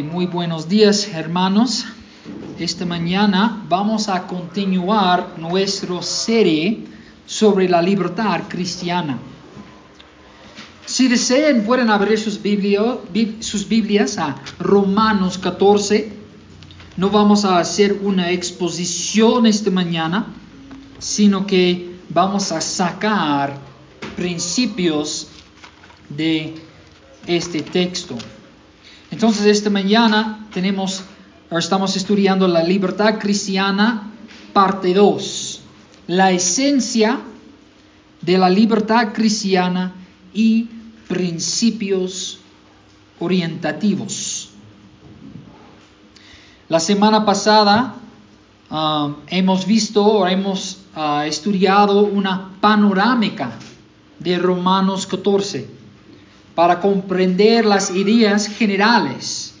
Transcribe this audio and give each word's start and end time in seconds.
Muy 0.00 0.24
buenos 0.24 0.70
días 0.70 1.06
hermanos. 1.08 1.84
Esta 2.58 2.86
mañana 2.86 3.62
vamos 3.68 4.08
a 4.08 4.26
continuar 4.26 5.34
nuestra 5.36 6.00
serie 6.00 6.86
sobre 7.26 7.68
la 7.68 7.82
libertad 7.82 8.44
cristiana. 8.48 9.18
Si 10.86 11.08
desean 11.08 11.64
pueden 11.64 11.90
abrir 11.90 12.18
sus 12.18 12.40
Biblias 12.42 14.16
a 14.16 14.36
Romanos 14.58 15.36
14. 15.36 16.10
No 16.96 17.10
vamos 17.10 17.44
a 17.44 17.58
hacer 17.58 17.98
una 18.02 18.30
exposición 18.30 19.44
esta 19.44 19.70
mañana, 19.70 20.26
sino 21.00 21.46
que 21.46 21.96
vamos 22.08 22.50
a 22.50 22.62
sacar 22.62 23.58
principios 24.16 25.28
de 26.08 26.54
este 27.26 27.60
texto. 27.60 28.16
Entonces, 29.12 29.44
esta 29.44 29.68
mañana 29.68 30.46
tenemos, 30.54 31.02
estamos 31.50 31.96
estudiando 31.96 32.48
la 32.48 32.62
libertad 32.62 33.18
cristiana, 33.18 34.10
parte 34.54 34.94
2, 34.94 35.60
la 36.06 36.32
esencia 36.32 37.20
de 38.22 38.38
la 38.38 38.48
libertad 38.48 39.12
cristiana 39.12 39.92
y 40.32 40.66
principios 41.08 42.38
orientativos. 43.20 44.48
La 46.70 46.80
semana 46.80 47.26
pasada 47.26 47.96
ah, 48.70 49.14
hemos 49.26 49.66
visto 49.66 50.02
o 50.06 50.26
hemos 50.26 50.78
ah, 50.94 51.26
estudiado 51.26 52.00
una 52.00 52.52
panorámica 52.62 53.52
de 54.18 54.38
Romanos 54.38 55.06
14 55.06 55.81
para 56.54 56.80
comprender 56.80 57.64
las 57.64 57.90
ideas 57.90 58.46
generales 58.46 59.54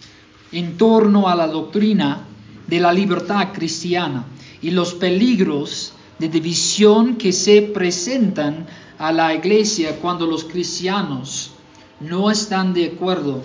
en 0.52 0.76
torno 0.76 1.28
a 1.28 1.34
la 1.34 1.46
doctrina 1.46 2.24
de 2.66 2.80
la 2.80 2.92
libertad 2.92 3.48
cristiana 3.52 4.26
y 4.60 4.70
los 4.70 4.94
peligros 4.94 5.92
de 6.18 6.28
división 6.28 7.16
que 7.16 7.32
se 7.32 7.62
presentan 7.62 8.66
a 8.98 9.10
la 9.10 9.34
iglesia 9.34 9.96
cuando 10.00 10.26
los 10.26 10.44
cristianos 10.44 11.52
no 12.00 12.30
están 12.30 12.74
de 12.74 12.86
acuerdo 12.86 13.42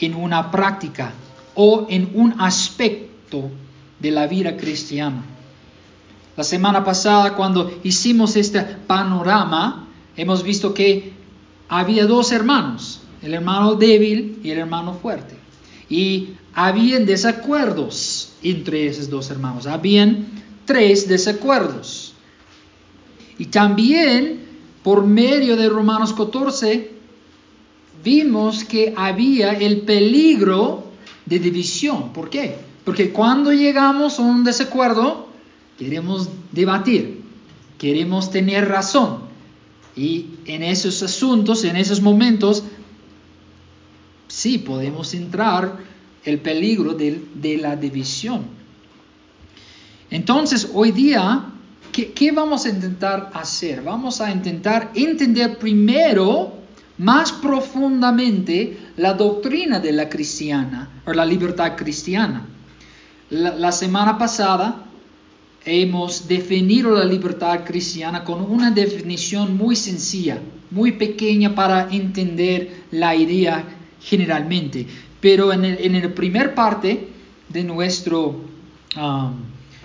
en 0.00 0.14
una 0.14 0.50
práctica 0.50 1.12
o 1.54 1.86
en 1.90 2.10
un 2.14 2.40
aspecto 2.40 3.50
de 3.98 4.10
la 4.10 4.26
vida 4.26 4.56
cristiana. 4.56 5.24
La 6.36 6.44
semana 6.44 6.84
pasada, 6.84 7.34
cuando 7.34 7.80
hicimos 7.82 8.36
este 8.36 8.60
panorama, 8.62 9.88
hemos 10.16 10.44
visto 10.44 10.72
que 10.72 11.17
había 11.68 12.06
dos 12.06 12.32
hermanos, 12.32 13.00
el 13.22 13.34
hermano 13.34 13.74
débil 13.74 14.40
y 14.42 14.50
el 14.50 14.58
hermano 14.58 14.94
fuerte. 14.94 15.36
Y 15.88 16.30
habían 16.54 17.06
desacuerdos 17.06 18.32
entre 18.42 18.86
esos 18.86 19.08
dos 19.08 19.30
hermanos. 19.30 19.66
Habían 19.66 20.26
tres 20.64 21.08
desacuerdos. 21.08 22.14
Y 23.38 23.46
también 23.46 24.40
por 24.82 25.04
medio 25.06 25.56
de 25.56 25.68
Romanos 25.68 26.12
14 26.12 26.90
vimos 28.02 28.64
que 28.64 28.94
había 28.96 29.52
el 29.52 29.82
peligro 29.82 30.84
de 31.26 31.38
división. 31.38 32.12
¿Por 32.12 32.30
qué? 32.30 32.56
Porque 32.84 33.10
cuando 33.12 33.52
llegamos 33.52 34.18
a 34.18 34.22
un 34.22 34.44
desacuerdo, 34.44 35.28
queremos 35.78 36.28
debatir, 36.52 37.22
queremos 37.76 38.30
tener 38.30 38.68
razón. 38.68 39.27
Y 39.98 40.26
en 40.44 40.62
esos 40.62 41.02
asuntos, 41.02 41.64
en 41.64 41.74
esos 41.76 42.00
momentos, 42.00 42.62
sí 44.28 44.58
podemos 44.58 45.12
entrar 45.12 45.76
el 46.24 46.38
peligro 46.38 46.94
de, 46.94 47.58
la 47.60 47.74
división. 47.74 48.44
Entonces, 50.08 50.70
hoy 50.72 50.92
día, 50.92 51.46
¿qué, 51.90 52.12
¿qué, 52.12 52.30
vamos 52.30 52.64
a 52.64 52.68
intentar 52.68 53.32
hacer? 53.34 53.82
Vamos 53.82 54.20
a 54.20 54.30
intentar 54.30 54.92
entender 54.94 55.58
primero, 55.58 56.52
más 56.98 57.32
profundamente, 57.32 58.78
la 58.98 59.14
doctrina 59.14 59.80
de 59.80 59.92
la 59.92 60.08
cristiana, 60.08 61.02
o 61.06 61.12
la 61.12 61.26
libertad 61.26 61.76
cristiana. 61.76 62.46
la 63.30 63.72
semana 63.72 64.16
pasada 64.16 64.87
hemos 65.68 66.26
definido 66.26 66.92
la 66.92 67.04
libertad 67.04 67.64
cristiana 67.64 68.24
con 68.24 68.40
una 68.40 68.70
definición 68.70 69.56
muy 69.56 69.76
sencilla, 69.76 70.40
muy 70.70 70.92
pequeña 70.92 71.54
para 71.54 71.88
entender 71.90 72.84
la 72.90 73.14
idea 73.14 73.64
generalmente. 74.00 74.86
Pero 75.20 75.52
en 75.52 75.64
el, 75.64 76.02
la 76.02 76.14
primer 76.14 76.54
parte 76.54 77.08
de 77.48 77.64
nuestro 77.64 78.44
um, 78.96 79.32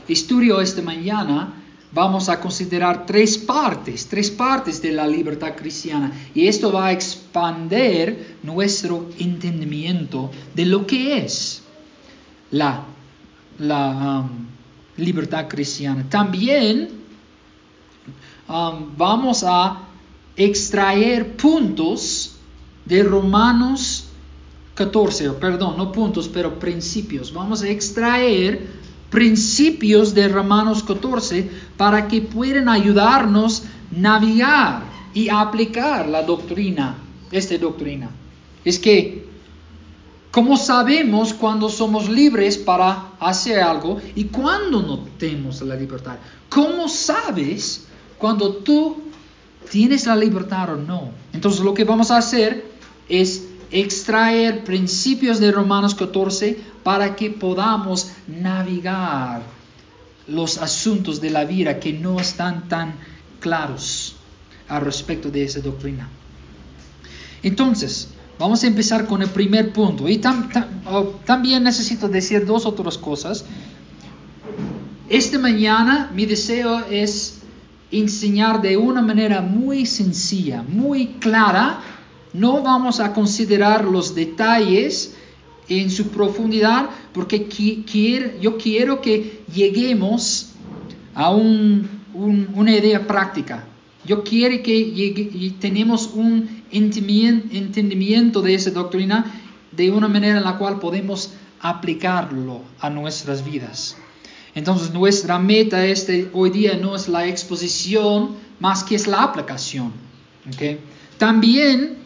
estudio 0.08 0.62
esta 0.62 0.82
mañana, 0.82 1.54
vamos 1.92 2.30
a 2.30 2.40
considerar 2.40 3.06
tres 3.06 3.38
partes, 3.38 4.08
tres 4.08 4.32
partes 4.32 4.82
de 4.82 4.92
la 4.94 5.06
libertad 5.06 5.54
cristiana. 5.56 6.12
Y 6.34 6.48
esto 6.48 6.72
va 6.72 6.88
a 6.88 6.92
expandir 6.94 8.38
nuestro 8.42 9.10
entendimiento 9.20 10.32
de 10.56 10.66
lo 10.66 10.88
que 10.88 11.18
es 11.18 11.62
la, 12.52 12.86
la 13.60 14.22
um, 14.22 14.53
libertad 14.98 15.48
cristiana. 15.48 16.06
También 16.10 16.90
um, 18.48 18.96
vamos 18.98 19.44
a 19.46 19.84
extraer 20.36 21.36
puntos 21.36 22.36
de 22.86 23.04
Romanos 23.04 24.06
14, 24.76 25.30
perdón, 25.32 25.78
no 25.78 25.92
puntos, 25.92 26.28
pero 26.28 26.60
principios. 26.60 27.32
Vamos 27.34 27.62
a 27.62 27.70
extraer 27.70 28.68
principios 29.10 30.14
de 30.14 30.28
Romanos 30.28 30.84
14 30.84 31.50
para 31.78 32.08
que 32.08 32.22
puedan 32.22 32.68
ayudarnos 32.68 33.64
navegar 33.92 34.84
y 35.14 35.30
aplicar 35.30 36.10
la 36.10 36.24
doctrina, 36.24 36.98
esta 37.32 37.56
doctrina. 37.58 38.10
Es 38.66 38.80
que 38.80 39.33
¿Cómo 40.34 40.58
sabemos 40.58 41.32
cuando 41.32 41.70
somos 41.70 42.10
libres 42.10 42.58
para 42.58 43.12
hacer 43.20 43.60
algo 43.60 44.02
y 44.16 44.24
cuando 44.24 44.82
no 44.82 45.06
tenemos 45.20 45.62
la 45.62 45.76
libertad? 45.76 46.16
¿Cómo 46.50 46.90
sabes 46.90 47.86
cuando 48.18 48.56
tú 48.56 48.98
tienes 49.70 50.08
la 50.08 50.16
libertad 50.16 50.72
o 50.72 50.76
no? 50.78 51.12
Entonces 51.34 51.62
lo 51.62 51.76
que 51.76 51.84
vamos 51.84 52.10
a 52.10 52.18
hacer 52.18 52.66
es 53.08 53.48
extraer 53.70 54.64
principios 54.64 55.40
de 55.40 55.52
Romanos 55.52 55.94
14 55.94 56.60
para 56.82 57.16
que 57.16 57.30
podamos 57.30 58.14
navegar 58.26 59.44
los 60.28 60.58
asuntos 60.58 61.22
de 61.22 61.30
la 61.30 61.46
vida 61.46 61.80
que 61.80 61.94
no 61.94 62.20
están 62.20 62.68
tan 62.68 62.96
claros 63.40 64.16
al 64.68 64.82
respecto 64.82 65.30
de 65.30 65.44
esa 65.44 65.60
doctrina. 65.60 66.10
Entonces, 67.44 68.08
Vamos 68.44 68.62
a 68.66 68.68
empezar 68.68 69.08
con 69.08 69.22
el 69.22 69.30
primer 69.30 69.72
punto. 69.72 70.10
Y 70.10 70.20
oh, 70.92 71.14
también 71.24 71.64
necesito 71.64 72.10
decir 72.10 72.46
dos 72.46 72.66
otras 72.66 72.98
cosas. 72.98 73.46
Esta 75.08 75.40
mañana 75.40 76.12
mi 76.14 76.26
deseo 76.26 76.84
es 76.92 77.40
enseñar 77.90 78.62
de 78.62 78.76
una 78.76 79.02
manera 79.02 79.40
muy 79.40 79.86
sencilla, 79.86 80.62
muy 80.62 81.14
clara. 81.22 81.80
No 82.34 82.62
vamos 82.62 83.00
a 83.00 83.14
considerar 83.14 83.86
los 83.86 84.14
detalles 84.14 85.16
en 85.70 85.90
su 85.90 86.10
profundidad 86.10 86.90
porque 87.14 87.48
yo 88.42 88.58
quiero 88.58 89.00
que 89.00 89.42
lleguemos 89.56 90.50
a 91.16 91.32
una 91.32 92.76
idea 92.76 93.08
práctica. 93.08 93.64
Yo 94.06 94.22
quiero 94.26 94.62
que 94.62 94.92
llegue, 94.92 95.54
tenemos 95.62 96.12
un 96.14 96.63
entendimiento 96.74 98.42
de 98.42 98.56
esa 98.56 98.72
doctrina 98.72 99.26
de 99.72 99.92
una 99.92 100.08
manera 100.08 100.38
en 100.38 100.44
la 100.44 100.58
cual 100.58 100.80
podemos 100.80 101.34
aplicarlo 101.60 102.62
a 102.80 102.90
nuestras 102.90 103.46
vidas. 103.46 103.96
Entonces 104.56 104.94
nuestra 104.94 105.40
meta 105.40 105.86
este, 105.86 106.30
hoy 106.34 106.50
día 106.50 106.78
no 106.78 106.96
es 106.96 107.08
la 107.08 107.26
exposición, 107.28 108.36
más 108.60 108.84
que 108.84 108.96
es 108.96 109.08
la 109.08 109.24
aplicación. 109.24 109.92
También 111.18 111.98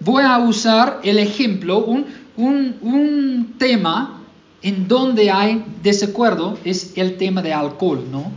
voy 0.00 0.22
a 0.24 0.38
usar 0.38 1.00
el 1.02 1.18
ejemplo, 1.18 1.78
un, 1.78 2.06
un, 2.36 3.54
tema 3.58 4.20
en 4.60 4.88
donde 4.88 5.30
hay 5.30 5.64
desacuerdo 5.82 6.58
es 6.64 6.92
el 6.96 7.16
tema 7.16 7.40
de 7.40 7.52
alcohol, 7.54 8.04
¿no? 8.10 8.32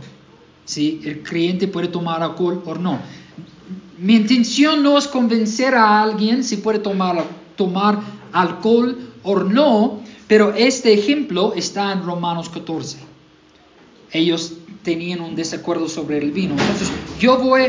Si 0.64 1.00
el 1.04 1.22
creyente 1.22 1.66
puede 1.68 1.88
tomar 1.88 2.22
alcohol 2.22 2.62
o 2.64 2.74
no. 2.76 3.00
Mi 4.00 4.16
intención 4.16 4.82
no 4.82 4.96
es 4.96 5.06
convencer 5.06 5.74
a 5.74 6.02
alguien 6.02 6.42
si 6.42 6.56
puede 6.56 6.78
tomar, 6.78 7.22
tomar 7.54 8.00
alcohol 8.32 8.96
o 9.22 9.40
no, 9.40 10.00
pero 10.26 10.54
este 10.54 10.94
ejemplo 10.94 11.52
está 11.54 11.92
en 11.92 12.02
Romanos 12.02 12.48
14. 12.48 12.96
Ellos 14.10 14.54
tenían 14.82 15.20
un 15.20 15.36
desacuerdo 15.36 15.86
sobre 15.86 16.16
el 16.16 16.30
vino. 16.30 16.52
Entonces, 16.52 16.90
yo 17.18 17.36
voy, 17.36 17.64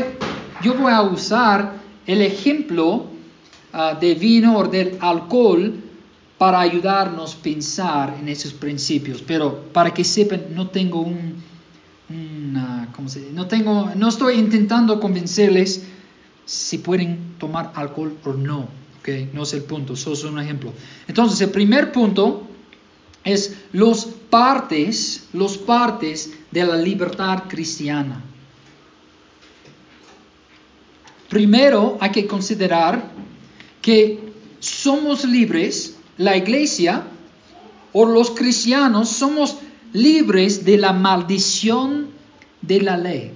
yo 0.62 0.72
voy 0.72 0.90
a 0.90 1.02
usar 1.02 1.74
el 2.06 2.22
ejemplo 2.22 3.08
ah, 3.74 3.98
de 4.00 4.14
vino 4.14 4.56
o 4.56 4.66
del 4.66 4.96
alcohol 5.00 5.74
para 6.38 6.60
ayudarnos 6.60 7.34
a 7.34 7.42
pensar 7.42 8.16
en 8.18 8.30
esos 8.30 8.54
principios. 8.54 9.20
Pero 9.20 9.64
para 9.70 9.92
que 9.92 10.02
sepan, 10.02 10.46
no 10.54 10.68
tengo 10.68 11.02
un, 11.02 11.42
¿cómo 12.96 13.10
se 13.10 13.20
dice? 13.20 13.32
No 13.34 13.46
tengo, 13.48 13.90
no 13.94 14.08
estoy 14.08 14.36
intentando 14.36 14.98
convencerles 14.98 15.91
si 16.44 16.78
pueden 16.78 17.36
tomar 17.38 17.72
alcohol 17.74 18.16
o 18.24 18.32
no. 18.32 18.68
¿okay? 19.00 19.30
No 19.32 19.42
es 19.42 19.52
el 19.54 19.62
punto, 19.62 19.94
eso 19.94 20.12
es 20.12 20.24
un 20.24 20.38
ejemplo. 20.40 20.72
Entonces, 21.06 21.40
el 21.40 21.50
primer 21.50 21.92
punto 21.92 22.46
es 23.24 23.56
los 23.72 24.04
partes, 24.04 25.28
los 25.32 25.58
partes 25.58 26.32
de 26.50 26.64
la 26.64 26.76
libertad 26.76 27.44
cristiana. 27.48 28.22
Primero 31.28 31.96
hay 32.00 32.10
que 32.10 32.26
considerar 32.26 33.10
que 33.80 34.32
somos 34.60 35.24
libres, 35.24 35.96
la 36.18 36.36
iglesia 36.36 37.04
o 37.92 38.04
los 38.04 38.30
cristianos 38.30 39.08
somos 39.08 39.56
libres 39.92 40.64
de 40.64 40.78
la 40.78 40.92
maldición 40.92 42.08
de 42.60 42.80
la 42.80 42.96
ley. 42.96 43.32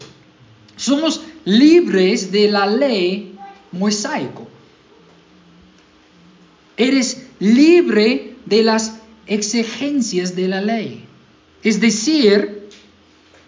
Somos 0.77 1.23
libres 1.47 2.33
de 2.33 2.51
la 2.51 2.67
ley 2.67 3.35
mosaico. 3.73 4.47
Eres 6.77 7.27
libre 7.39 8.37
de 8.45 8.63
las 8.63 8.99
exigencias 9.27 10.37
de 10.37 10.49
la 10.49 10.61
ley. 10.61 11.05
Es 11.63 11.81
decir, 11.81 12.69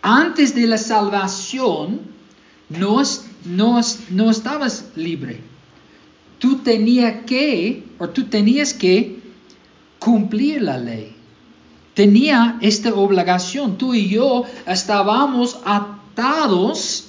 antes 0.01 0.55
de 0.55 0.67
la 0.67 0.79
salvación 0.79 2.01
no, 2.71 3.01
estabas 4.31 4.87
libre. 4.95 5.41
Tú 6.39 6.59
tenías 6.59 7.25
que, 7.27 7.85
o 7.99 8.09
tú 8.09 8.25
tenías 8.25 8.73
que 8.73 9.19
cumplir 9.99 10.63
la 10.63 10.79
ley. 10.79 11.15
Tenía 11.95 12.59
esta 12.61 12.95
obligación. 12.95 13.77
Tú 13.77 13.93
y 13.93 14.09
yo 14.09 14.45
estábamos 14.67 15.59
atados 15.65 17.08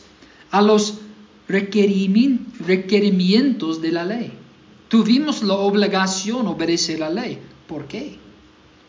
a 0.51 0.61
los 0.61 0.99
requerimientos 1.47 3.81
de 3.81 3.91
la 3.91 4.05
ley. 4.05 4.31
Tuvimos 4.87 5.41
la 5.43 5.55
obligación 5.55 6.45
de 6.45 6.51
obedecer 6.51 6.99
la 6.99 7.09
ley. 7.09 7.39
¿Por 7.67 7.87
qué? 7.87 8.15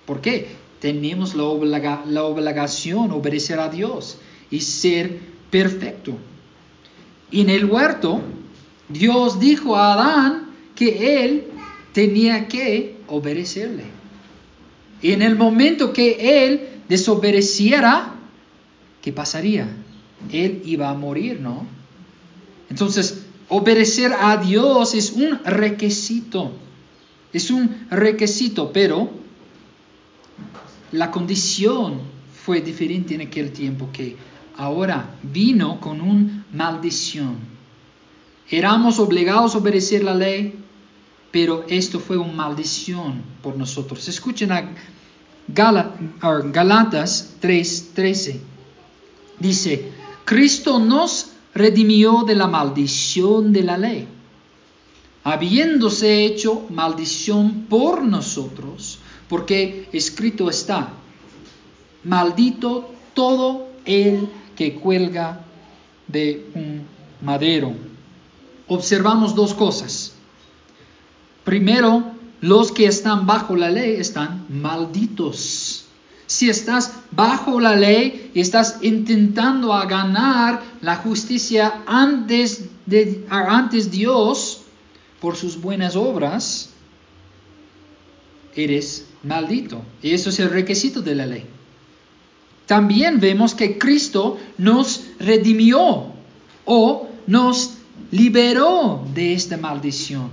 ¿Por 0.06 0.20
qué? 0.20 0.60
Tenemos 0.80 1.34
la, 1.34 1.44
obligación 1.44 3.08
de 3.08 3.14
obedecer 3.14 3.58
a 3.60 3.68
Dios 3.68 4.18
y 4.50 4.60
ser 4.60 5.18
perfecto. 5.50 6.16
En 7.30 7.50
el 7.50 7.66
huerto, 7.66 8.22
Dios 8.88 9.38
dijo 9.38 9.76
a 9.76 9.92
Adán 9.92 10.50
que 10.74 11.24
él 11.24 11.44
tenía 11.92 12.48
que 12.48 12.96
obedecerle. 13.08 13.84
Y 15.02 15.12
en 15.12 15.22
el 15.22 15.36
momento 15.36 15.92
que 15.92 16.44
él 16.44 16.68
desobedeciera, 16.88 18.14
¿qué 19.02 19.12
pasaría? 19.12 19.68
Él 20.30 20.62
iba 20.64 20.90
a 20.90 20.94
morir, 20.94 21.40
¿no? 21.40 21.66
Entonces, 22.68 23.26
obedecer 23.48 24.12
a 24.12 24.36
Dios 24.36 24.94
es 24.94 25.12
un 25.12 25.38
requisito. 25.44 26.52
Es 27.32 27.50
un 27.50 27.86
requisito, 27.90 28.72
pero 28.72 29.10
la 30.92 31.10
condición 31.10 32.00
fue 32.44 32.60
diferente 32.60 33.14
en 33.14 33.22
aquel 33.22 33.52
tiempo 33.52 33.88
que 33.92 34.16
ahora 34.56 35.14
vino 35.22 35.80
con 35.80 36.00
una 36.00 36.44
maldición. 36.52 37.36
Éramos 38.48 38.98
obligados 38.98 39.54
a 39.54 39.58
obedecer 39.58 40.02
la 40.02 40.14
ley, 40.14 40.58
pero 41.30 41.64
esto 41.68 42.00
fue 42.00 42.16
una 42.16 42.32
maldición 42.32 43.22
por 43.42 43.56
nosotros. 43.56 44.08
Escuchen 44.08 44.50
a 44.50 44.68
Galatas 45.48 47.36
3:13. 47.40 48.40
Dice, 49.38 49.92
Cristo 50.24 50.78
nos 50.78 51.32
redimió 51.54 52.22
de 52.24 52.34
la 52.34 52.46
maldición 52.46 53.52
de 53.52 53.62
la 53.62 53.76
ley, 53.76 54.08
habiéndose 55.24 56.24
hecho 56.24 56.66
maldición 56.70 57.66
por 57.68 58.02
nosotros, 58.02 58.98
porque 59.28 59.88
escrito 59.92 60.48
está, 60.48 60.92
maldito 62.04 62.92
todo 63.14 63.68
el 63.84 64.28
que 64.56 64.74
cuelga 64.74 65.44
de 66.06 66.46
un 66.54 66.82
madero. 67.20 67.74
Observamos 68.68 69.34
dos 69.34 69.54
cosas. 69.54 70.14
Primero, 71.44 72.04
los 72.40 72.72
que 72.72 72.86
están 72.86 73.26
bajo 73.26 73.56
la 73.56 73.70
ley 73.70 73.96
están 73.98 74.46
malditos. 74.48 75.69
Si 76.30 76.48
estás 76.48 76.92
bajo 77.10 77.58
la 77.58 77.74
ley 77.74 78.30
y 78.34 78.40
estás 78.40 78.78
intentando 78.82 79.74
a 79.74 79.86
ganar 79.86 80.62
la 80.80 80.94
justicia 80.94 81.82
antes 81.86 82.66
de 82.86 83.26
antes 83.28 83.90
Dios 83.90 84.62
por 85.20 85.34
sus 85.34 85.60
buenas 85.60 85.96
obras, 85.96 86.70
eres 88.54 89.08
maldito. 89.24 89.82
Y 90.02 90.14
eso 90.14 90.30
es 90.30 90.38
el 90.38 90.50
requisito 90.50 91.02
de 91.02 91.16
la 91.16 91.26
ley. 91.26 91.46
También 92.64 93.18
vemos 93.18 93.56
que 93.56 93.76
Cristo 93.76 94.38
nos 94.56 95.06
redimió 95.18 96.12
o 96.64 97.08
nos 97.26 97.72
liberó 98.12 99.04
de 99.12 99.32
esta 99.32 99.56
maldición. 99.56 100.30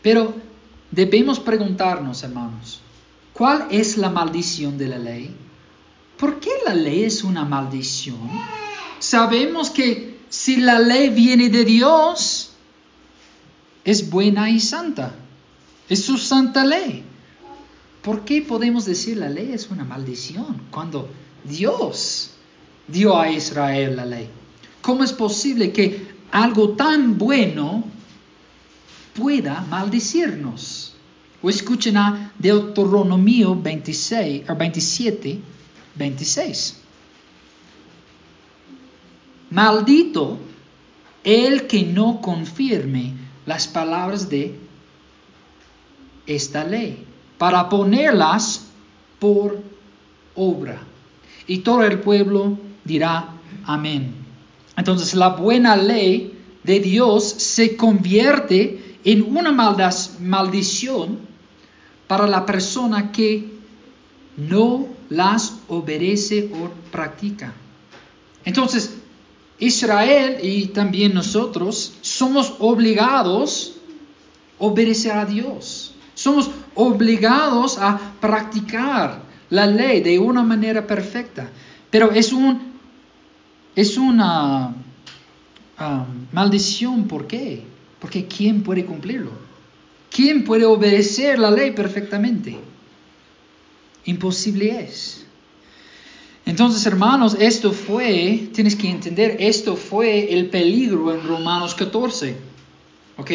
Pero 0.00 0.32
debemos 0.90 1.38
preguntarnos, 1.38 2.22
hermanos, 2.22 2.80
¿cuál 3.34 3.66
es 3.70 3.98
la 3.98 4.08
maldición 4.08 4.78
de 4.78 4.88
la 4.88 4.98
ley? 4.98 5.36
¿Por 6.16 6.40
qué 6.40 6.50
la 6.64 6.74
ley 6.74 7.04
es 7.04 7.22
una 7.22 7.44
maldición? 7.44 8.30
Sabemos 8.98 9.68
que 9.68 10.20
si 10.30 10.56
la 10.56 10.78
ley 10.78 11.10
viene 11.10 11.50
de 11.50 11.64
Dios, 11.64 12.52
es 13.84 14.08
buena 14.08 14.48
y 14.48 14.60
santa. 14.60 15.14
Es 15.88 16.04
su 16.04 16.16
santa 16.16 16.64
ley. 16.64 17.04
¿Por 18.02 18.24
qué 18.24 18.42
podemos 18.42 18.84
decir 18.84 19.16
la 19.16 19.28
ley 19.28 19.52
es 19.52 19.70
una 19.70 19.84
maldición 19.84 20.62
cuando 20.70 21.08
Dios 21.44 22.30
dio 22.86 23.18
a 23.18 23.30
Israel 23.30 23.96
la 23.96 24.04
ley? 24.04 24.28
¿Cómo 24.82 25.04
es 25.04 25.12
posible 25.12 25.72
que 25.72 26.06
algo 26.30 26.70
tan 26.70 27.16
bueno 27.16 27.84
pueda 29.14 29.62
maldecirnos? 29.62 30.83
O 31.44 31.50
escuchen 31.50 31.98
a 31.98 32.32
Deuteronomio 32.38 33.54
26, 33.54 34.46
27, 34.48 35.40
26. 35.94 36.80
Maldito 39.50 40.38
el 41.22 41.66
que 41.66 41.82
no 41.82 42.22
confirme 42.22 43.12
las 43.44 43.68
palabras 43.68 44.30
de 44.30 44.58
esta 46.26 46.64
ley, 46.64 47.04
para 47.36 47.68
ponerlas 47.68 48.64
por 49.18 49.60
obra. 50.34 50.80
Y 51.46 51.58
todo 51.58 51.82
el 51.84 51.98
pueblo 52.00 52.56
dirá 52.84 53.34
amén. 53.66 54.14
Entonces 54.78 55.12
la 55.12 55.28
buena 55.28 55.76
ley 55.76 56.38
de 56.62 56.80
Dios 56.80 57.22
se 57.28 57.76
convierte 57.76 58.96
en 59.04 59.36
una 59.36 59.52
maldición 59.52 61.33
para 62.06 62.26
la 62.26 62.44
persona 62.44 63.12
que 63.12 63.54
no 64.36 64.86
las 65.08 65.58
obedece 65.68 66.50
o 66.54 66.68
practica. 66.90 67.52
Entonces, 68.44 68.94
Israel 69.58 70.38
y 70.42 70.66
también 70.66 71.14
nosotros 71.14 71.94
somos 72.00 72.54
obligados 72.58 73.76
a 74.60 74.64
obedecer 74.64 75.12
a 75.12 75.24
Dios. 75.24 75.94
Somos 76.14 76.50
obligados 76.74 77.78
a 77.78 77.98
practicar 78.20 79.22
la 79.50 79.66
ley 79.66 80.00
de 80.00 80.18
una 80.18 80.42
manera 80.42 80.86
perfecta. 80.86 81.48
Pero 81.90 82.12
es, 82.12 82.32
un, 82.32 82.72
es 83.74 83.96
una 83.96 84.74
um, 85.80 86.26
maldición. 86.32 87.06
¿Por 87.06 87.26
qué? 87.26 87.62
Porque 88.00 88.26
¿quién 88.26 88.62
puede 88.62 88.84
cumplirlo? 88.84 89.30
¿Quién 90.14 90.44
puede 90.44 90.64
obedecer 90.64 91.40
la 91.40 91.50
ley 91.50 91.72
perfectamente? 91.72 92.56
Imposible 94.04 94.80
es. 94.84 95.26
Entonces, 96.46 96.86
hermanos, 96.86 97.36
esto 97.40 97.72
fue, 97.72 98.48
tienes 98.54 98.76
que 98.76 98.88
entender, 98.88 99.38
esto 99.40 99.74
fue 99.74 100.32
el 100.32 100.50
peligro 100.50 101.12
en 101.12 101.26
Romanos 101.26 101.74
14. 101.74 102.36
¿Ok? 103.16 103.30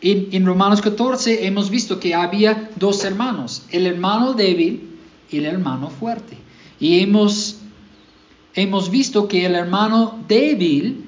En, 0.00 0.44
Romanos 0.44 0.80
14 0.80 1.46
hemos 1.46 1.70
visto 1.70 2.00
que 2.00 2.12
había 2.12 2.70
dos 2.74 3.04
hermanos, 3.04 3.66
el 3.70 3.86
hermano 3.86 4.32
débil 4.32 4.98
y 5.30 5.38
el 5.38 5.44
hermano 5.44 5.90
fuerte. 5.90 6.36
Y 6.80 6.98
hemos, 6.98 7.60
hemos 8.54 8.90
visto 8.90 9.28
que 9.28 9.46
el 9.46 9.54
hermano 9.54 10.18
débil 10.26 11.04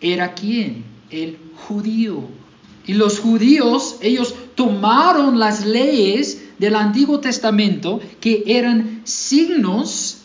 era 0.00 0.34
quién? 0.34 0.84
El 1.10 1.36
judío. 1.56 2.39
Y 2.86 2.94
los 2.94 3.20
judíos, 3.20 3.96
ellos 4.00 4.34
tomaron 4.54 5.38
las 5.38 5.64
leyes 5.66 6.42
del 6.58 6.74
Antiguo 6.74 7.20
Testamento 7.20 8.00
que 8.20 8.44
eran 8.46 9.02
signos 9.04 10.18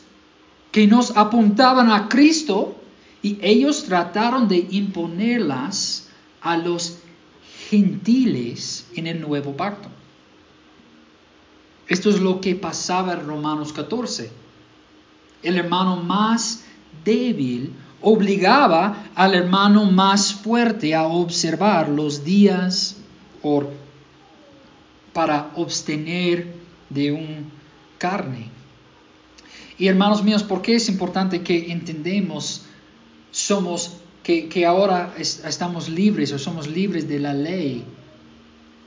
que 0.72 0.88
nos 0.88 1.16
apuntaban 1.16 1.92
a 1.92 2.10
Cristo 2.10 2.76
y 3.22 3.38
ellos 3.42 3.86
trataron 3.86 4.48
de 4.48 4.68
imponerlas 4.72 6.10
a 6.42 6.58
los 6.58 6.98
gentiles 7.70 8.86
en 8.96 9.08
el 9.08 9.22
nuevo 9.22 9.56
pacto. 9.56 9.90
Esto 11.88 12.10
es 12.10 12.20
lo 12.20 12.42
que 12.42 12.56
pasaba 12.56 13.14
en 13.14 13.26
Romanos 13.26 13.72
14. 13.74 14.32
El 15.44 15.58
hermano 15.58 15.98
más 15.98 16.66
débil 17.04 17.74
obligaba 18.06 19.10
al 19.16 19.34
hermano 19.34 19.86
más 19.86 20.32
fuerte 20.32 20.94
a 20.94 21.08
observar 21.08 21.90
los 21.90 22.24
días 22.24 22.98
para 25.12 25.52
obtener 25.56 26.54
de 26.88 27.12
un 27.12 27.52
carne. 27.98 28.50
Y 29.80 29.88
hermanos 29.88 30.24
míos, 30.24 30.44
¿por 30.44 30.62
qué 30.62 30.76
es 30.76 30.88
importante 30.88 31.42
que 31.42 31.72
entendemos 31.72 32.62
somos 33.32 33.98
que, 34.22 34.66
ahora 34.68 35.16
estamos 35.18 35.90
libres 35.90 36.32
o 36.32 36.38
somos 36.38 36.68
libres 36.68 37.10
de 37.10 37.20
la 37.20 37.34
ley 37.34 37.84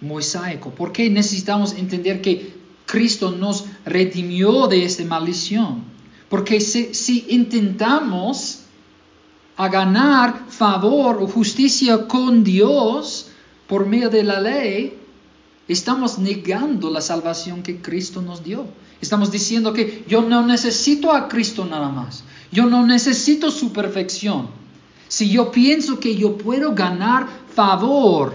mosaico? 0.01 0.71
¿Por 0.71 0.93
qué 0.93 1.11
necesitamos 1.11 1.73
entender 1.75 2.23
que 2.23 2.55
Cristo 2.87 3.33
nos 3.33 3.65
redimió 3.85 4.69
de 4.69 4.85
esta 4.85 5.05
maldición? 5.05 5.83
Porque 6.29 6.61
si 6.61 7.27
intentamos 7.31 8.65
a 9.59 9.69
ganar 9.69 10.47
favor 10.49 11.19
o 11.21 11.27
justicia 11.27 12.07
con 12.07 12.45
Dios 12.45 13.27
por 13.67 13.87
medio 13.87 14.09
de 14.09 14.23
la 14.23 14.41
ley, 14.41 14.97
estamos 15.67 16.19
negando 16.19 16.91
la 16.91 17.01
salvación 17.01 17.65
que 17.65 17.83
Cristo 17.83 18.23
nos 18.23 18.45
dio. 18.45 18.67
Estamos 19.01 19.33
diciendo 19.33 19.73
que 19.73 20.05
yo 20.07 20.23
no 20.23 20.47
necesito 20.47 21.13
a 21.13 21.29
Cristo 21.29 21.65
nada 21.65 21.89
más. 21.89 22.23
Yo 22.53 22.67
no 22.67 22.87
necesito 22.87 23.51
su 23.51 23.73
perfección. 23.73 24.49
Si 25.09 25.29
yo 25.29 25.51
pienso 25.51 25.99
que 25.99 26.15
yo 26.15 26.39
puedo 26.39 26.73
ganar 26.73 27.27
favor 27.53 28.35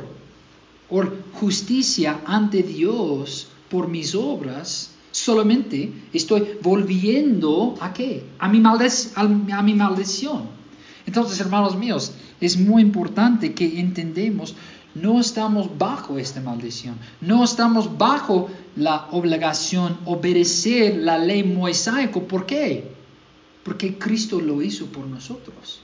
o 0.89 1.03
justicia 1.39 2.19
ante 2.25 2.63
Dios 2.63 3.47
por 3.69 3.87
mis 3.87 4.13
obras, 4.13 4.91
solamente 5.11 5.93
estoy 6.11 6.57
volviendo 6.61 7.75
a 7.79 7.93
qué? 7.93 8.25
A 8.39 8.49
mi, 8.49 8.61
a 8.61 9.61
mi 9.61 9.73
maldición. 9.73 10.62
Entonces, 11.05 11.39
hermanos 11.39 11.75
míos, 11.75 12.13
es 12.39 12.57
muy 12.57 12.81
importante 12.81 13.53
que 13.53 13.79
entendemos, 13.79 14.55
no 14.95 15.19
estamos 15.19 15.77
bajo 15.77 16.17
esta 16.17 16.39
maldición, 16.39 16.95
no 17.19 17.43
estamos 17.43 17.97
bajo 17.97 18.49
la 18.75 19.07
obligación 19.11 19.97
obedecer 20.05 20.97
la 20.97 21.17
ley 21.17 21.43
mosaico. 21.43 22.23
¿Por 22.23 22.45
qué? 22.45 22.91
Porque 23.63 23.97
Cristo 23.97 24.39
lo 24.39 24.61
hizo 24.61 24.87
por 24.87 25.05
nosotros. 25.07 25.81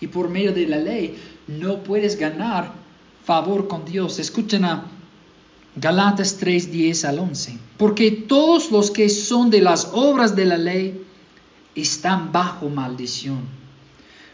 Y 0.00 0.06
por 0.06 0.28
medio 0.28 0.52
de 0.52 0.66
la 0.66 0.78
ley 0.78 1.18
no 1.48 1.82
puedes 1.82 2.18
ganar 2.18 2.72
favor 3.24 3.68
con 3.68 3.84
Dios. 3.84 4.18
Escuchen 4.18 4.64
a 4.64 4.84
Galatas 5.76 6.36
3, 6.38 6.72
10 6.72 7.04
al 7.04 7.18
11. 7.18 7.58
Porque 7.76 8.10
todos 8.10 8.70
los 8.70 8.90
que 8.90 9.08
son 9.08 9.50
de 9.50 9.60
las 9.60 9.90
obras 9.92 10.34
de 10.34 10.44
la 10.46 10.56
ley 10.56 11.04
están 11.74 12.32
bajo 12.32 12.68
maldición 12.68 13.57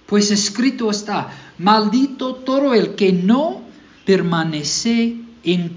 pues 0.07 0.31
escrito 0.31 0.91
está, 0.91 1.31
maldito 1.59 2.35
todo 2.35 2.75
el 2.75 2.95
que 2.95 3.13
no 3.13 3.63
permanece 4.05 5.17
en, 5.45 5.77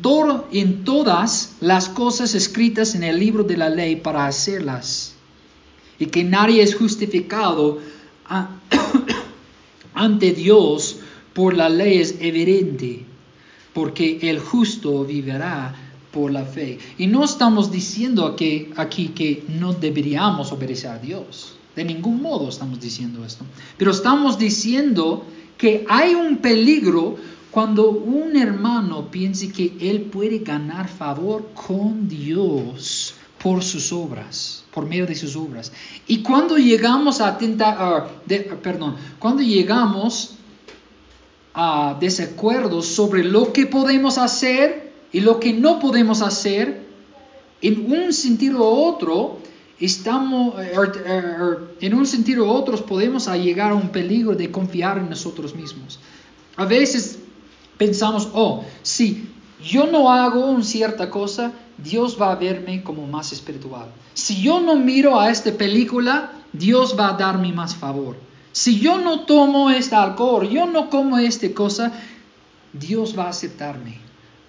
en 0.52 0.84
todas 0.84 1.56
las 1.60 1.90
cosas 1.90 2.36
escritas 2.36 2.96
en 2.96 3.04
el 3.04 3.20
libro 3.20 3.44
de 3.44 3.58
la 3.58 3.70
ley 3.70 3.98
para 3.98 4.28
hacerlas. 4.28 5.14
Y 6.00 6.08
que 6.08 6.24
nadie 6.24 6.62
es 6.62 6.76
justificado 6.76 7.80
ante 9.94 10.32
Dios 10.34 10.98
por 11.34 11.56
la 11.56 11.70
ley 11.70 12.00
es 12.00 12.16
evidente, 12.20 13.06
porque 13.74 14.20
el 14.22 14.40
justo 14.40 15.06
vivirá 15.06 15.76
por 16.12 16.32
la 16.32 16.46
fe. 16.46 16.80
Y 16.98 17.08
no 17.08 17.24
estamos 17.24 17.72
diciendo 17.72 18.26
aquí 18.26 19.08
que 19.10 19.44
no 19.48 19.74
deberíamos 19.74 20.52
obedecer 20.52 20.92
a 20.92 21.00
Dios. 21.00 21.57
De 21.78 21.86
ningún 21.86 22.24
modo 22.24 22.50
estamos 22.50 22.80
diciendo 22.80 23.24
esto. 23.24 23.46
Pero 23.78 23.92
estamos 23.92 24.40
diciendo 24.40 25.24
que 25.60 25.86
hay 25.88 26.16
un 26.16 26.38
peligro 26.38 27.18
cuando 27.52 27.92
un 27.92 28.36
hermano 28.36 29.12
piense 29.12 29.52
que 29.52 29.78
él 29.80 30.02
puede 30.02 30.40
ganar 30.40 30.90
favor 30.90 31.52
con 31.54 32.10
Dios 32.10 33.14
por 33.38 33.64
sus 33.64 33.94
obras, 33.94 34.66
por 34.74 34.88
medio 34.88 35.06
de 35.06 35.14
sus 35.14 35.36
obras. 35.36 35.72
Y 36.08 36.24
cuando 36.24 36.58
llegamos 36.58 37.22
a 37.22 37.38
tentar, 37.38 38.10
perdón, 38.64 38.96
cuando 39.20 39.44
llegamos 39.44 40.34
a 41.54 41.96
desacuerdos 42.00 42.88
sobre 42.88 43.24
lo 43.24 43.54
que 43.54 43.68
podemos 43.68 44.18
hacer 44.18 44.94
y 45.14 45.20
lo 45.20 45.40
que 45.40 45.54
no 45.54 45.80
podemos 45.80 46.24
hacer, 46.24 46.88
en 47.62 47.92
un 47.92 48.14
sentido 48.14 48.62
u 48.62 48.84
otro, 48.88 49.38
estamos, 49.80 50.60
eh, 50.60 50.74
er, 50.74 51.76
en 51.80 51.94
un 51.94 52.06
sentido 52.06 52.46
u 52.46 52.50
otro, 52.50 52.78
podemos 52.86 53.28
llegar 53.28 53.72
a 53.72 53.76
un 53.76 53.90
peligro 53.90 54.36
de 54.36 54.52
confiar 54.52 54.98
en 54.98 55.10
nosotros 55.10 55.56
mismos. 55.56 56.00
A 56.56 56.66
veces 56.66 57.20
pensamos, 57.78 58.30
oh, 58.34 58.66
si 58.82 59.30
yo 59.64 59.88
no 59.88 60.12
hago 60.12 60.46
una 60.46 60.64
cierta 60.64 61.10
cosa, 61.10 61.52
Dios 61.78 62.18
va 62.20 62.32
a 62.32 62.36
verme 62.36 62.84
como 62.84 63.06
más 63.06 63.32
espiritual. 63.32 63.88
Si 64.14 64.42
yo 64.42 64.60
no 64.60 64.76
miro 64.76 65.20
a 65.20 65.30
esta 65.30 65.52
película, 65.52 66.32
Dios 66.52 66.96
va 67.00 67.10
a 67.10 67.18
darme 67.18 67.54
más 67.54 67.76
favor. 67.76 68.18
Si 68.52 68.80
yo 68.80 68.98
no 68.98 69.26
tomo 69.26 69.70
este 69.70 69.96
alcohol, 69.96 70.50
yo 70.50 70.66
no 70.66 70.90
como 70.90 71.20
esta 71.20 71.48
cosa, 71.54 71.94
Dios 72.74 73.18
va 73.18 73.26
a 73.26 73.30
aceptarme. 73.30 74.00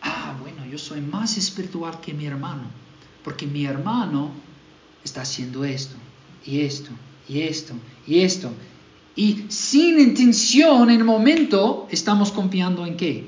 Ah, 0.01 0.35
bueno, 0.41 0.65
yo 0.65 0.79
soy 0.79 1.03
más 1.03 1.37
espiritual 1.37 2.01
que 2.01 2.15
mi 2.15 2.25
hermano, 2.25 2.63
porque 3.23 3.47
mi 3.47 3.67
hermano 3.67 4.31
está 5.05 5.23
haciendo 5.23 5.65
esto, 5.65 5.97
y 6.45 6.61
esto, 6.61 6.91
y 7.29 7.43
esto, 7.43 7.75
y 8.07 8.21
esto. 8.21 8.51
Y 9.17 9.47
sin 9.49 9.99
intención 9.99 10.91
en 10.91 10.99
el 10.99 11.05
momento 11.05 11.89
estamos 11.91 12.31
confiando 12.31 12.87
en 12.87 12.97
qué? 12.97 13.27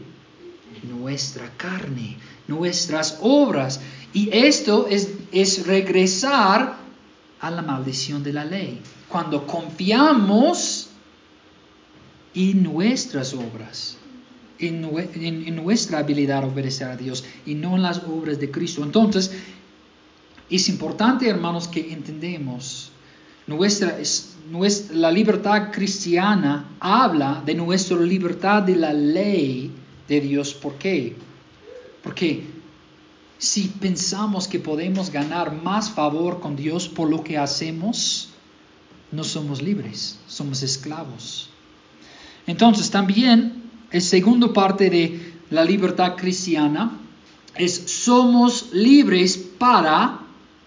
Nuestra 0.88 1.50
carne, 1.56 2.16
nuestras 2.46 3.18
obras. 3.20 3.80
Y 4.12 4.30
esto 4.32 4.86
es, 4.88 5.10
es 5.32 5.66
regresar 5.66 6.76
a 7.40 7.50
la 7.50 7.62
maldición 7.62 8.22
de 8.22 8.32
la 8.32 8.44
ley. 8.44 8.80
Cuando 9.08 9.46
confiamos 9.46 10.90
en 12.34 12.62
nuestras 12.62 13.34
obras, 13.34 13.96
en, 14.58 14.84
en, 15.14 15.56
nuestra 15.56 15.98
habilidad 15.98 16.44
a 16.44 16.46
obedecer 16.46 16.88
a 16.88 16.96
Dios 16.96 17.24
y 17.46 17.54
no 17.54 17.76
en 17.76 17.82
las 17.82 17.98
obras 18.04 18.38
de 18.38 18.50
Cristo. 18.50 18.84
Entonces, 18.84 19.32
es 20.56 20.68
importante, 20.68 21.28
hermanos, 21.28 21.68
que 21.68 21.92
entendemos 21.92 22.90
nuestra, 23.46 23.98
nuestra, 24.50 24.96
la 24.96 25.10
libertad 25.10 25.70
cristiana 25.72 26.68
habla 26.78 27.42
de 27.44 27.54
nuestra 27.54 27.98
libertad 27.98 28.62
de 28.62 28.76
la 28.76 28.92
ley 28.92 29.70
de 30.08 30.20
Dios. 30.20 30.54
¿Por 30.54 30.74
qué? 30.74 31.16
Porque 32.02 32.44
si 33.38 33.68
pensamos 33.68 34.46
que 34.46 34.58
podemos 34.58 35.10
ganar 35.10 35.62
más 35.62 35.90
favor 35.90 36.40
con 36.40 36.56
Dios 36.56 36.88
por 36.88 37.08
lo 37.08 37.24
que 37.24 37.38
hacemos, 37.38 38.28
no 39.12 39.24
somos 39.24 39.62
libres, 39.62 40.18
somos 40.26 40.62
esclavos. 40.62 41.48
Entonces 42.46 42.90
también 42.90 43.62
el 43.90 44.02
segundo 44.02 44.52
parte 44.52 44.90
de 44.90 45.32
la 45.50 45.64
libertad 45.64 46.16
cristiana 46.16 46.98
es 47.56 47.74
somos 47.86 48.70
libres 48.72 49.36
para 49.36 50.19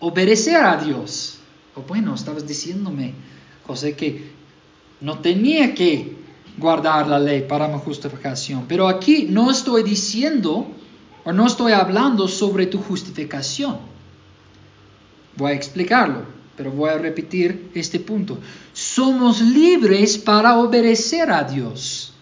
obedecer 0.03 0.57
a 0.65 0.75
Dios. 0.75 1.39
O 1.75 1.81
bueno, 1.81 2.13
estabas 2.13 2.45
diciéndome, 2.45 3.13
José, 3.65 3.95
que 3.95 4.31
no 4.99 5.19
tenía 5.19 5.73
que 5.73 6.17
guardar 6.57 7.07
la 7.07 7.17
ley 7.17 7.45
para 7.47 7.69
mi 7.69 7.79
justificación. 7.79 8.65
Pero 8.67 8.87
aquí 8.87 9.27
no 9.29 9.49
estoy 9.49 9.81
diciendo 9.83 10.67
o 11.23 11.31
no 11.31 11.47
estoy 11.47 11.71
hablando 11.71 12.27
sobre 12.27 12.65
tu 12.67 12.79
justificación. 12.79 13.77
Voy 15.37 15.53
a 15.53 15.55
explicarlo, 15.55 16.25
pero 16.57 16.71
voy 16.71 16.89
a 16.89 16.97
repetir 16.97 17.71
este 17.73 17.99
punto. 17.99 18.37
Somos 18.73 19.41
libres 19.41 20.17
para 20.17 20.59
obedecer 20.59 21.31
a 21.31 21.43
Dios. 21.45 22.13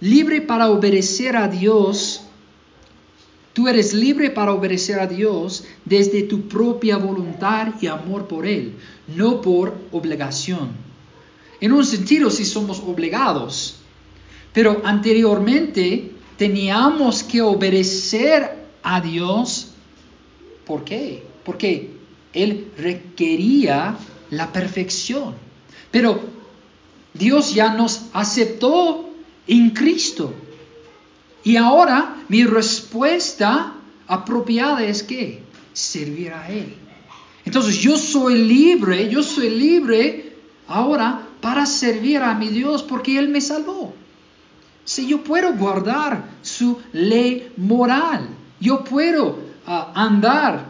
Libre 0.00 0.40
para 0.42 0.70
obedecer 0.70 1.36
a 1.36 1.48
Dios 1.48 2.25
Tú 3.56 3.68
eres 3.68 3.94
libre 3.94 4.28
para 4.28 4.52
obedecer 4.52 5.00
a 5.00 5.06
Dios 5.06 5.64
desde 5.82 6.24
tu 6.24 6.46
propia 6.46 6.98
voluntad 6.98 7.68
y 7.80 7.86
amor 7.86 8.28
por 8.28 8.46
Él, 8.46 8.74
no 9.08 9.40
por 9.40 9.74
obligación. 9.92 10.72
En 11.58 11.72
un 11.72 11.82
sentido 11.86 12.28
sí 12.28 12.44
somos 12.44 12.80
obligados, 12.80 13.76
pero 14.52 14.82
anteriormente 14.84 16.10
teníamos 16.36 17.22
que 17.22 17.40
obedecer 17.40 18.66
a 18.82 19.00
Dios. 19.00 19.68
¿Por 20.66 20.84
qué? 20.84 21.22
Porque 21.42 21.92
Él 22.34 22.70
requería 22.76 23.96
la 24.32 24.52
perfección. 24.52 25.34
Pero 25.90 26.20
Dios 27.14 27.54
ya 27.54 27.72
nos 27.72 28.02
aceptó 28.12 29.08
en 29.46 29.70
Cristo. 29.70 30.34
Y 31.46 31.56
ahora 31.56 32.16
mi 32.28 32.42
respuesta 32.42 33.72
apropiada 34.08 34.82
es 34.82 35.04
que 35.04 35.42
servir 35.72 36.32
a 36.32 36.50
Él. 36.50 36.74
Entonces 37.44 37.78
yo 37.78 37.96
soy 37.96 38.42
libre, 38.42 39.08
yo 39.08 39.22
soy 39.22 39.50
libre 39.50 40.32
ahora 40.66 41.22
para 41.40 41.64
servir 41.64 42.18
a 42.18 42.34
mi 42.34 42.48
Dios 42.48 42.82
porque 42.82 43.16
Él 43.16 43.28
me 43.28 43.40
salvó. 43.40 43.94
Si 44.84 45.06
yo 45.06 45.22
puedo 45.22 45.52
guardar 45.52 46.28
su 46.42 46.78
ley 46.92 47.52
moral, 47.56 48.26
yo 48.58 48.82
puedo 48.82 49.38
ah, 49.68 49.92
andar 49.94 50.66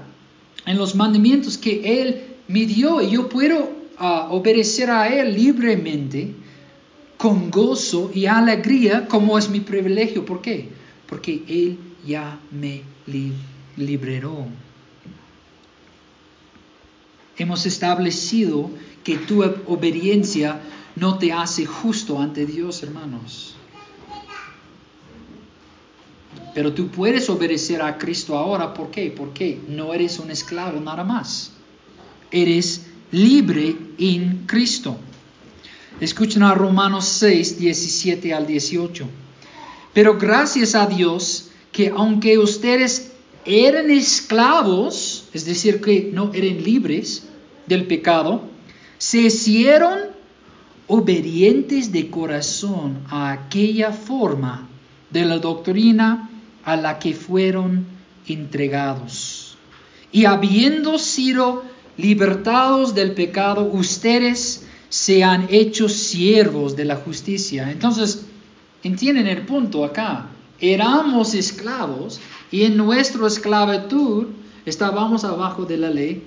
en 0.66 0.76
los 0.76 0.94
mandamientos 0.94 1.56
que 1.56 2.02
Él 2.02 2.22
me 2.48 2.66
dio 2.66 3.00
y 3.00 3.12
yo 3.12 3.30
puedo 3.30 3.72
ah, 3.96 4.28
obedecer 4.30 4.90
a 4.90 5.08
Él 5.08 5.34
libremente, 5.34 6.34
con 7.16 7.50
gozo 7.50 8.10
y 8.14 8.26
alegría, 8.26 9.08
como 9.08 9.38
es 9.38 9.48
mi 9.48 9.60
privilegio. 9.60 10.24
¿Por 10.24 10.42
qué? 10.42 10.68
Porque 11.06 11.42
Él 11.48 11.78
ya 12.06 12.38
me 12.50 12.82
liberó. 13.76 14.46
Hemos 17.38 17.66
establecido 17.66 18.70
que 19.04 19.18
tu 19.18 19.42
obediencia 19.66 20.60
no 20.96 21.18
te 21.18 21.32
hace 21.32 21.66
justo 21.66 22.20
ante 22.20 22.46
Dios, 22.46 22.82
hermanos. 22.82 23.54
Pero 26.54 26.72
tú 26.72 26.88
puedes 26.88 27.28
obedecer 27.28 27.82
a 27.82 27.98
Cristo 27.98 28.36
ahora, 28.36 28.72
¿por 28.72 28.90
qué? 28.90 29.12
Porque 29.14 29.60
no 29.68 29.92
eres 29.92 30.18
un 30.18 30.30
esclavo 30.30 30.80
nada 30.80 31.04
más. 31.04 31.52
Eres 32.30 32.86
libre 33.12 33.76
en 33.98 34.46
Cristo. 34.46 34.96
Escuchen 36.00 36.42
a 36.42 36.52
Romanos 36.52 37.06
6, 37.06 37.58
17 37.58 38.34
al 38.34 38.46
18. 38.46 39.08
Pero 39.94 40.18
gracias 40.18 40.74
a 40.74 40.86
Dios 40.86 41.48
que 41.72 41.88
aunque 41.88 42.36
ustedes 42.36 43.12
eran 43.46 43.90
esclavos, 43.90 45.28
es 45.32 45.46
decir, 45.46 45.80
que 45.80 46.10
no 46.12 46.32
eran 46.34 46.62
libres 46.62 47.22
del 47.66 47.86
pecado, 47.86 48.42
se 48.98 49.22
hicieron 49.22 50.00
obedientes 50.86 51.92
de 51.92 52.10
corazón 52.10 52.98
a 53.08 53.32
aquella 53.32 53.92
forma 53.92 54.68
de 55.10 55.24
la 55.24 55.38
doctrina 55.38 56.30
a 56.62 56.76
la 56.76 56.98
que 56.98 57.14
fueron 57.14 57.86
entregados. 58.26 59.56
Y 60.12 60.26
habiendo 60.26 60.98
sido 60.98 61.64
libertados 61.96 62.94
del 62.94 63.12
pecado, 63.12 63.70
ustedes 63.72 64.65
se 64.88 65.24
han 65.24 65.48
hecho 65.50 65.88
siervos 65.88 66.76
de 66.76 66.84
la 66.84 66.96
justicia. 66.96 67.70
Entonces, 67.70 68.26
entienden 68.82 69.26
el 69.26 69.42
punto 69.42 69.84
acá. 69.84 70.26
Éramos 70.60 71.34
esclavos 71.34 72.20
y 72.50 72.62
en 72.62 72.76
nuestra 72.76 73.26
esclavitud 73.26 74.28
estábamos 74.64 75.24
abajo 75.24 75.64
de 75.64 75.76
la 75.76 75.90
ley 75.90 76.22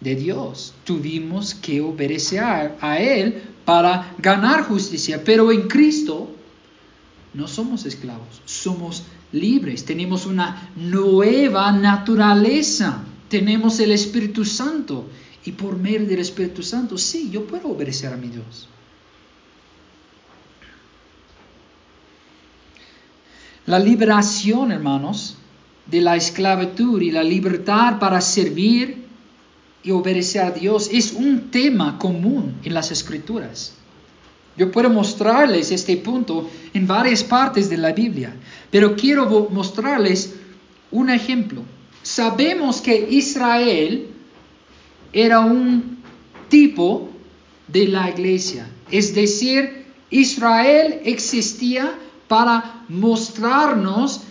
de 0.00 0.14
Dios. 0.14 0.74
Tuvimos 0.84 1.54
que 1.54 1.80
obedecer 1.80 2.42
a 2.80 2.98
Él 2.98 3.42
para 3.64 4.14
ganar 4.18 4.64
justicia. 4.64 5.22
Pero 5.24 5.52
en 5.52 5.68
Cristo 5.68 6.30
no 7.32 7.48
somos 7.48 7.86
esclavos, 7.86 8.42
somos 8.44 9.04
libres. 9.32 9.84
Tenemos 9.84 10.26
una 10.26 10.70
nueva 10.76 11.72
naturaleza. 11.72 13.02
Tenemos 13.28 13.80
el 13.80 13.92
Espíritu 13.92 14.44
Santo. 14.44 15.06
Y 15.44 15.52
por 15.52 15.76
medio 15.76 16.06
del 16.06 16.20
Espíritu 16.20 16.62
Santo, 16.62 16.96
sí, 16.96 17.30
yo 17.30 17.46
puedo 17.46 17.68
obedecer 17.68 18.12
a 18.12 18.16
mi 18.16 18.28
Dios. 18.28 18.68
La 23.66 23.78
liberación, 23.78 24.72
hermanos, 24.72 25.36
de 25.86 26.00
la 26.00 26.16
esclavitud 26.16 27.00
y 27.00 27.10
la 27.10 27.22
libertad 27.22 27.98
para 27.98 28.20
servir 28.20 29.04
y 29.82 29.90
obedecer 29.90 30.42
a 30.42 30.50
Dios 30.50 30.88
es 30.92 31.12
un 31.12 31.50
tema 31.50 31.98
común 31.98 32.56
en 32.64 32.74
las 32.74 32.90
escrituras. 32.90 33.74
Yo 34.56 34.70
puedo 34.70 34.88
mostrarles 34.88 35.70
este 35.72 35.96
punto 35.96 36.48
en 36.72 36.86
varias 36.86 37.24
partes 37.24 37.68
de 37.68 37.76
la 37.76 37.92
Biblia, 37.92 38.34
pero 38.70 38.94
quiero 38.96 39.48
mostrarles 39.50 40.34
un 40.90 41.10
ejemplo. 41.10 41.62
Sabemos 42.02 42.80
que 42.80 43.08
Israel 43.10 44.13
era 45.14 45.40
un 45.40 46.02
tipo 46.48 47.08
de 47.68 47.88
la 47.88 48.10
iglesia, 48.10 48.68
es 48.90 49.14
decir, 49.14 49.86
Israel 50.10 51.00
existía 51.04 51.94
para 52.28 52.84
mostrarnos 52.88 54.22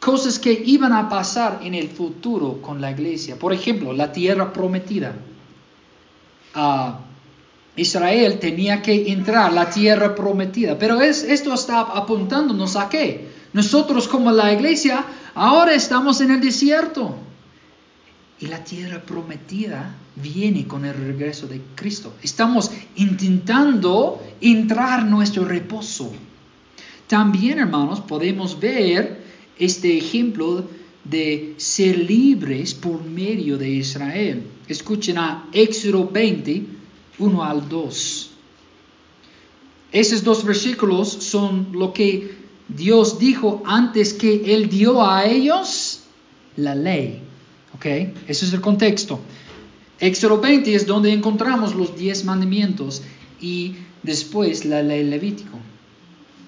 cosas 0.00 0.38
que 0.38 0.52
iban 0.66 0.92
a 0.92 1.08
pasar 1.08 1.60
en 1.62 1.74
el 1.74 1.88
futuro 1.88 2.60
con 2.60 2.80
la 2.80 2.90
iglesia. 2.90 3.38
Por 3.38 3.52
ejemplo, 3.52 3.92
la 3.92 4.10
tierra 4.10 4.52
prometida. 4.52 5.14
Ah, 6.54 6.98
Israel 7.76 8.38
tenía 8.40 8.82
que 8.82 9.12
entrar 9.12 9.52
la 9.52 9.70
tierra 9.70 10.14
prometida, 10.14 10.78
pero 10.78 11.00
es, 11.00 11.22
esto 11.22 11.54
está 11.54 11.80
apuntándonos 11.80 12.76
a 12.76 12.88
qué? 12.88 13.30
Nosotros 13.52 14.08
como 14.08 14.30
la 14.32 14.52
iglesia 14.52 15.04
ahora 15.34 15.72
estamos 15.74 16.20
en 16.20 16.32
el 16.32 16.40
desierto. 16.40 17.14
Y 18.42 18.48
la 18.48 18.64
tierra 18.64 19.00
prometida 19.00 19.94
viene 20.16 20.66
con 20.66 20.84
el 20.84 20.94
regreso 20.94 21.46
de 21.46 21.60
Cristo. 21.76 22.14
Estamos 22.24 22.72
intentando 22.96 24.20
entrar 24.40 25.04
nuestro 25.04 25.44
reposo. 25.44 26.12
También, 27.06 27.60
hermanos, 27.60 28.00
podemos 28.00 28.58
ver 28.58 29.22
este 29.60 29.96
ejemplo 29.96 30.68
de 31.04 31.54
ser 31.56 31.96
libres 31.96 32.74
por 32.74 33.04
medio 33.04 33.56
de 33.56 33.70
Israel. 33.70 34.42
Escuchen 34.66 35.18
a 35.18 35.46
Éxodo 35.52 36.08
20, 36.10 36.64
1 37.20 37.44
al 37.44 37.68
2. 37.68 38.30
Esos 39.92 40.24
dos 40.24 40.44
versículos 40.44 41.08
son 41.12 41.68
lo 41.72 41.92
que 41.92 42.34
Dios 42.66 43.20
dijo 43.20 43.62
antes 43.66 44.14
que 44.14 44.52
Él 44.52 44.68
dio 44.68 45.06
a 45.06 45.26
ellos 45.26 46.00
la 46.56 46.74
ley. 46.74 47.21
¿Ok? 47.82 47.86
Ese 48.28 48.46
es 48.46 48.52
el 48.52 48.60
contexto. 48.60 49.18
Éxodo 49.98 50.40
20 50.40 50.72
es 50.72 50.86
donde 50.86 51.12
encontramos 51.12 51.74
los 51.74 51.96
diez 51.96 52.24
mandamientos 52.24 53.02
y 53.40 53.74
después 54.04 54.64
la 54.64 54.82
ley 54.82 55.02
levítico. 55.02 55.58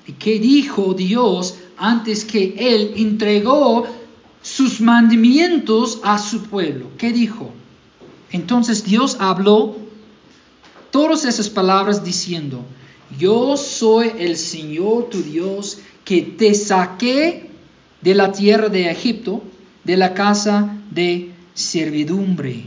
¿Y 0.07 0.12
qué 0.12 0.38
dijo 0.38 0.94
Dios 0.94 1.57
antes 1.77 2.25
que 2.25 2.55
Él 2.57 2.94
entregó 2.97 3.85
sus 4.44 4.79
mandamientos 4.83 6.01
a 6.05 6.18
su 6.18 6.42
pueblo. 6.42 6.88
¿Qué 6.99 7.12
dijo? 7.12 7.51
Entonces 8.31 8.85
Dios 8.85 9.16
habló 9.18 9.77
todas 10.90 11.25
esas 11.25 11.49
palabras 11.49 12.05
diciendo, 12.05 12.62
yo 13.18 13.57
soy 13.57 14.12
el 14.18 14.37
Señor 14.37 15.09
tu 15.09 15.23
Dios 15.23 15.79
que 16.05 16.20
te 16.20 16.55
saqué 16.55 17.49
de 18.03 18.14
la 18.14 18.33
tierra 18.33 18.68
de 18.68 18.90
Egipto, 18.90 19.42
de 19.85 19.97
la 19.97 20.14
casa 20.14 20.77
de 20.90 21.33
servidumbre. 21.55 22.64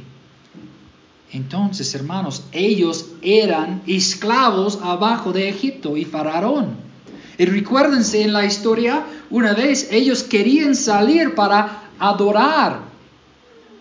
Entonces, 1.32 1.94
hermanos, 1.94 2.44
ellos 2.52 3.08
eran 3.22 3.82
esclavos 3.86 4.80
abajo 4.82 5.34
de 5.34 5.50
Egipto 5.50 5.98
y 5.98 6.06
Faraón. 6.06 6.78
Y 7.38 7.46
recuérdense 7.46 8.22
en 8.22 8.34
la 8.34 8.46
historia, 8.46 9.06
una 9.30 9.54
vez 9.54 9.90
ellos 9.92 10.24
querían 10.24 10.76
salir 10.76 11.36
para 11.36 11.84
adorar 12.00 12.80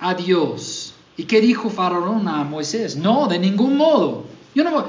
a 0.01 0.15
Dios. 0.15 0.95
¿Y 1.17 1.25
qué 1.25 1.41
dijo 1.41 1.71
Faraón 1.71 2.29
a 2.29 2.45
Moisés? 2.45 2.97
No, 2.97 3.27
de 3.29 3.39
ningún 3.39 3.77
modo. 3.77 4.25
Yo 4.55 4.65
no, 4.65 4.87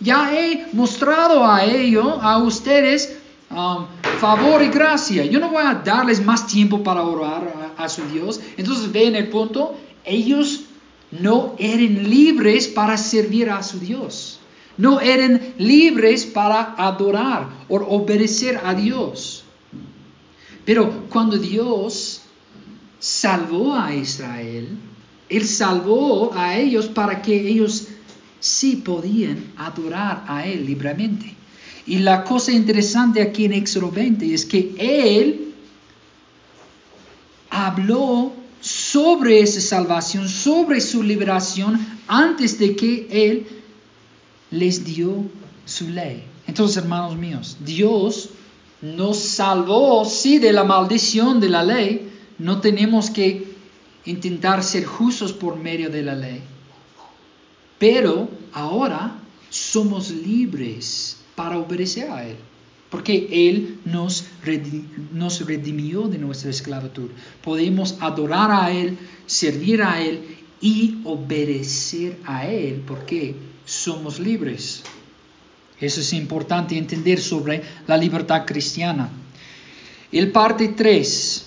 ya 0.00 0.34
he 0.34 0.66
mostrado 0.72 1.46
a 1.46 1.64
ellos, 1.64 2.18
a 2.20 2.38
ustedes, 2.38 3.18
um, 3.50 3.86
favor 4.18 4.62
y 4.62 4.68
gracia. 4.68 5.24
Yo 5.24 5.38
no 5.38 5.50
voy 5.50 5.62
a 5.64 5.74
darles 5.74 6.24
más 6.24 6.46
tiempo 6.46 6.82
para 6.82 7.02
orar 7.02 7.59
a, 7.80 7.88
su 7.88 8.02
Dios. 8.06 8.40
Entonces 8.56 8.92
ven 8.92 9.16
el 9.16 9.28
punto, 9.28 9.76
ellos 10.04 10.62
no 11.10 11.54
eran 11.58 12.08
libres 12.08 12.68
para 12.68 12.96
servir 12.96 13.50
a 13.50 13.62
su 13.62 13.78
Dios 13.80 14.40
no 14.80 14.98
eran 14.98 15.54
libres 15.58 16.24
para 16.24 16.74
adorar 16.78 17.48
o 17.68 17.76
obedecer 17.76 18.58
a 18.64 18.72
Dios. 18.72 19.44
Pero 20.64 21.06
cuando 21.10 21.36
Dios 21.36 22.22
salvó 22.98 23.74
a 23.74 23.94
Israel, 23.94 24.68
Él 25.28 25.46
salvó 25.46 26.32
a 26.34 26.56
ellos 26.56 26.86
para 26.86 27.20
que 27.20 27.46
ellos 27.46 27.88
sí 28.40 28.76
podían 28.76 29.52
adorar 29.56 30.24
a 30.26 30.46
Él 30.46 30.64
libremente. 30.64 31.34
Y 31.86 31.98
la 31.98 32.24
cosa 32.24 32.50
interesante 32.52 33.20
aquí 33.20 33.44
en 33.44 33.52
Éxodo 33.52 33.90
20 33.90 34.32
es 34.32 34.46
que 34.46 34.74
Él 34.78 35.49
habló 37.66 38.32
sobre 38.60 39.40
esa 39.40 39.60
salvación, 39.60 40.28
sobre 40.28 40.80
su 40.80 41.02
liberación, 41.02 41.78
antes 42.06 42.58
de 42.58 42.76
que 42.76 43.08
Él 43.10 43.46
les 44.50 44.84
dio 44.84 45.24
su 45.64 45.88
ley. 45.88 46.24
Entonces, 46.46 46.76
hermanos 46.76 47.16
míos, 47.16 47.56
Dios 47.60 48.30
nos 48.82 49.18
salvó, 49.18 50.04
sí, 50.04 50.38
de 50.38 50.52
la 50.52 50.64
maldición 50.64 51.40
de 51.40 51.48
la 51.48 51.62
ley. 51.62 52.10
No 52.38 52.60
tenemos 52.60 53.10
que 53.10 53.54
intentar 54.04 54.62
ser 54.64 54.84
justos 54.84 55.32
por 55.32 55.56
medio 55.56 55.90
de 55.90 56.02
la 56.02 56.14
ley. 56.14 56.42
Pero 57.78 58.28
ahora 58.52 59.16
somos 59.48 60.10
libres 60.10 61.18
para 61.34 61.58
obedecer 61.58 62.10
a 62.10 62.26
Él, 62.26 62.36
porque 62.90 63.48
Él 63.48 63.78
nos, 63.84 64.24
redimió 64.42 66.08
de 66.08 66.18
nuestra 66.18 66.50
esclavitud. 66.50 67.10
Podemos 67.42 67.96
adorar 68.00 68.50
a 68.50 68.72
Él, 68.72 68.98
servir 69.26 69.82
a 69.82 70.02
Él 70.02 70.36
y 70.60 70.98
obedecer 71.04 72.18
a 72.24 72.46
Él, 72.46 72.82
porque 72.86 73.36
somos 73.64 74.18
libres. 74.18 74.82
Eso 75.80 76.00
es 76.00 76.12
importante 76.12 76.76
entender 76.76 77.20
sobre 77.20 77.62
la 77.86 77.96
libertad 77.96 78.44
cristiana. 78.44 79.08
El 80.10 80.32
parte 80.32 80.68
3, 80.68 81.46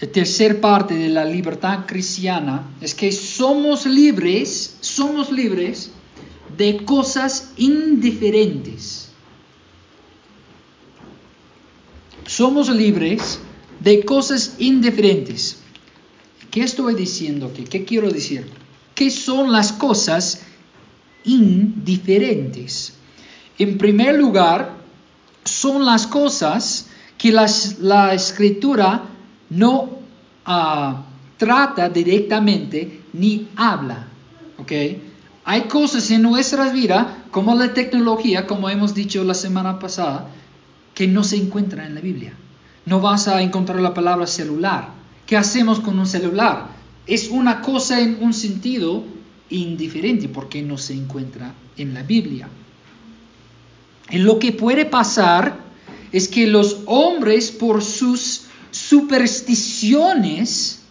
el 0.00 0.10
tercer 0.10 0.60
parte 0.60 0.94
de 0.94 1.08
la 1.08 1.24
libertad 1.24 1.86
cristiana 1.86 2.74
es 2.80 2.94
que 2.94 3.12
somos 3.12 3.86
libres, 3.86 4.76
somos 4.80 5.30
libres 5.30 5.92
de 6.58 6.84
cosas 6.84 7.52
indiferentes. 7.56 9.09
Somos 12.30 12.68
libres 12.68 13.40
de 13.80 14.04
cosas 14.04 14.54
indiferentes. 14.60 15.56
¿Qué 16.48 16.62
estoy 16.62 16.94
diciendo 16.94 17.46
aquí? 17.48 17.64
¿Qué 17.64 17.84
quiero 17.84 18.08
decir? 18.08 18.46
¿Qué 18.94 19.10
son 19.10 19.50
las 19.50 19.72
cosas 19.72 20.42
indiferentes? 21.24 22.94
En 23.58 23.76
primer 23.76 24.14
lugar, 24.14 24.76
son 25.44 25.84
las 25.84 26.06
cosas 26.06 26.86
que 27.18 27.32
la 27.32 28.14
escritura 28.14 29.06
no 29.48 29.98
ah, 30.44 31.02
trata 31.36 31.88
directamente 31.88 33.02
ni 33.12 33.48
habla. 33.56 34.06
¿okay? 34.56 35.02
Hay 35.44 35.62
cosas 35.62 36.08
en 36.12 36.22
nuestra 36.22 36.70
vida, 36.70 37.24
como 37.32 37.56
la 37.56 37.74
tecnología, 37.74 38.46
como 38.46 38.70
hemos 38.70 38.94
dicho 38.94 39.24
la 39.24 39.34
semana 39.34 39.80
pasada, 39.80 40.30
que 40.94 41.06
no 41.06 41.24
se 41.24 41.36
encuentran 41.36 41.86
en 41.86 41.94
la 41.94 42.00
Biblia. 42.00 42.32
No 42.86 43.00
vas 43.00 43.28
a 43.28 43.42
encontrar 43.42 43.80
la 43.80 43.94
palabra 43.94 44.26
celular. 44.26 44.88
¿Qué 45.26 45.36
hacemos 45.36 45.80
con 45.80 45.98
un 45.98 46.06
celular? 46.06 46.68
Es 47.06 47.28
una 47.28 47.60
cosa 47.60 48.00
en 48.00 48.18
un 48.20 48.34
sentido 48.34 49.04
indiferente 49.50 50.28
porque 50.28 50.62
no 50.62 50.78
se 50.78 50.94
encuentra 50.94 51.54
en 51.76 51.94
la 51.94 52.02
Biblia. 52.02 52.48
Y 54.10 54.18
lo 54.18 54.38
que 54.38 54.52
puede 54.52 54.84
pasar 54.86 55.58
es 56.12 56.28
que 56.28 56.46
los 56.46 56.82
hombres 56.86 57.50
por 57.50 57.82
sus 57.82 58.42
supersticiones, 58.70 60.82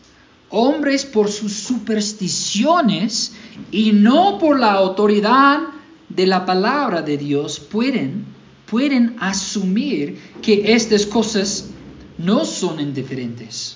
hombres 0.50 1.06
por 1.06 1.30
sus 1.30 1.54
supersticiones 1.54 3.34
y 3.72 3.92
no 3.92 4.40
por 4.40 4.60
la 4.60 4.74
autoridad 4.74 5.60
de 6.08 6.28
la 6.28 6.46
palabra 6.46 7.02
de 7.02 7.18
Dios 7.18 7.60
pueden, 7.60 8.26
pueden 8.70 9.16
asumir 9.20 10.18
que 10.42 10.74
estas 10.74 11.06
cosas 11.06 11.70
no 12.18 12.46
son 12.46 12.80
indiferentes 12.80 13.76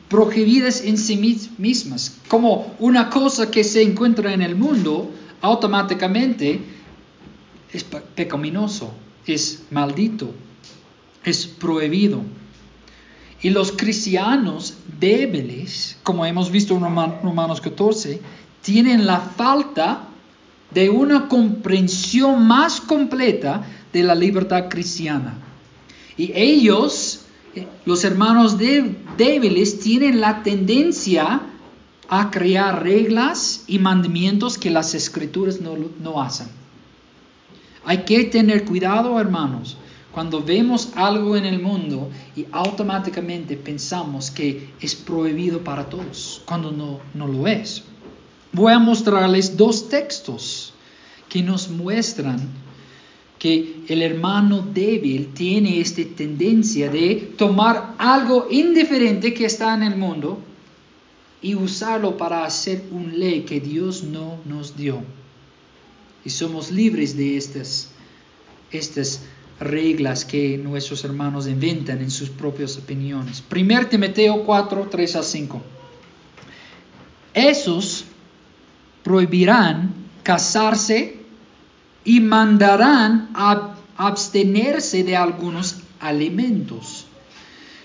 prohibidas 0.09 0.83
en 0.83 0.99
sí 0.99 1.17
mismas, 1.59 2.19
como 2.29 2.77
una 2.79 3.11
cosa 3.11 3.51
que 3.51 3.65
se 3.65 3.83
encuentra 3.83 4.33
en 4.33 4.43
el 4.43 4.55
mundo, 4.55 5.11
automáticamente 5.41 6.61
es 7.73 7.85
pecaminoso, 7.85 8.93
es 9.27 9.65
maldito, 9.71 10.33
es 11.25 11.47
prohibido. 11.47 12.23
Y 13.43 13.51
los 13.51 13.73
cristianos 13.73 14.79
débiles, 14.99 15.99
como 16.03 16.25
hemos 16.25 16.51
visto 16.51 16.75
en 16.75 16.83
Romanos 16.83 17.61
14, 17.61 18.21
tienen 18.63 19.07
la 19.07 19.21
falta 19.21 20.09
de 20.73 20.91
una 20.91 21.29
comprensión 21.29 22.47
más 22.47 22.81
completa 22.81 23.67
de 23.93 24.03
la 24.03 24.15
libertad 24.15 24.69
cristiana. 24.69 25.35
Y 26.17 26.33
ellos 26.35 27.27
los 27.85 28.05
hermanos 28.05 28.59
débiles 28.59 29.81
tienen 29.81 30.21
la 30.21 30.43
tendencia 30.43 31.41
a 32.09 32.31
crear 32.31 32.83
reglas 32.83 33.65
y 33.67 33.79
mandamientos 33.79 34.59
que 34.59 34.71
las 34.71 34.95
escrituras 34.95 35.61
no, 35.61 35.75
no 36.01 36.21
hacen. 36.21 36.49
Hay 37.85 38.05
que 38.05 38.25
tener 38.25 38.65
cuidado, 38.65 39.19
hermanos, 39.21 39.77
cuando 40.17 40.43
vemos 40.43 40.93
algo 40.95 41.37
en 41.37 41.45
el 41.45 41.61
mundo 41.61 42.09
y 42.35 42.47
automáticamente 42.51 43.55
pensamos 43.55 44.31
que 44.31 44.71
es 44.81 44.95
prohibido 44.95 45.63
para 45.63 45.91
todos, 45.91 46.41
cuando 46.47 46.73
no, 46.73 47.01
no 47.13 47.27
lo 47.27 47.47
es. 47.47 47.83
Voy 48.51 48.73
a 48.73 48.79
mostrarles 48.79 49.59
dos 49.59 49.91
textos 49.91 50.73
que 51.29 51.43
nos 51.43 51.69
muestran 51.69 52.49
que 53.39 53.85
el 53.89 54.01
hermano 54.01 54.67
débil 54.73 55.35
tiene 55.35 55.81
esta 55.83 56.01
tendencia 56.17 56.89
de 56.91 57.35
tomar 57.37 57.95
algo 57.99 58.49
indiferente 58.51 59.35
que 59.35 59.45
está 59.45 59.75
en 59.75 59.83
el 59.83 59.99
mundo 59.99 60.39
y 61.43 61.57
usarlo 61.57 62.17
para 62.17 62.47
hacer 62.47 62.87
un 62.91 63.21
ley 63.21 63.43
que 63.43 63.61
Dios 63.61 64.03
no 64.03 64.39
nos 64.47 64.79
dio. 64.79 65.03
Y 66.25 66.31
somos 66.31 66.71
libres 66.71 67.15
de 67.19 67.37
estas, 67.37 67.91
estas 68.71 69.21
reglas 69.61 70.25
que 70.25 70.59
nuestros 70.59 71.05
hermanos 71.05 71.47
inventan 71.47 72.01
en 72.01 72.11
sus 72.11 72.29
propias 72.29 72.77
opiniones. 72.77 73.43
1 73.51 73.87
Timoteo 73.87 74.45
4, 74.45 74.89
3 74.91 75.17
a 75.17 75.23
5. 75.23 75.63
Esos 77.35 78.05
prohibirán 79.03 79.95
casarse 80.23 81.17
y 82.05 82.21
mandarán 82.21 83.31
abstenerse 83.97 85.05
de 85.05 85.17
algunos 85.17 85.77
alimentos 86.01 87.07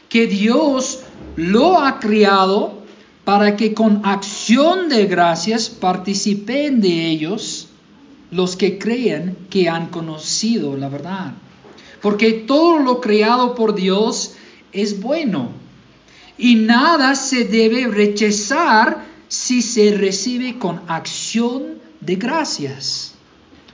que 0.09 0.27
Dios 0.27 1.01
lo 1.35 1.79
ha 1.79 1.99
criado 1.99 2.81
para 3.23 3.55
que 3.55 3.73
con 3.73 4.01
acción 4.05 4.89
de 4.89 5.05
gracias 5.05 5.69
participen 5.69 6.81
de 6.81 7.07
ellos 7.07 7.67
los 8.31 8.55
que 8.55 8.77
creen 8.77 9.37
que 9.49 9.69
han 9.69 9.87
conocido 9.87 10.75
la 10.75 10.89
verdad. 10.89 11.33
Porque 12.01 12.31
todo 12.33 12.79
lo 12.79 12.99
creado 12.99 13.55
por 13.55 13.75
Dios 13.75 14.33
es 14.71 14.99
bueno 14.99 15.51
y 16.37 16.55
nada 16.55 17.15
se 17.15 17.45
debe 17.45 17.87
rechazar 17.87 19.05
si 19.27 19.61
se 19.61 19.95
recibe 19.95 20.57
con 20.57 20.81
acción 20.87 21.79
de 21.99 22.15
gracias 22.15 23.11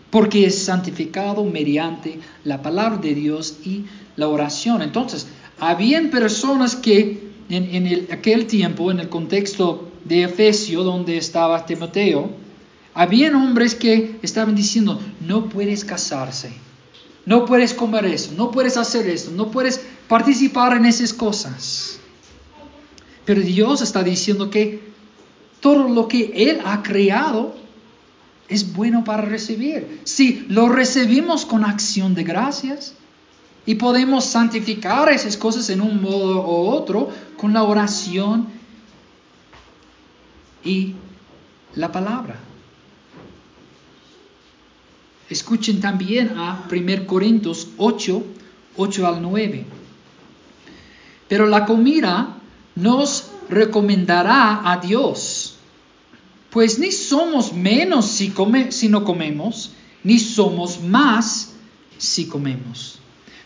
porque 0.09 0.45
es 0.45 0.63
santificado 0.63 1.43
mediante 1.43 2.19
la 2.43 2.61
palabra 2.61 2.97
de 2.97 3.13
Dios 3.13 3.57
y 3.65 3.85
la 4.15 4.27
oración. 4.27 4.81
Entonces, 4.81 5.27
habían 5.59 6.09
personas 6.09 6.75
que 6.75 7.27
en, 7.49 8.07
aquel 8.11 8.45
tiempo, 8.47 8.91
en 8.91 8.99
el 8.99 9.09
contexto 9.09 9.91
de 10.05 10.23
Efesio, 10.23 10.83
donde 10.83 11.17
estaba 11.17 11.65
Timoteo, 11.65 12.29
habían 12.93 13.35
hombres 13.35 13.75
que 13.75 14.17
estaban 14.21 14.55
diciendo, 14.55 14.99
no 15.21 15.49
puedes 15.49 15.85
casarse, 15.85 16.51
no 17.27 17.43
puedes 17.43 17.73
comer 17.73 18.05
eso, 18.05 18.31
no 18.37 18.51
puedes 18.51 18.77
hacer 18.77 19.09
esto, 19.09 19.31
no 19.31 19.51
puedes 19.51 19.81
participar 20.07 20.77
en 20.77 20.85
esas 20.85 21.11
cosas. 21.11 21.99
Pero 23.25 23.41
Dios 23.41 23.81
está 23.81 24.01
diciendo 24.01 24.49
que 24.49 24.81
todo 25.59 25.89
lo 25.89 26.07
que 26.07 26.31
Él 26.33 26.61
ha 26.63 26.81
creado 26.83 27.53
es 28.47 28.71
bueno 28.73 29.03
para 29.03 29.23
recibir. 29.23 29.99
Si 30.05 30.45
lo 30.47 30.69
recibimos 30.69 31.45
con 31.45 31.65
acción 31.65 32.15
de 32.15 32.23
gracias 32.23 32.93
y 33.65 33.75
podemos 33.75 34.23
santificar 34.23 35.09
esas 35.09 35.35
cosas 35.35 35.69
en 35.69 35.81
un 35.81 36.01
modo 36.01 36.47
u 36.47 36.69
otro 36.69 37.09
con 37.35 37.51
la 37.51 37.63
oración 37.63 38.47
y 40.63 40.93
la 41.75 41.91
palabra. 41.91 42.46
Escuchen 45.29 45.81
también 45.81 46.37
a 46.37 46.65
1 46.71 47.05
Corintios 47.05 47.69
8, 47.77 48.23
8 48.77 49.07
al 49.07 49.21
9. 49.21 49.65
Pero 51.27 51.47
la 51.47 51.65
comida 51.65 52.37
nos 52.75 53.31
recomendará 53.49 54.69
a 54.69 54.77
Dios 54.77 55.57
Pues 56.49 56.79
ni 56.79 56.91
somos 56.91 57.53
menos 57.53 58.05
si, 58.07 58.33
no 58.89 59.03
comemos, 59.03 59.71
ni 60.03 60.17
somos 60.17 60.81
más 60.81 61.53
si 61.97 62.25
comemos. 62.25 62.99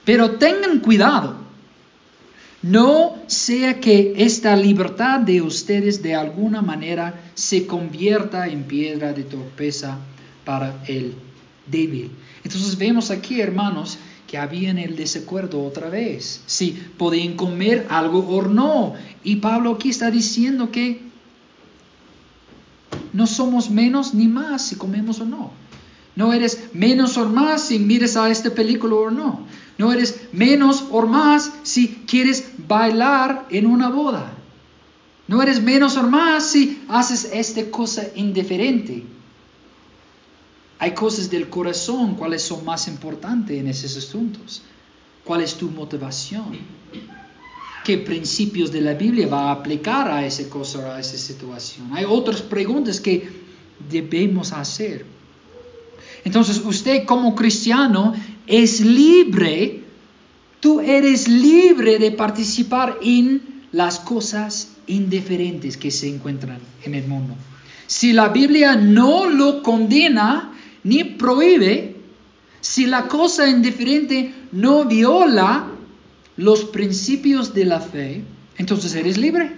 Pero 0.06 0.32
tengan 0.32 0.80
cuidado, 0.80 1.36
no 2.62 3.18
sea 3.28 3.80
que 3.80 4.14
esta 4.18 4.56
libertad 4.56 5.20
de 5.20 5.42
ustedes 5.42 6.04
de 6.04 6.16
alguna 6.16 6.62
manera 6.62 7.20
se 7.34 7.66
convierta 7.66 8.48
en 8.48 8.64
piedra 8.64 9.14
de 9.14 9.24
torpeza 9.24 9.98
para 10.46 10.84
el 10.88 11.16
débil. 11.68 12.12
Entonces 12.44 12.78
vemos 12.78 13.12
aquí, 13.12 13.42
hermanos, 13.42 13.98
que 14.28 14.38
había 14.38 14.70
en 14.70 14.78
el 14.78 14.96
desacuerdo 14.96 15.64
otra 15.64 15.90
vez, 15.90 16.42
si 16.46 16.72
podían 16.98 17.36
comer 17.36 17.88
algo 17.90 18.20
o 18.20 18.42
no. 18.44 18.94
Y 19.24 19.38
Pablo 19.38 19.74
aquí 19.74 19.90
está 19.90 20.10
diciendo 20.10 20.72
que 20.72 21.02
no 23.14 23.28
somos 23.28 23.70
menos 23.70 24.14
ni 24.14 24.28
más 24.28 24.68
si 24.68 24.76
comemos 24.76 25.20
o 25.20 25.26
no. 25.26 25.52
No 26.16 26.34
eres 26.34 26.70
menos 26.74 27.18
o 27.18 27.28
más 27.28 27.68
si 27.68 27.80
mires 27.80 28.18
a 28.18 28.30
esta 28.30 28.50
película 28.52 28.96
o 28.96 29.12
no. 29.12 29.46
No 29.78 29.92
eres 29.92 30.28
menos 30.32 30.86
o 30.92 31.06
más 31.06 31.52
si 31.64 31.88
quieres 32.08 32.52
bailar 32.68 33.48
en 33.50 33.66
una 33.66 33.90
boda. 33.90 34.32
No 35.28 35.42
eres 35.42 35.62
menos 35.62 35.98
o 35.98 36.04
más 36.04 36.48
si 36.52 36.82
haces 36.88 37.30
esta 37.34 37.70
cosa 37.72 38.04
indiferente. 38.16 39.04
Hay 40.82 40.96
cosas 40.96 41.30
del 41.30 41.48
corazón, 41.48 42.16
cuáles 42.16 42.42
son 42.42 42.66
más 42.66 42.88
importantes 42.88 43.56
en 43.56 43.68
esos 43.68 43.96
asuntos. 43.98 44.64
¿Cuál 45.24 45.42
es 45.42 45.54
tu 45.54 45.70
motivación? 45.70 46.58
¿Qué 47.86 48.00
principios 48.00 48.72
de 48.72 48.82
la 48.82 48.96
Biblia 48.96 49.28
va 49.28 49.50
a 49.50 49.52
aplicar 49.52 50.10
a 50.10 50.26
esa 50.26 50.50
cosa, 50.50 50.96
a 50.96 51.00
esa 51.00 51.20
situación? 51.20 51.92
Hay 51.94 52.06
otras 52.10 52.42
preguntas 52.42 53.00
que 53.00 53.30
debemos 53.92 54.54
hacer. 54.54 55.06
Entonces 56.26 56.60
usted 56.66 57.06
como 57.06 57.36
cristiano 57.36 58.16
es 58.48 58.82
libre, 58.82 59.84
tú 60.60 60.80
eres 60.80 61.28
libre 61.28 62.00
de 62.00 62.10
participar 62.10 62.98
en 63.04 63.68
las 63.72 64.00
cosas 64.00 64.78
indiferentes 64.88 65.78
que 65.78 65.92
se 65.92 66.10
encuentran 66.10 66.58
en 66.84 66.96
el 66.96 67.08
mundo. 67.08 67.36
Si 67.86 68.14
la 68.14 68.30
Biblia 68.30 68.76
no 68.76 69.30
lo 69.30 69.62
condena 69.62 70.52
ni 70.84 71.04
prohíbe, 71.04 71.96
si 72.62 72.86
la 72.86 73.08
cosa 73.08 73.50
indiferente 73.50 74.34
no 74.52 74.86
viola 74.86 75.68
los 76.38 76.66
principios 76.66 77.54
de 77.54 77.66
la 77.66 77.80
fe, 77.80 78.24
entonces 78.58 78.94
eres 78.96 79.18
libre 79.18 79.52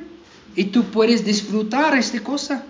y 0.55 0.65
tú 0.65 0.85
puedes 0.85 1.25
disfrutar 1.25 1.97
esta 1.97 2.21
cosa. 2.21 2.63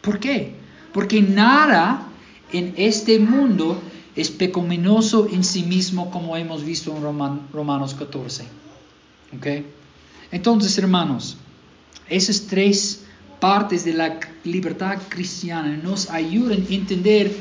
¿Por 0.00 0.18
qué? 0.18 0.54
Porque 0.92 1.22
nada 1.22 2.08
en 2.52 2.74
este 2.76 3.18
mundo 3.18 3.80
es 4.14 4.30
pecaminoso 4.30 5.28
en 5.32 5.42
sí 5.42 5.62
mismo, 5.62 6.10
como 6.10 6.36
hemos 6.36 6.64
visto 6.64 6.94
en 6.94 7.02
Romanos 7.52 7.94
14. 7.94 8.44
¿Ok? 9.36 9.46
Entonces, 10.30 10.76
hermanos, 10.78 11.36
esas 12.08 12.42
tres 12.42 13.04
partes 13.40 13.84
de 13.84 13.94
la 13.94 14.20
libertad 14.44 14.98
cristiana 15.08 15.76
nos 15.82 16.10
ayudan 16.10 16.64
a 16.68 16.74
entender 16.74 17.32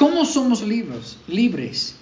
cómo 0.00 0.24
somos 0.24 0.62
libres. 0.62 1.18
libres. 1.28 1.94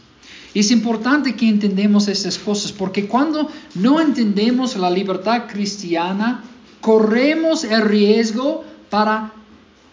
Es 0.55 0.71
importante 0.71 1.35
que 1.35 1.49
entendamos 1.49 2.07
estas 2.07 2.39
cosas 2.39 2.71
porque 2.71 3.09
cuando 3.09 3.51
no 3.75 4.01
entendemos 4.01 4.77
la 4.77 4.89
libertad 4.89 5.49
cristiana, 5.49 6.45
corremos 6.81 7.65
el 7.65 7.83
riesgo 7.83 8.65
para 8.89 9.33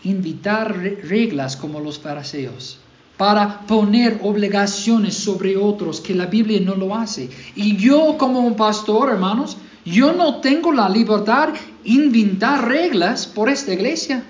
invitar 0.03 0.77
reglas 0.77 1.57
como 1.57 1.79
los 1.79 1.97
fariseos, 1.97 2.77
para 3.17 3.61
poner 3.61 4.19
obligaciones 4.21 5.15
sobre 5.15 5.57
otros 5.57 5.99
que 5.99 6.13
la 6.13 6.27
Biblia 6.27 6.61
no 6.61 6.75
lo 6.75 6.95
hace. 6.95 7.31
Y 7.55 7.75
yo 7.75 8.19
como 8.19 8.41
un 8.41 8.55
pastor, 8.55 9.09
hermanos, 9.09 9.57
yo 9.83 10.13
no 10.13 10.41
tengo 10.41 10.71
la 10.71 10.89
libertad 10.89 11.49
de 11.49 11.59
inventar 11.85 12.67
reglas 12.67 13.25
por 13.25 13.49
esta 13.49 13.73
iglesia. 13.73 14.23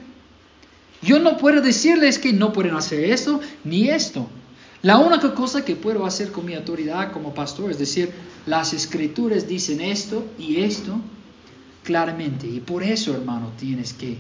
Yo 1.06 1.20
no 1.20 1.38
puedo 1.38 1.62
decirles 1.62 2.18
que 2.18 2.34
no 2.34 2.52
pueden 2.52 2.76
hacer 2.76 3.04
esto 3.04 3.40
ni 3.64 3.90
esto. 3.90 4.28
La 4.82 4.98
única 4.98 5.34
cosa 5.34 5.64
que 5.64 5.76
puedo 5.76 6.06
hacer 6.06 6.32
con 6.32 6.46
mi 6.46 6.56
autoridad 6.56 7.12
como 7.12 7.34
pastor 7.34 7.72
es 7.72 7.80
decir, 7.80 8.12
las 8.46 8.74
escrituras 8.74 9.48
dicen 9.48 9.82
esto 9.82 10.26
y 10.38 10.58
esto 10.58 11.00
claramente. 11.84 12.48
Y 12.48 12.60
por 12.60 12.84
eso, 12.84 13.14
hermano, 13.14 13.52
tienes 13.58 13.94
que 13.94 14.18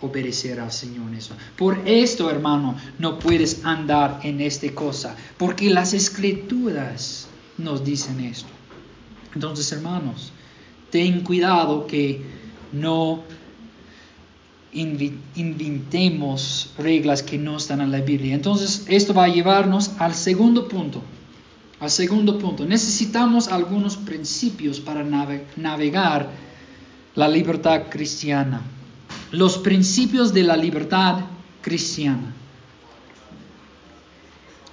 obedecer 0.00 0.60
al 0.60 0.72
Señor 0.72 1.12
eso. 1.14 1.34
Por 1.56 1.80
esto, 1.86 2.30
hermano, 2.30 2.76
no 2.98 3.18
puedes 3.18 3.64
andar 3.64 4.20
en 4.22 4.40
esta 4.40 4.72
cosa, 4.72 5.16
porque 5.36 5.70
las 5.70 5.92
escrituras 5.92 7.26
nos 7.58 7.84
dicen 7.84 8.20
esto. 8.20 8.48
Entonces, 9.34 9.70
hermanos, 9.72 10.32
ten 10.90 11.22
cuidado 11.22 11.86
que 11.86 12.22
no 12.72 13.24
inventemos 14.72 16.72
reglas 16.78 17.22
que 17.22 17.38
no 17.38 17.56
están 17.56 17.80
en 17.80 17.90
la 17.90 18.00
Biblia. 18.00 18.34
Entonces, 18.34 18.84
esto 18.88 19.14
va 19.14 19.24
a 19.24 19.28
llevarnos 19.28 19.92
al 19.98 20.14
segundo 20.14 20.68
punto. 20.68 21.02
Al 21.80 21.90
segundo 21.90 22.38
punto, 22.38 22.66
necesitamos 22.66 23.48
algunos 23.48 23.96
principios 23.96 24.80
para 24.80 25.04
navegar 25.56 26.28
la 27.14 27.28
libertad 27.28 27.84
cristiana 27.88 28.62
los 29.30 29.58
principios 29.58 30.32
de 30.32 30.42
la 30.42 30.56
libertad 30.56 31.20
cristiana. 31.60 32.34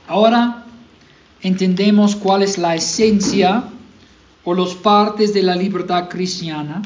Ahora 0.08 0.65
entendemos 1.41 2.15
cuál 2.15 2.43
es 2.43 2.58
la 2.58 2.75
esencia 2.75 3.65
o 4.43 4.53
los 4.53 4.75
partes 4.75 5.34
de 5.34 5.43
la 5.43 5.55
libertad 5.55 6.08
cristiana, 6.10 6.81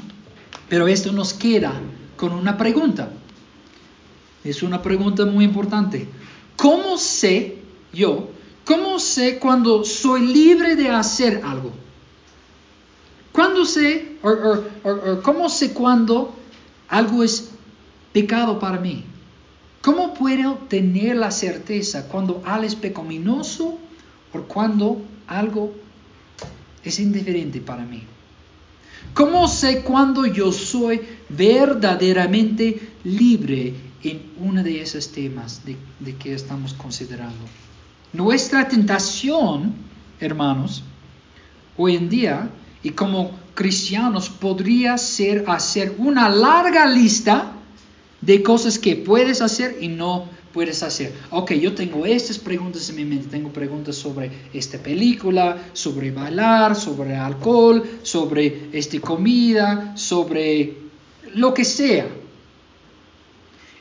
pero 0.67 0.87
esto 0.87 1.11
nos 1.11 1.33
queda 1.33 1.73
con 2.19 2.33
una 2.33 2.57
pregunta. 2.57 3.09
Es 4.43 4.61
una 4.61 4.81
pregunta 4.81 5.25
muy 5.25 5.45
importante. 5.45 6.05
¿Cómo 6.57 6.97
sé 6.97 7.59
yo, 7.93 8.29
cómo 8.65 8.99
sé 8.99 9.39
cuando 9.39 9.85
soy 9.85 10.27
libre 10.27 10.75
de 10.75 10.89
hacer 10.89 11.41
algo? 11.45 11.71
¿Cuándo 13.31 13.63
sé, 13.63 14.17
o 14.21 15.21
cómo 15.23 15.47
sé 15.47 15.71
cuando 15.71 16.35
algo 16.89 17.23
es 17.23 17.51
pecado 18.11 18.59
para 18.59 18.79
mí? 18.79 19.05
¿Cómo 19.81 20.13
puedo 20.13 20.55
tener 20.67 21.15
la 21.15 21.31
certeza 21.31 22.09
cuando 22.09 22.41
algo 22.45 22.65
es 22.65 22.75
pecaminoso 22.75 23.77
o 24.33 24.41
cuando 24.41 25.01
algo 25.25 25.73
es 26.83 26.99
indiferente 26.99 27.61
para 27.61 27.85
mí? 27.85 28.03
¿Cómo 29.13 29.47
sé 29.47 29.81
cuando 29.81 30.25
yo 30.25 30.51
soy 30.51 31.01
verdaderamente 31.29 32.93
libre 33.03 33.73
en 34.03 34.31
uno 34.39 34.63
de 34.63 34.81
esos 34.81 35.11
temas 35.11 35.65
de, 35.65 35.75
de 35.99 36.15
que 36.15 36.33
estamos 36.33 36.73
considerando? 36.73 37.45
Nuestra 38.13 38.67
tentación, 38.67 39.73
hermanos, 40.19 40.83
hoy 41.77 41.95
en 41.95 42.09
día, 42.09 42.49
y 42.81 42.91
como 42.91 43.31
cristianos, 43.53 44.29
podría 44.29 44.97
ser 44.97 45.43
hacer 45.47 45.95
una 45.97 46.29
larga 46.29 46.85
lista 46.85 47.53
de 48.21 48.41
cosas 48.43 48.79
que 48.79 48.95
puedes 48.95 49.41
hacer 49.41 49.77
y 49.81 49.87
no 49.87 50.25
puedes 50.53 50.83
hacer. 50.83 51.13
Ok, 51.31 51.53
yo 51.53 51.73
tengo 51.73 52.05
estas 52.05 52.37
preguntas 52.37 52.89
en 52.89 52.95
mi 52.95 53.05
mente. 53.05 53.27
Tengo 53.27 53.49
preguntas 53.49 53.95
sobre 53.95 54.31
esta 54.53 54.77
película, 54.77 55.57
sobre 55.73 56.11
bailar, 56.11 56.75
sobre 56.75 57.15
alcohol, 57.15 57.83
sobre 58.01 58.69
esta 58.71 58.99
comida, 58.99 59.95
sobre 59.95 60.75
lo 61.35 61.53
que 61.53 61.65
sea. 61.65 62.07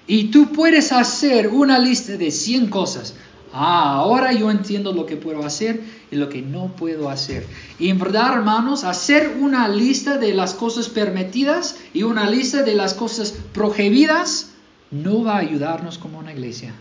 Y 0.06 0.24
tú 0.24 0.52
puedes 0.52 0.92
hacer 0.92 1.48
una 1.48 1.78
lista 1.78 2.16
de 2.16 2.30
100 2.30 2.68
cosas. 2.68 3.14
Ah, 3.52 3.94
ahora 3.94 4.32
yo 4.32 4.50
entiendo 4.50 4.92
lo 4.92 5.06
que 5.06 5.16
puedo 5.16 5.44
hacer 5.44 5.80
y 6.10 6.16
lo 6.16 6.28
que 6.28 6.42
no 6.42 6.68
puedo 6.76 7.08
hacer. 7.08 7.46
Y 7.78 7.88
en 7.88 7.98
verdad, 7.98 8.34
hermanos, 8.34 8.84
hacer 8.84 9.36
una 9.40 9.68
lista 9.68 10.18
de 10.18 10.34
las 10.34 10.54
cosas 10.54 10.88
permitidas 10.88 11.76
y 11.94 12.02
una 12.02 12.28
lista 12.28 12.62
de 12.62 12.74
las 12.74 12.94
cosas 12.94 13.34
prohibidas 13.52 14.50
no 14.90 15.22
va 15.22 15.36
a 15.36 15.40
ayudarnos 15.40 15.98
como 15.98 16.18
una 16.18 16.32
iglesia. 16.32 16.74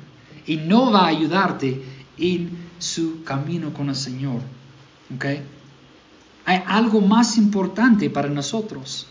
Y 0.45 0.57
no 0.57 0.91
va 0.91 1.05
a 1.05 1.07
ayudarte 1.07 1.81
en 2.17 2.57
su 2.79 3.23
camino 3.23 3.73
con 3.73 3.89
el 3.89 3.95
Señor. 3.95 4.41
¿Okay? 5.15 5.41
Hay 6.45 6.63
algo 6.65 7.01
más 7.01 7.37
importante 7.37 8.09
para 8.09 8.29
nosotros 8.29 9.07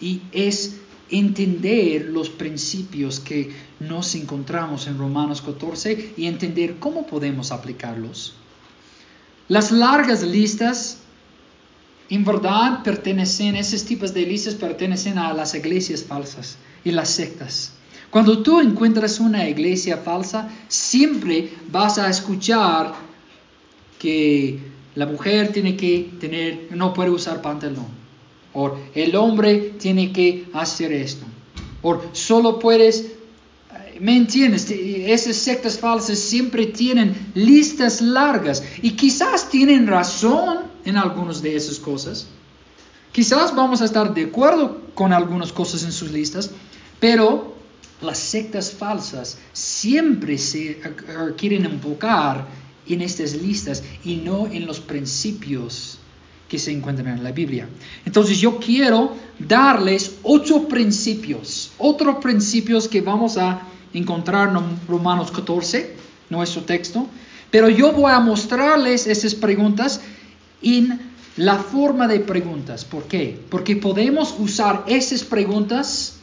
y 0.00 0.22
es 0.32 0.76
entender 1.10 2.06
los 2.06 2.30
principios 2.30 3.20
que 3.20 3.54
nos 3.80 4.14
encontramos 4.14 4.86
en 4.86 4.98
Romanos 4.98 5.42
14 5.42 6.14
y 6.16 6.26
entender 6.26 6.76
cómo 6.78 7.06
podemos 7.06 7.52
aplicarlos. 7.52 8.34
Las 9.48 9.70
largas 9.70 10.22
listas, 10.22 10.98
en 12.08 12.24
verdad, 12.24 12.82
pertenecen, 12.82 13.56
esos 13.56 13.84
tipos 13.84 14.14
de 14.14 14.24
listas 14.24 14.54
pertenecen 14.54 15.18
a 15.18 15.34
las 15.34 15.54
iglesias 15.54 16.02
falsas 16.02 16.56
y 16.82 16.90
las 16.90 17.10
sectas. 17.10 17.72
Cuando 18.14 18.44
tú 18.44 18.60
encuentras 18.60 19.18
una 19.18 19.48
iglesia 19.48 19.96
falsa, 19.96 20.48
siempre 20.68 21.50
vas 21.72 21.98
a 21.98 22.08
escuchar 22.08 22.94
que 23.98 24.60
la 24.94 25.06
mujer 25.06 25.52
tiene 25.52 25.76
que 25.76 26.12
tener, 26.20 26.68
no 26.76 26.94
puede 26.94 27.10
usar 27.10 27.42
pantalón, 27.42 27.88
o 28.52 28.78
el 28.94 29.16
hombre 29.16 29.74
tiene 29.80 30.12
que 30.12 30.44
hacer 30.52 30.92
esto, 30.92 31.26
o 31.82 32.02
solo 32.12 32.60
puedes 32.60 33.04
¿Me 33.98 34.16
entiendes? 34.16 34.70
Esas 34.70 35.34
sectas 35.34 35.76
falsas 35.80 36.16
siempre 36.20 36.66
tienen 36.66 37.32
listas 37.34 38.00
largas 38.00 38.62
y 38.80 38.92
quizás 38.92 39.48
tienen 39.48 39.88
razón 39.88 40.58
en 40.84 40.96
algunas 40.96 41.42
de 41.42 41.56
esas 41.56 41.80
cosas. 41.80 42.28
Quizás 43.10 43.52
vamos 43.56 43.82
a 43.82 43.86
estar 43.86 44.14
de 44.14 44.26
acuerdo 44.26 44.82
con 44.94 45.12
algunas 45.12 45.52
cosas 45.52 45.82
en 45.82 45.90
sus 45.90 46.12
listas, 46.12 46.50
pero 47.00 47.53
las 48.04 48.18
sectas 48.18 48.70
falsas 48.70 49.38
siempre 49.52 50.38
se 50.38 50.80
quieren 51.36 51.64
enfocar 51.64 52.46
en 52.86 53.00
estas 53.00 53.34
listas 53.34 53.82
y 54.04 54.16
no 54.16 54.46
en 54.46 54.66
los 54.66 54.80
principios 54.80 55.98
que 56.48 56.58
se 56.58 56.70
encuentran 56.70 57.18
en 57.18 57.24
la 57.24 57.32
Biblia. 57.32 57.68
Entonces 58.04 58.38
yo 58.38 58.58
quiero 58.58 59.16
darles 59.38 60.16
ocho 60.22 60.68
principios, 60.68 61.72
otros 61.78 62.16
principios 62.16 62.86
que 62.86 63.00
vamos 63.00 63.38
a 63.38 63.62
encontrar 63.92 64.50
en 64.50 64.86
Romanos 64.86 65.30
14, 65.30 65.96
nuestro 66.30 66.62
texto, 66.62 67.06
pero 67.50 67.68
yo 67.68 67.92
voy 67.92 68.12
a 68.12 68.20
mostrarles 68.20 69.06
esas 69.06 69.34
preguntas 69.34 70.00
en 70.62 71.00
la 71.36 71.56
forma 71.56 72.06
de 72.08 72.20
preguntas. 72.20 72.84
¿Por 72.84 73.04
qué? 73.04 73.38
Porque 73.48 73.76
podemos 73.76 74.34
usar 74.38 74.84
esas 74.86 75.24
preguntas 75.24 76.13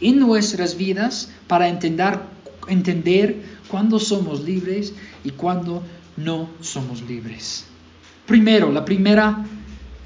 en 0.00 0.18
nuestras 0.18 0.76
vidas 0.76 1.30
para 1.46 1.68
entender, 1.68 3.42
cuándo 3.68 3.98
somos 3.98 4.44
libres 4.44 4.94
y 5.24 5.30
cuándo 5.30 5.82
no 6.16 6.48
somos 6.60 7.02
libres. 7.02 7.64
Primero, 8.26 8.70
la 8.70 8.84
primera, 8.84 9.44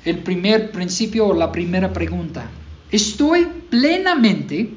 el 0.04 0.18
primer 0.18 0.70
principio 0.72 1.28
o 1.28 1.34
la 1.34 1.50
primera 1.50 1.92
pregunta. 1.92 2.50
Estoy 2.90 3.46
plenamente, 3.70 4.74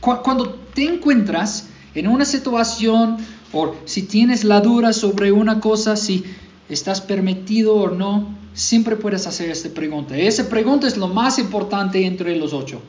cuando 0.00 0.50
te 0.74 0.84
encuentras 0.84 1.68
en 1.94 2.08
una 2.08 2.24
situación 2.24 3.16
o 3.52 3.74
si 3.84 4.02
tienes 4.02 4.44
la 4.44 4.60
duda 4.60 4.92
sobre 4.92 5.32
una 5.32 5.60
cosa, 5.60 5.96
si 5.96 6.24
estás 6.68 7.00
permitido 7.00 7.74
o 7.74 7.90
no, 7.90 8.34
siempre 8.54 8.96
puedes 8.96 9.26
hacer 9.26 9.50
esta 9.50 9.68
pregunta. 9.68 10.16
Esa 10.16 10.48
pregunta 10.48 10.86
es 10.86 10.96
lo 10.96 11.08
más 11.08 11.38
importante 11.38 12.04
entre 12.04 12.36
los 12.36 12.52
ocho. 12.52 12.80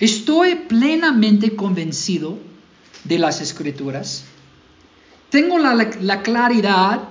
Estoy 0.00 0.54
plenamente 0.54 1.54
convencido 1.54 2.38
de 3.04 3.18
las 3.18 3.42
escrituras. 3.42 4.24
Tengo 5.28 5.58
la, 5.58 5.74
la 6.00 6.22
claridad 6.22 7.02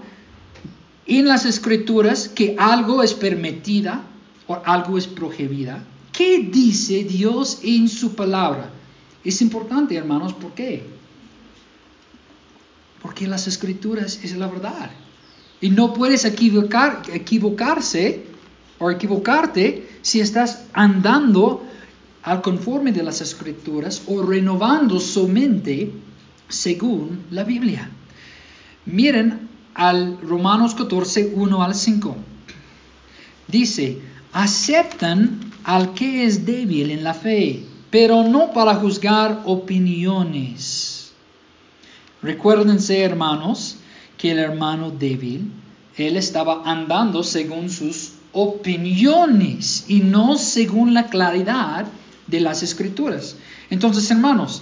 en 1.06 1.28
las 1.28 1.46
escrituras 1.46 2.28
que 2.28 2.56
algo 2.58 3.04
es 3.04 3.14
permitida 3.14 4.04
o 4.48 4.60
algo 4.66 4.98
es 4.98 5.08
prohibida. 5.08 5.84
¿Qué 6.12 6.40
dice 6.40 7.04
Dios 7.04 7.60
en 7.64 7.88
su 7.88 8.16
palabra? 8.16 8.72
Es 9.24 9.42
importante, 9.42 9.96
hermanos, 9.96 10.34
¿por 10.34 10.54
qué? 10.54 10.84
Porque 13.02 13.28
las 13.28 13.48
escrituras 13.48 14.20
es 14.24 14.36
la 14.36 14.48
verdad. 14.48 14.90
Y 15.62 15.70
no 15.70 15.94
puedes 15.94 16.26
equivocar, 16.26 17.04
equivocarse 17.14 18.24
o 18.80 18.90
equivocarte 18.90 19.88
si 20.02 20.22
estás 20.22 20.66
andando 20.74 21.69
al 22.24 22.42
conforme 22.42 22.92
de 22.92 23.04
las 23.04 23.22
escrituras 23.22 24.04
o 24.08 24.22
renovando 24.22 25.00
su 25.00 25.28
mente 25.28 25.92
según 26.48 27.26
la 27.32 27.44
Biblia. 27.44 27.90
Miren 28.86 29.50
al 29.74 30.20
Romanos 30.22 30.76
14, 30.76 31.34
1 31.36 31.64
al 31.64 31.76
5. 31.76 32.16
Dice, 33.48 34.02
aceptan 34.34 35.40
al 35.64 35.94
que 35.94 36.26
es 36.26 36.46
débil 36.46 36.92
en 36.92 37.04
la 37.04 37.14
fe 37.14 37.64
pero 37.90 38.24
no 38.24 38.54
para 38.54 38.76
juzgar 38.76 39.42
opiniones. 39.46 41.12
Recuérdense, 42.22 43.02
hermanos, 43.02 43.78
que 44.18 44.32
el 44.32 44.40
hermano 44.40 44.92
débil, 44.92 45.52
él 45.96 46.18
estaba 46.18 46.64
andando 46.66 47.24
según 47.24 47.70
sus 47.70 48.14
opiniones 48.32 49.86
y 49.88 50.02
no 50.02 50.38
según 50.38 50.94
la 50.94 51.08
claridad 51.08 51.88
de 52.30 52.40
las 52.40 52.64
escrituras. 52.64 53.36
Entonces, 53.70 54.10
hermanos, 54.12 54.62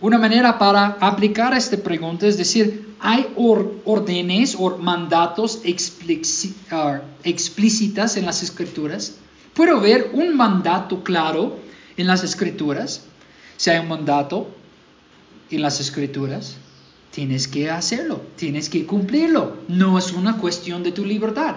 una 0.00 0.18
manera 0.18 0.58
para 0.58 0.96
aplicar 1.00 1.52
esta 1.54 1.76
pregunta 1.76 2.26
es 2.26 2.38
decir, 2.38 2.94
hay 3.00 3.26
órdenes 3.36 4.56
o 4.58 4.78
mandatos 4.78 5.60
ah, 6.70 7.00
explícitas 7.24 8.16
en 8.16 8.26
las 8.26 8.42
escrituras. 8.42 9.16
Puedo 9.54 9.80
ver 9.80 10.10
un 10.12 10.36
mandato 10.36 11.02
claro 11.02 11.58
en 11.96 12.06
las 12.06 12.24
escrituras, 12.24 13.02
si 13.56 13.70
hay 13.70 13.80
un 13.80 13.88
mandato 13.88 14.48
en 15.50 15.60
las 15.60 15.80
escrituras, 15.80 16.56
tienes 17.10 17.46
que 17.48 17.70
hacerlo, 17.70 18.22
tienes 18.36 18.68
que 18.70 18.86
cumplirlo. 18.86 19.58
No 19.68 19.98
es 19.98 20.12
una 20.12 20.38
cuestión 20.38 20.82
de 20.82 20.92
tu 20.92 21.04
libertad. 21.04 21.56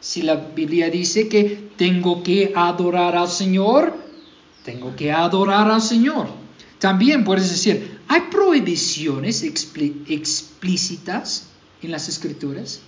Si 0.00 0.22
la 0.22 0.36
Biblia 0.36 0.88
dice 0.88 1.28
que 1.28 1.70
tengo 1.76 2.22
que 2.22 2.52
adorar 2.56 3.16
al 3.16 3.28
Señor, 3.28 3.96
tengo 4.64 4.96
que 4.96 5.12
adorar 5.12 5.70
al 5.70 5.82
Señor. 5.82 6.28
También 6.78 7.24
puedes 7.24 7.50
decir, 7.50 8.00
¿hay 8.08 8.22
prohibiciones 8.30 9.42
explícitas 9.42 11.48
en 11.80 11.90
las 11.90 12.08
escrituras? 12.08 12.80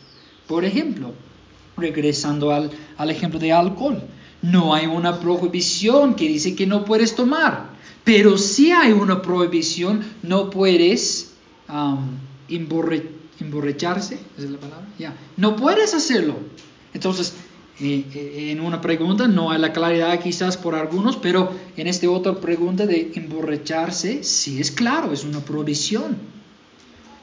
Por 0.46 0.64
ejemplo, 0.64 1.14
regresando 1.76 2.52
al, 2.52 3.10
ejemplo 3.10 3.38
de 3.38 3.52
alcohol. 3.52 4.02
No 4.42 4.74
hay 4.74 4.86
una 4.86 5.20
prohibición 5.20 6.14
que 6.14 6.28
dice 6.28 6.54
que 6.54 6.66
no 6.66 6.84
puedes 6.84 7.14
tomar, 7.14 7.70
pero 8.04 8.36
sí 8.36 8.72
hay 8.72 8.92
una 8.92 9.22
prohibición, 9.22 10.04
no 10.22 10.50
puedes 10.50 11.32
emborracharse, 12.48 14.18
¿es 14.36 14.50
la 14.50 14.58
palabra? 14.58 14.86
No 15.36 15.56
puedes 15.56 15.94
hacerlo. 15.94 16.36
Entonces, 16.92 17.34
en 17.80 18.60
una 18.60 18.80
pregunta 18.80 19.26
no 19.26 19.50
hay 19.50 19.60
la 19.60 19.72
claridad 19.72 20.20
quizás 20.20 20.56
por 20.56 20.74
algunos, 20.74 21.16
pero 21.16 21.52
en 21.76 21.86
esta 21.86 22.08
otra 22.08 22.34
pregunta 22.40 22.86
de 22.86 23.12
emborracharse, 23.14 24.22
sí 24.22 24.60
es 24.60 24.70
claro, 24.70 25.12
es 25.12 25.24
una 25.24 25.40
prohibición. 25.40 26.16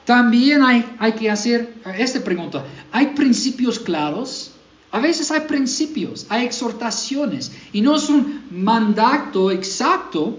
También 0.04 0.62
hay, 0.62 0.84
hay 0.98 1.12
que 1.12 1.30
hacer 1.30 1.74
esta 1.96 2.22
pregunta, 2.22 2.64
¿hay 2.90 3.08
principios 3.08 3.78
claros? 3.78 4.52
A 4.90 5.00
veces 5.00 5.30
hay 5.30 5.40
principios, 5.40 6.26
hay 6.28 6.44
exhortaciones 6.44 7.50
y 7.72 7.80
no 7.80 7.96
es 7.96 8.10
un 8.10 8.44
mandato 8.50 9.50
exacto, 9.50 10.36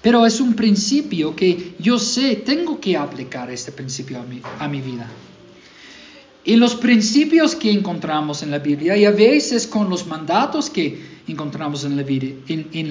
pero 0.00 0.24
es 0.24 0.40
un 0.40 0.54
principio 0.54 1.34
que 1.34 1.74
yo 1.80 1.98
sé, 1.98 2.36
tengo 2.36 2.78
que 2.80 2.96
aplicar 2.96 3.50
este 3.50 3.72
principio 3.72 4.20
a 4.60 4.68
mi, 4.68 4.80
vida. 4.80 5.08
Y 6.48 6.56
los 6.56 6.74
principios 6.74 7.54
que 7.54 7.70
encontramos 7.70 8.42
en 8.42 8.50
la 8.50 8.58
Biblia 8.58 8.96
y 8.96 9.04
a 9.04 9.10
veces 9.10 9.66
con 9.66 9.90
los 9.90 10.06
mandatos 10.06 10.70
que 10.70 10.98
encontramos 11.28 11.84
en 11.84 11.94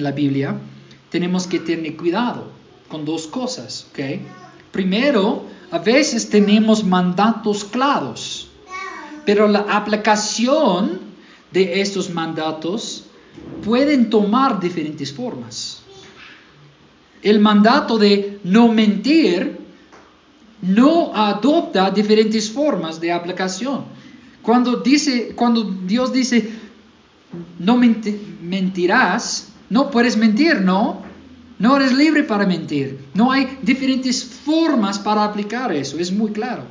la, 0.02 0.12
Biblia, 0.12 0.56
tenemos 1.10 1.48
que 1.48 1.58
tener 1.58 1.96
cuidado 1.96 2.52
con 2.86 3.04
dos 3.04 3.26
cosas. 3.26 3.88
¿okay? 3.90 4.22
Primero, 4.70 5.42
a 5.72 5.78
veces 5.80 6.30
tenemos 6.30 6.84
mandatos 6.84 7.64
claros 7.64 8.48
pero 9.28 9.46
la 9.46 9.66
aplicación 9.68 11.00
de 11.52 11.82
estos 11.82 12.08
mandatos 12.08 13.04
pueden 13.62 14.08
tomar 14.08 14.58
diferentes 14.58 15.12
formas. 15.12 15.82
El 17.20 17.38
mandato 17.38 17.98
de 17.98 18.40
no 18.42 18.72
mentir 18.72 19.57
no 20.62 21.14
adopta 21.14 21.90
diferentes 21.90 22.50
formas 22.50 23.00
de 23.00 23.12
aplicación. 23.12 23.84
Cuando, 24.42 24.76
dice, 24.76 25.34
cuando 25.34 25.62
Dios 25.62 26.12
dice, 26.12 26.50
no 27.58 27.76
mentirás, 27.76 29.48
no 29.70 29.90
puedes 29.90 30.16
mentir, 30.16 30.60
¿no? 30.60 31.02
No 31.58 31.76
eres 31.76 31.92
libre 31.92 32.22
para 32.22 32.46
mentir. 32.46 32.98
No 33.14 33.32
hay 33.32 33.58
diferentes 33.62 34.24
formas 34.24 34.98
para 34.98 35.24
aplicar 35.24 35.72
eso, 35.72 35.98
es 35.98 36.12
muy 36.12 36.30
claro. 36.30 36.62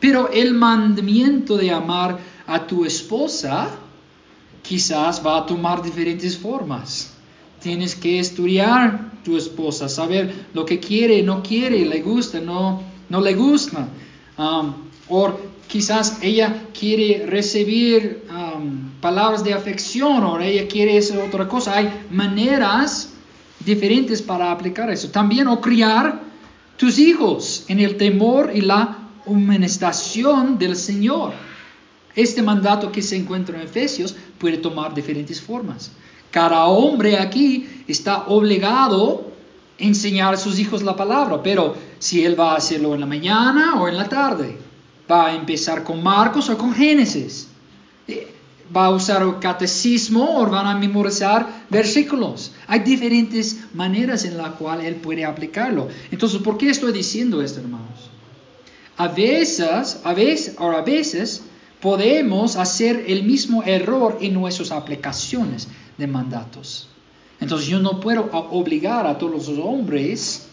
Pero 0.00 0.30
el 0.30 0.54
mandamiento 0.54 1.56
de 1.56 1.70
amar 1.70 2.18
a 2.46 2.66
tu 2.66 2.84
esposa 2.84 3.70
quizás 4.62 5.24
va 5.24 5.38
a 5.38 5.46
tomar 5.46 5.82
diferentes 5.82 6.36
formas. 6.36 7.10
Tienes 7.60 7.94
que 7.94 8.18
estudiar 8.18 9.12
tu 9.24 9.36
esposa, 9.36 9.88
saber 9.88 10.48
lo 10.52 10.66
que 10.66 10.78
quiere, 10.78 11.22
no 11.22 11.42
quiere, 11.42 11.84
le 11.86 12.02
gusta, 12.02 12.40
no, 12.40 12.82
no 13.08 13.20
le 13.20 13.34
gusta. 13.34 13.88
Um, 14.36 14.72
o 15.08 15.32
quizás 15.68 16.18
ella 16.22 16.68
quiere 16.78 17.26
recibir 17.26 18.24
um, 18.30 18.90
palabras 19.00 19.44
de 19.44 19.54
afección 19.54 20.24
o 20.24 20.40
ella 20.40 20.66
quiere 20.68 20.98
hacer 20.98 21.18
otra 21.18 21.46
cosa. 21.48 21.76
Hay 21.76 22.06
maneras 22.10 23.12
diferentes 23.64 24.22
para 24.22 24.50
aplicar 24.50 24.90
eso. 24.90 25.10
También 25.10 25.48
o 25.48 25.60
criar 25.60 26.20
tus 26.76 26.98
hijos 26.98 27.64
en 27.68 27.80
el 27.80 27.96
temor 27.96 28.50
y 28.54 28.60
la 28.60 28.98
amonestación 29.26 30.58
del 30.58 30.76
Señor. 30.76 31.32
Este 32.14 32.42
mandato 32.42 32.92
que 32.92 33.02
se 33.02 33.16
encuentra 33.16 33.56
en 33.56 33.64
Efesios 33.64 34.14
puede 34.38 34.58
tomar 34.58 34.94
diferentes 34.94 35.40
formas. 35.40 35.90
Cada 36.30 36.66
hombre 36.66 37.18
aquí 37.18 37.68
está 37.86 38.26
obligado 38.26 39.33
enseñar 39.78 40.34
a 40.34 40.36
sus 40.36 40.58
hijos 40.58 40.82
la 40.82 40.96
palabra, 40.96 41.42
pero 41.42 41.74
si 41.98 42.24
él 42.24 42.38
va 42.38 42.52
a 42.52 42.56
hacerlo 42.56 42.94
en 42.94 43.00
la 43.00 43.06
mañana 43.06 43.80
o 43.80 43.88
en 43.88 43.96
la 43.96 44.08
tarde, 44.08 44.56
va 45.10 45.26
a 45.26 45.34
empezar 45.34 45.82
con 45.82 46.02
Marcos 46.02 46.48
o 46.48 46.56
con 46.56 46.74
Génesis, 46.74 47.48
eh, 48.08 48.32
va 48.74 48.86
a 48.86 48.90
usar 48.90 49.22
el 49.22 49.38
catecismo 49.38 50.38
o 50.38 50.46
van 50.46 50.66
a 50.66 50.76
memorizar 50.76 51.64
versículos. 51.68 52.52
Hay 52.66 52.80
diferentes 52.80 53.64
maneras 53.74 54.24
en 54.24 54.36
las 54.36 54.52
cuales 54.52 54.86
él 54.86 54.96
puede 54.96 55.24
aplicarlo. 55.24 55.88
Entonces, 56.10 56.40
¿por 56.40 56.56
qué 56.56 56.70
estoy 56.70 56.92
diciendo 56.92 57.42
esto, 57.42 57.60
hermanos? 57.60 58.10
A 58.96 59.08
veces, 59.08 60.00
a 60.04 60.14
veces, 60.14 60.54
a 60.58 60.80
veces 60.80 61.42
podemos 61.80 62.56
hacer 62.56 63.04
el 63.08 63.24
mismo 63.24 63.62
error 63.64 64.18
en 64.20 64.34
nuestras 64.34 64.70
aplicaciones 64.70 65.68
de 65.98 66.06
mandatos. 66.06 66.88
Entonces 67.40 67.68
yo 67.68 67.80
no 67.80 68.00
puedo 68.00 68.30
obligar 68.50 69.06
a 69.06 69.18
todos 69.18 69.48
los 69.48 69.58
hombres 69.58 70.48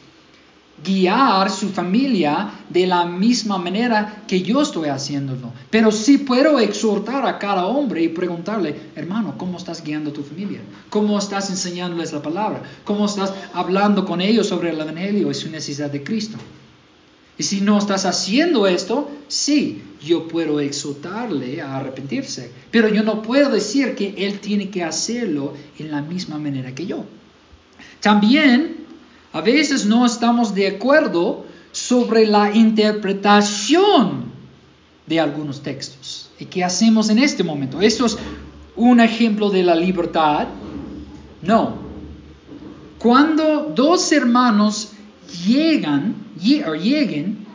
guiar 0.84 1.50
su 1.52 1.70
familia 1.70 2.50
de 2.70 2.88
la 2.88 3.06
misma 3.06 3.58
manera 3.58 4.24
que 4.28 4.42
yo 4.42 4.62
estoy 4.62 4.90
haciéndolo. 4.90 5.52
Pero 5.70 5.92
sí 5.92 6.18
puedo 6.18 6.60
exhortar 6.60 7.26
a 7.26 7.38
cada 7.38 7.66
hombre 7.66 8.02
y 8.04 8.10
preguntarle, 8.10 8.76
hermano, 8.96 9.36
¿cómo 9.38 9.58
estás 9.58 9.84
guiando 9.84 10.10
a 10.10 10.14
tu 10.14 10.24
familia? 10.24 10.62
¿Cómo 10.90 11.18
estás 11.20 11.50
enseñándoles 11.50 12.14
la 12.14 12.22
palabra? 12.22 12.64
¿Cómo 12.84 13.06
estás 13.06 13.34
hablando 13.54 14.06
con 14.06 14.22
ellos 14.22 14.48
sobre 14.48 14.72
el 14.72 14.80
Evangelio 14.80 15.30
y 15.30 15.34
su 15.34 15.50
necesidad 15.50 15.92
de 15.92 16.04
Cristo? 16.04 16.38
Y 17.42 17.44
si 17.44 17.60
no 17.60 17.80
estás 17.80 18.06
haciendo 18.06 18.68
esto, 18.68 19.10
sí, 19.28 19.82
yo 20.06 20.28
puedo 20.28 20.60
exhortarle 20.60 21.60
a 21.60 21.78
arrepentirse, 21.78 22.52
pero 22.70 22.88
yo 22.88 23.02
no 23.02 23.24
puedo 23.24 23.50
decir 23.50 23.96
que 23.96 24.14
él 24.16 24.39
tiene 24.39 24.70
que 24.70 24.84
hacerlo 24.84 25.56
en 25.80 25.89
la 25.89 26.04
misma 26.04 26.38
manera 26.38 26.76
que 26.76 26.86
yo. 26.86 27.04
También, 28.00 28.86
a 29.34 29.42
veces 29.42 29.88
no 29.88 30.06
estamos 30.06 30.54
de 30.54 30.68
acuerdo 30.68 31.48
sobre 31.72 32.28
la 32.28 32.56
interpretación 32.56 34.26
de 35.08 35.20
algunos 35.20 35.64
textos. 35.64 36.30
¿Y 36.38 36.46
qué 36.46 36.64
hacemos 36.64 37.10
en 37.10 37.18
este 37.18 37.44
momento? 37.44 37.82
¿Esto 37.82 38.06
es 38.06 38.20
un 38.76 39.00
ejemplo 39.00 39.50
de 39.50 39.64
la 39.64 39.74
libertad? 39.74 40.48
No. 41.42 41.74
Cuando 43.00 43.74
dos 43.76 44.12
hermanos 44.12 44.91
llegan, 45.46 46.16
o 46.66 46.76
lleguen 46.76 47.46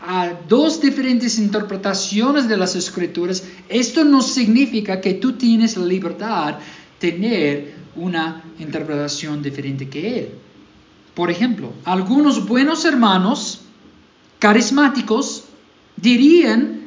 a 0.00 0.32
dos 0.48 0.80
diferentes 0.80 1.38
interpretaciones 1.38 2.48
de 2.48 2.56
las 2.56 2.74
escrituras, 2.74 3.44
esto 3.68 4.04
no 4.04 4.22
significa 4.22 5.00
que 5.00 5.14
tú 5.14 5.32
tienes 5.32 5.76
la 5.76 5.84
libertad 5.84 6.54
de 6.54 7.12
tener 7.12 7.74
una 7.96 8.42
interpretación 8.58 9.42
diferente 9.42 9.88
que 9.88 10.18
él. 10.18 10.28
Por 11.14 11.30
ejemplo, 11.30 11.72
algunos 11.84 12.46
buenos 12.46 12.84
hermanos 12.84 13.60
carismáticos 14.38 15.44
dirían 15.96 16.86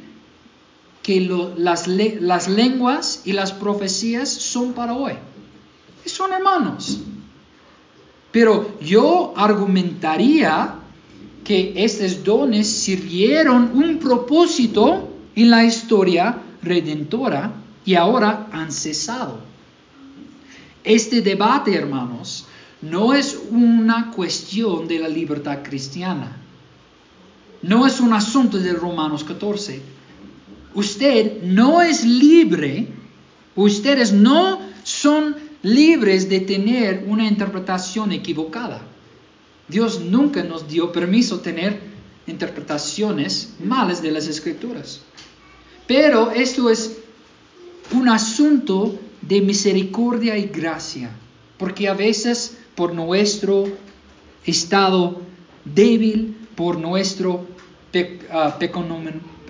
que 1.02 1.20
las, 1.56 1.86
las 1.86 2.48
lenguas 2.48 3.22
y 3.24 3.32
las 3.32 3.52
profecías 3.52 4.28
son 4.28 4.72
para 4.72 4.94
hoy. 4.94 5.12
Son 6.06 6.32
hermanos. 6.32 7.00
Pero 8.34 8.80
yo 8.80 9.32
argumentaría 9.36 10.74
que 11.44 11.72
estos 11.76 12.24
dones 12.24 12.66
sirvieron 12.66 13.70
un 13.74 14.00
propósito 14.00 15.08
en 15.36 15.50
la 15.50 15.64
historia 15.64 16.36
redentora 16.60 17.52
y 17.84 17.94
ahora 17.94 18.48
han 18.50 18.72
cesado. 18.72 19.38
Este 20.82 21.20
debate, 21.20 21.76
hermanos, 21.76 22.46
no 22.82 23.14
es 23.14 23.38
una 23.52 24.10
cuestión 24.10 24.88
de 24.88 24.98
la 24.98 25.08
libertad 25.08 25.60
cristiana. 25.62 26.36
No 27.62 27.86
es 27.86 28.00
un 28.00 28.14
asunto 28.14 28.58
de 28.58 28.72
Romanos 28.72 29.22
14. 29.22 29.80
Usted 30.74 31.40
no 31.44 31.82
es 31.82 32.04
libre, 32.04 32.88
ustedes 33.54 34.12
no 34.12 34.58
son 34.82 35.43
libres 35.64 36.28
de 36.28 36.40
tener 36.40 37.04
una 37.08 37.26
interpretación 37.26 38.12
equivocada. 38.12 38.82
Dios 39.66 40.00
nunca 40.00 40.44
nos 40.44 40.68
dio 40.68 40.92
permiso 40.92 41.40
tener 41.40 41.80
interpretaciones 42.26 43.54
malas 43.58 44.02
de 44.02 44.10
las 44.10 44.28
escrituras. 44.28 45.00
Pero 45.86 46.30
esto 46.30 46.70
es 46.70 46.98
un 47.92 48.08
asunto 48.08 48.98
de 49.22 49.40
misericordia 49.40 50.36
y 50.36 50.48
gracia, 50.48 51.10
porque 51.58 51.88
a 51.88 51.94
veces 51.94 52.58
por 52.74 52.94
nuestro 52.94 53.64
estado 54.44 55.22
débil, 55.64 56.36
por 56.54 56.78
nuestro 56.78 57.46
ah, 58.30 58.58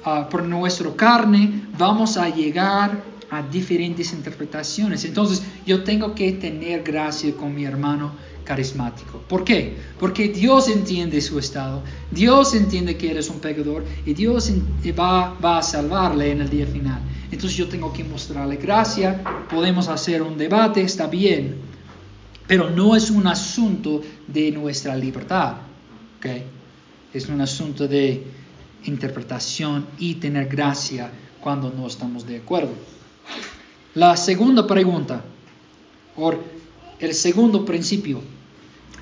ah, 0.04 0.28
por 0.28 0.42
nuestro 0.44 0.96
carne, 0.96 1.62
vamos 1.76 2.16
a 2.16 2.28
llegar 2.28 3.02
a 3.34 3.42
diferentes 3.42 4.12
interpretaciones. 4.12 5.04
Entonces 5.04 5.42
yo 5.66 5.82
tengo 5.82 6.14
que 6.14 6.32
tener 6.32 6.82
gracia 6.82 7.34
con 7.34 7.54
mi 7.54 7.64
hermano 7.64 8.12
carismático. 8.44 9.22
¿Por 9.28 9.44
qué? 9.44 9.76
Porque 9.98 10.28
Dios 10.28 10.68
entiende 10.68 11.20
su 11.20 11.38
estado, 11.38 11.82
Dios 12.10 12.54
entiende 12.54 12.96
que 12.96 13.10
eres 13.10 13.28
un 13.30 13.40
pecador 13.40 13.84
y 14.04 14.12
Dios 14.14 14.52
va, 14.98 15.34
va 15.34 15.58
a 15.58 15.62
salvarle 15.62 16.30
en 16.30 16.42
el 16.42 16.50
día 16.50 16.66
final. 16.66 17.00
Entonces 17.32 17.56
yo 17.56 17.68
tengo 17.68 17.92
que 17.92 18.04
mostrarle 18.04 18.56
gracia, 18.56 19.22
podemos 19.50 19.88
hacer 19.88 20.22
un 20.22 20.36
debate, 20.38 20.82
está 20.82 21.06
bien, 21.06 21.56
pero 22.46 22.70
no 22.70 22.94
es 22.94 23.10
un 23.10 23.26
asunto 23.26 24.02
de 24.26 24.52
nuestra 24.52 24.94
libertad. 24.94 25.56
¿okay? 26.18 26.44
Es 27.12 27.28
un 27.28 27.40
asunto 27.40 27.88
de 27.88 28.22
interpretación 28.84 29.86
y 29.98 30.14
tener 30.14 30.46
gracia 30.46 31.10
cuando 31.40 31.70
no 31.70 31.86
estamos 31.86 32.26
de 32.26 32.36
acuerdo. 32.36 32.72
La 33.94 34.16
segunda 34.16 34.66
pregunta, 34.66 35.22
o 36.16 36.32
el 36.98 37.14
segundo 37.14 37.64
principio, 37.64 38.20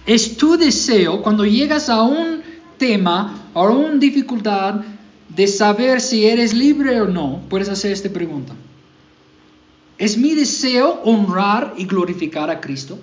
es 0.05 0.37
tu 0.37 0.57
deseo 0.57 1.23
cuando 1.23 1.45
llegas 1.45 1.89
a 1.89 2.03
un 2.03 2.43
tema 2.77 3.49
o 3.55 3.61
a 3.61 3.71
una 3.71 3.97
dificultad 3.97 4.83
de 5.29 5.47
saber 5.47 6.01
si 6.01 6.27
eres 6.27 6.53
libre 6.53 7.01
o 7.01 7.07
no, 7.07 7.41
puedes 7.49 7.71
hacer 7.71 7.93
esta 7.93 8.11
pregunta. 8.11 8.55
¿Es 9.97 10.19
mi 10.19 10.35
deseo 10.35 11.01
honrar 11.05 11.75
y 11.79 11.87
glorificar 11.87 12.51
a 12.51 12.61
Cristo? 12.61 12.99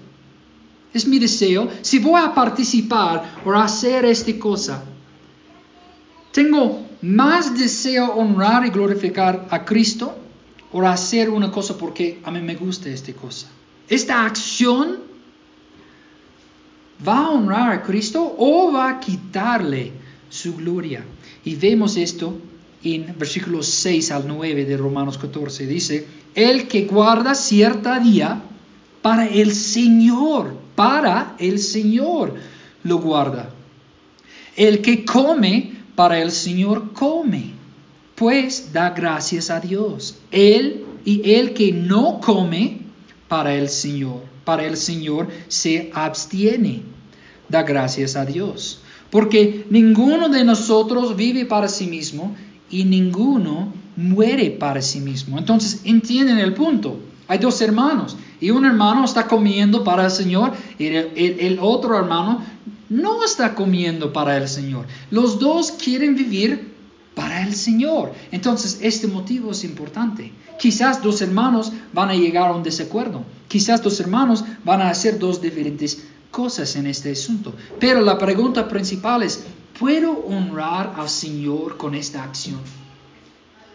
¿Es 0.94 1.08
mi 1.08 1.18
deseo? 1.18 1.70
Si 1.82 1.98
voy 1.98 2.22
a 2.22 2.34
participar 2.36 3.42
o 3.46 3.54
hacer 3.54 4.06
esta 4.06 4.38
cosa, 4.38 4.84
¿tengo 6.32 6.86
más 7.02 7.58
deseo 7.58 8.14
honrar 8.14 8.66
y 8.66 8.70
glorificar 8.70 9.48
a 9.50 9.66
Cristo 9.66 10.16
o 10.72 10.86
hacer 10.88 11.30
una 11.30 11.51
cosa 11.51 11.78
porque 11.78 12.20
a 12.24 12.32
mí 12.32 12.41
me 12.41 12.55
gusta 12.55 12.89
esta 12.89 13.13
cosa. 13.13 13.47
Esta 13.88 14.26
acción 14.26 14.99
va 17.07 17.26
a 17.26 17.30
honrar 17.32 17.72
a 17.72 17.84
Cristo 17.84 18.36
o 18.38 18.72
va 18.72 18.89
a 18.89 18.99
quitarle 18.99 19.91
su 20.30 20.55
gloria. 20.55 21.03
Y 21.43 21.55
vemos 21.55 21.97
esto 21.97 22.38
en 22.84 23.15
versículos 23.17 23.67
6 23.67 24.11
al 24.11 24.28
9 24.28 24.65
de 24.65 24.78
Romanos 24.78 25.17
14. 25.17 25.65
Dice, 25.65 26.07
el 26.36 26.67
que 26.67 26.86
guarda 26.86 27.34
cierta 27.34 27.99
día 27.99 28.41
para 29.01 29.28
el 29.28 29.53
Señor, 29.53 30.55
para 30.76 31.36
el 31.39 31.59
Señor 31.59 32.36
lo 32.84 32.99
guarda. 32.99 33.49
El 34.55 34.82
que 34.82 35.03
come 35.03 35.74
para 35.95 36.22
el 36.22 36.32
Señor 36.32 36.93
come 36.93 37.59
pues 38.20 38.74
da 38.74 38.89
gracias 38.89 39.49
a 39.49 39.61
Dios. 39.61 40.17
Él 40.30 40.84
y 41.05 41.32
el 41.32 41.53
que 41.53 41.72
no 41.72 42.20
come 42.20 42.82
para 43.30 43.55
el 43.55 43.70
Señor, 43.70 44.24
para 44.43 44.65
el 44.65 44.76
Señor 44.76 45.30
se 45.47 45.89
abstiene, 45.93 46.82
da 47.47 47.63
gracias 47.63 48.17
a 48.17 48.26
Dios. 48.26 48.82
Porque 49.09 49.65
ninguno 49.70 50.28
de 50.28 50.43
nosotros 50.43 51.15
vive 51.15 51.45
para 51.45 51.70
sí 51.70 51.88
mismo 51.88 52.36
y 52.70 52.84
ninguno 52.84 53.72
muere 53.95 54.51
para 54.51 54.82
sí 54.82 54.99
mismo. 54.99 55.38
Entonces, 55.38 55.80
entienden 55.86 56.39
el 56.39 56.53
punto. 56.53 56.99
Hay 57.30 57.38
dos 57.38 57.61
hermanos 57.61 58.17
y 58.41 58.51
un 58.51 58.65
hermano 58.65 59.05
está 59.05 59.28
comiendo 59.28 59.86
para 59.86 60.05
el 60.05 60.11
Señor 60.11 60.51
y 60.78 60.88
el, 60.88 61.57
otro 61.61 61.97
hermano 61.97 62.43
no 62.89 63.24
está 63.24 63.55
comiendo 63.55 64.11
para 64.11 64.36
el 64.36 64.49
Señor. 64.49 64.88
Los 65.09 65.39
dos 65.39 65.72
quieren 65.72 66.15
vivir 66.15 66.68
para 67.20 67.43
el 67.43 67.53
Señor. 67.53 68.13
Entonces, 68.32 68.80
este 68.82 69.05
motivo 69.05 69.51
es 69.51 69.65
importante. 69.65 70.32
Quizás 70.57 71.03
dos 71.03 71.22
hermanos 71.22 71.74
van 71.91 72.09
a 72.09 72.15
llegar 72.15 72.49
a 72.49 72.53
un 72.53 72.63
desacuerdo. 72.63 73.26
Quizás 73.49 73.84
dos 73.84 73.99
hermanos 73.99 74.45
van 74.63 74.82
a 74.82 74.89
hacer 74.89 75.20
dos 75.20 75.41
diferentes 75.41 76.05
cosas 76.32 76.78
en 76.78 76.88
este 76.88 77.11
asunto. 77.11 77.53
Pero 77.78 77.99
la 77.99 78.17
pregunta 78.17 78.70
principal 78.70 79.24
es, 79.24 79.43
¿puedo 79.78 80.13
honrar 80.28 80.93
al 80.95 81.09
Señor 81.09 81.76
con 81.76 81.93
esta 81.93 82.24
acción? 82.24 82.61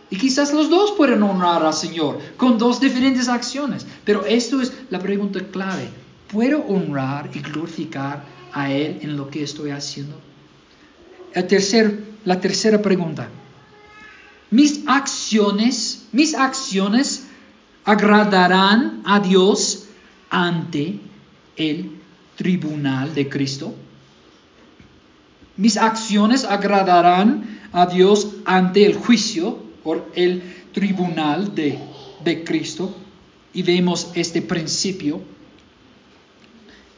Y 0.09 0.17
quizás 0.17 0.55
los 0.55 0.71
dos 0.71 0.93
pueden 0.93 1.23
honrar 1.23 1.67
al 1.67 1.75
Señor 1.75 2.21
con 2.39 2.57
dos 2.57 2.81
diferentes 2.81 3.29
acciones. 3.29 3.87
Pero 4.07 4.25
esto 4.25 4.63
es 4.63 4.73
la 4.89 5.01
pregunta 5.01 5.41
clave. 5.53 5.91
¿Puedo 6.33 6.61
honrar 6.63 7.29
y 7.35 7.41
glorificar 7.41 8.25
a 8.55 8.73
Él 8.73 9.01
en 9.03 9.19
lo 9.19 9.29
que 9.29 9.43
estoy 9.43 9.69
haciendo? 9.69 10.19
El 11.35 11.47
tercer, 11.47 12.14
la 12.25 12.41
tercera 12.41 12.81
pregunta. 12.81 13.29
Mis 14.51 14.83
acciones, 14.87 16.07
mis 16.13 16.35
acciones 16.35 17.27
agradarán 17.85 19.03
a 19.05 19.21
Dios 19.21 19.87
ante 20.31 21.01
el 21.57 21.91
tribunal 22.37 23.15
de 23.15 23.29
Cristo. 23.29 23.75
Mis 25.57 25.77
acciones 25.77 26.45
agradarán 26.45 27.61
a 27.73 27.87
Dios 27.87 28.29
ante 28.45 28.87
el 28.87 28.95
juicio 28.95 29.59
por 29.83 30.11
el 30.15 30.43
tribunal 30.73 31.55
de, 31.55 31.79
de 32.25 32.45
Cristo. 32.45 32.95
Y 33.53 33.63
vemos 33.63 34.11
este 34.15 34.43
principio 34.43 35.21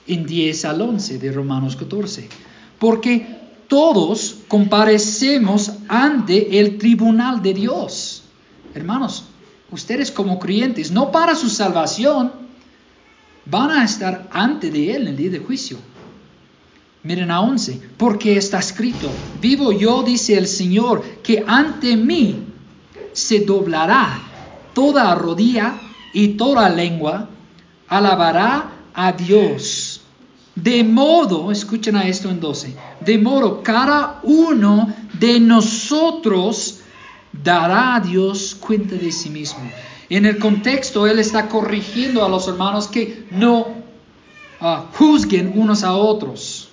en 0.07 0.25
10 0.25 0.65
al 0.65 0.81
11 0.81 1.19
de 1.19 1.33
Romanos 1.33 1.77
14. 1.77 2.29
Porque 2.79 3.46
todos 3.69 4.39
comparecemos 4.49 5.73
ante 5.89 6.59
el 6.61 6.79
tribunal 6.79 7.43
de 7.43 7.55
Dios. 7.55 8.23
Hermanos, 8.75 9.25
ustedes 9.71 10.11
como 10.11 10.39
creyentes, 10.39 10.91
no 10.91 11.11
para 11.11 11.35
su 11.35 11.49
salvación, 11.49 12.33
van 13.45 13.71
a 13.71 13.85
estar 13.85 14.29
ante 14.33 14.71
de 14.71 14.95
Él 14.95 15.03
en 15.03 15.09
el 15.09 15.17
día 15.17 15.31
de 15.31 15.39
juicio. 15.39 15.79
Miren 17.03 17.31
a 17.31 17.41
11, 17.41 17.81
porque 17.97 18.37
está 18.37 18.59
escrito, 18.59 19.09
vivo 19.41 19.71
yo, 19.71 20.03
dice 20.03 20.37
el 20.37 20.49
Señor, 20.49 21.05
que 21.23 21.45
ante 21.47 21.97
mí 21.97 22.43
se 23.13 23.41
doblará 23.41 24.21
toda 24.75 25.15
rodilla 25.15 25.75
y 26.13 26.29
toda 26.31 26.69
lengua, 26.69 27.29
alabará 27.89 28.73
a 28.93 29.13
Dios. 29.13 29.76
De 30.57 30.83
modo, 30.83 31.53
escuchen 31.53 31.97
a 31.97 32.09
esto 32.09 32.31
en 32.31 32.41
12, 32.41 32.75
de 33.01 33.19
modo 33.19 33.63
cada 33.63 34.21
uno 34.23 34.93
de 35.19 35.39
nosotros 35.39 36.81
dará 37.31 37.97
a 37.97 38.01
Dios 38.01 38.57
cuenta 38.59 38.95
de 38.95 39.13
sí 39.13 39.29
mismo. 39.29 39.61
En 40.09 40.25
el 40.25 40.39
contexto, 40.39 41.07
Él 41.07 41.19
está 41.19 41.49
corrigiendo 41.49 42.25
a 42.25 42.29
los 42.31 42.49
hermanos 42.49 42.89
que 42.89 43.27
no 43.31 43.67
ah, 44.61 44.87
juzguen 44.95 45.53
unos 45.55 45.85
a 45.85 45.95
otros. 45.95 46.71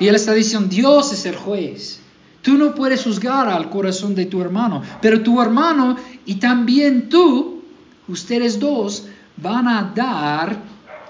Y 0.00 0.08
Él 0.08 0.16
está 0.16 0.32
diciendo, 0.32 0.68
Dios 0.68 1.12
es 1.12 1.26
el 1.26 1.36
juez. 1.36 2.00
Tú 2.42 2.54
no 2.54 2.74
puedes 2.74 3.04
juzgar 3.04 3.48
al 3.48 3.70
corazón 3.70 4.16
de 4.16 4.26
tu 4.26 4.40
hermano, 4.40 4.82
pero 5.00 5.22
tu 5.22 5.40
hermano 5.40 5.96
y 6.24 6.36
también 6.36 7.08
tú, 7.08 7.62
ustedes 8.08 8.58
dos, 8.58 9.06
van 9.36 9.68
a 9.68 9.92
dar 9.94 10.56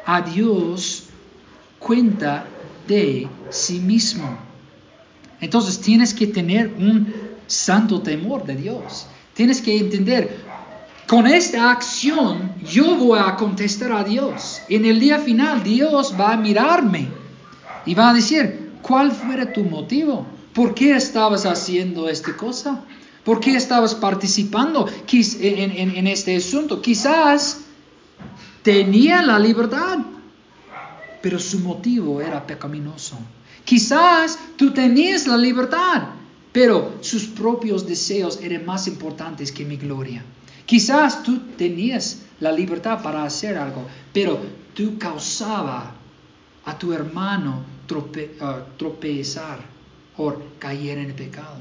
a 0.05 0.21
Dios 0.21 1.06
cuenta 1.87 2.45
de 2.89 3.29
sí 3.51 3.79
mismo. 3.79 4.37
Entonces 5.41 5.81
tienes 5.81 6.13
que 6.13 6.27
tener 6.27 6.75
un 6.79 7.15
santo 7.47 8.03
temor 8.03 8.45
de 8.45 8.57
Dios. 8.57 9.07
Tienes 9.35 9.63
que 9.63 9.79
entender, 9.79 10.45
con 11.07 11.29
esta 11.29 11.71
acción 11.71 12.53
yo 12.65 12.97
voy 12.97 13.21
a 13.21 13.37
contestar 13.37 13.93
a 13.93 14.03
Dios. 14.03 14.63
En 14.69 14.85
el 14.85 14.99
día 14.99 15.21
final 15.21 15.63
Dios 15.63 16.15
va 16.19 16.33
a 16.33 16.37
mirarme 16.37 17.09
y 17.85 17.95
va 17.95 18.11
a 18.11 18.15
decir, 18.15 18.73
¿cuál 18.83 19.13
fue 19.13 19.47
tu 19.47 19.63
motivo? 19.63 20.27
¿Por 20.53 20.75
qué 20.75 20.97
estabas 20.97 21.47
haciendo 21.47 22.09
esta 22.09 22.37
cosa? 22.37 22.83
¿Por 23.23 23.39
qué 23.39 23.55
estabas 23.55 23.95
participando 23.95 24.89
en, 25.13 25.97
en 25.97 26.07
este 26.09 26.37
asunto? 26.37 26.83
Quizás 26.83 27.61
tenía 28.63 29.23
la 29.23 29.39
libertad, 29.39 29.99
pero 31.27 31.41
su 31.41 31.59
motivo 31.59 32.21
era 32.21 32.47
pecaminoso. 32.47 33.19
Quizás 33.65 34.39
tú 34.55 34.71
tenías 34.73 35.27
la 35.27 35.37
libertad, 35.37 36.11
pero 36.53 36.99
sus 37.01 37.25
propios 37.25 37.85
deseos 37.85 38.39
eran 38.41 38.65
más 38.65 38.87
importantes 38.87 39.51
que 39.51 39.65
mi 39.65 39.77
gloria. 39.77 40.23
Quizás 40.67 41.25
tú 41.25 41.41
tenías 41.57 42.23
la 42.39 42.53
libertad 42.53 43.03
para 43.03 43.25
hacer 43.25 43.59
algo, 43.59 43.85
pero 44.13 44.39
tú 44.73 44.99
causaba 44.99 45.97
a 46.65 46.79
tu 46.79 46.93
hermano 46.93 47.65
ah, 48.41 48.61
tropezar 48.77 49.59
o 50.17 50.33
caer 50.61 50.99
en 50.99 51.07
el 51.07 51.15
pecado. 51.15 51.59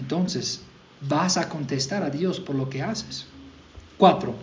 Entonces, 0.00 0.62
vas 1.00 1.36
a 1.36 1.48
contestar 1.48 2.02
a 2.02 2.10
Dios 2.10 2.40
por 2.40 2.56
lo 2.56 2.68
que 2.68 2.82
haces. 2.82 3.26
Cuatro. 3.96 4.34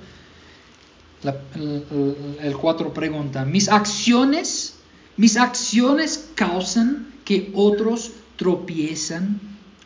El, 1.24 2.58
cuatro 2.60 2.94
pregunta, 2.94 3.46
mis 3.46 3.70
acciones, 3.70 4.76
mis 5.18 5.38
acciones 5.38 6.30
causan 6.36 7.14
que 7.26 7.52
otros 7.54 8.12
tropiezan 8.36 9.40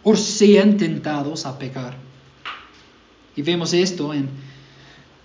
o 0.04 0.16
sean 0.16 0.78
tentados 0.78 1.46
a 1.46 1.58
pecar. 1.60 1.98
Y 3.36 3.42
vemos 3.42 3.74
esto 3.74 4.14
en 4.14 4.30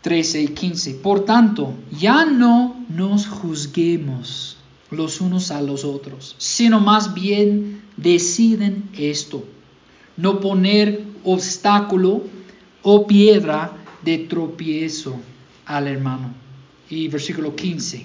13 0.00 0.42
y 0.42 0.48
15. 0.48 0.94
Por 0.94 1.24
tanto, 1.24 1.74
ya 1.96 2.24
no 2.24 2.84
nos 2.88 3.28
juzguemos 3.28 4.56
los 4.90 5.20
unos 5.20 5.52
a 5.52 5.62
los 5.62 5.84
otros, 5.84 6.34
sino 6.38 6.80
más 6.80 7.14
bien 7.14 7.82
deciden 7.96 8.88
esto, 8.94 9.44
no 10.16 10.40
poner 10.40 11.04
obstáculo 11.22 12.24
o 12.82 13.06
piedra 13.06 13.76
de 14.02 14.18
tropiezo 14.18 15.20
al 15.76 15.88
hermano. 15.88 16.32
Y 16.88 17.08
versículo 17.08 17.54
15. 17.54 18.04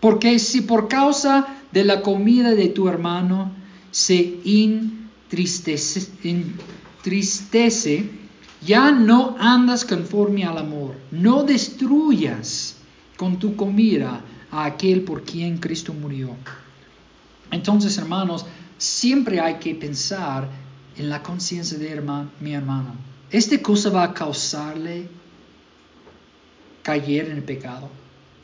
Porque 0.00 0.38
si 0.38 0.62
por 0.62 0.88
causa 0.88 1.46
de 1.72 1.84
la 1.84 2.02
comida 2.02 2.52
de 2.54 2.68
tu 2.68 2.88
hermano 2.88 3.52
se 3.90 4.40
entristece, 6.24 8.10
ya 8.64 8.90
no 8.92 9.36
andas 9.38 9.84
conforme 9.84 10.44
al 10.44 10.58
amor. 10.58 10.94
No 11.10 11.42
destruyas 11.44 12.76
con 13.16 13.38
tu 13.38 13.56
comida 13.56 14.20
a 14.50 14.64
aquel 14.64 15.02
por 15.02 15.24
quien 15.24 15.58
Cristo 15.58 15.92
murió. 15.92 16.36
Entonces, 17.50 17.98
hermanos, 17.98 18.46
siempre 18.78 19.40
hay 19.40 19.56
que 19.56 19.74
pensar 19.74 20.48
en 20.96 21.08
la 21.08 21.22
conciencia 21.22 21.78
de 21.78 22.02
mi 22.40 22.54
hermano. 22.54 22.94
¿Esta 23.30 23.60
cosa 23.62 23.90
va 23.90 24.04
a 24.04 24.14
causarle 24.14 25.08
caer 26.82 27.26
en 27.26 27.36
el 27.38 27.42
pecado? 27.42 27.88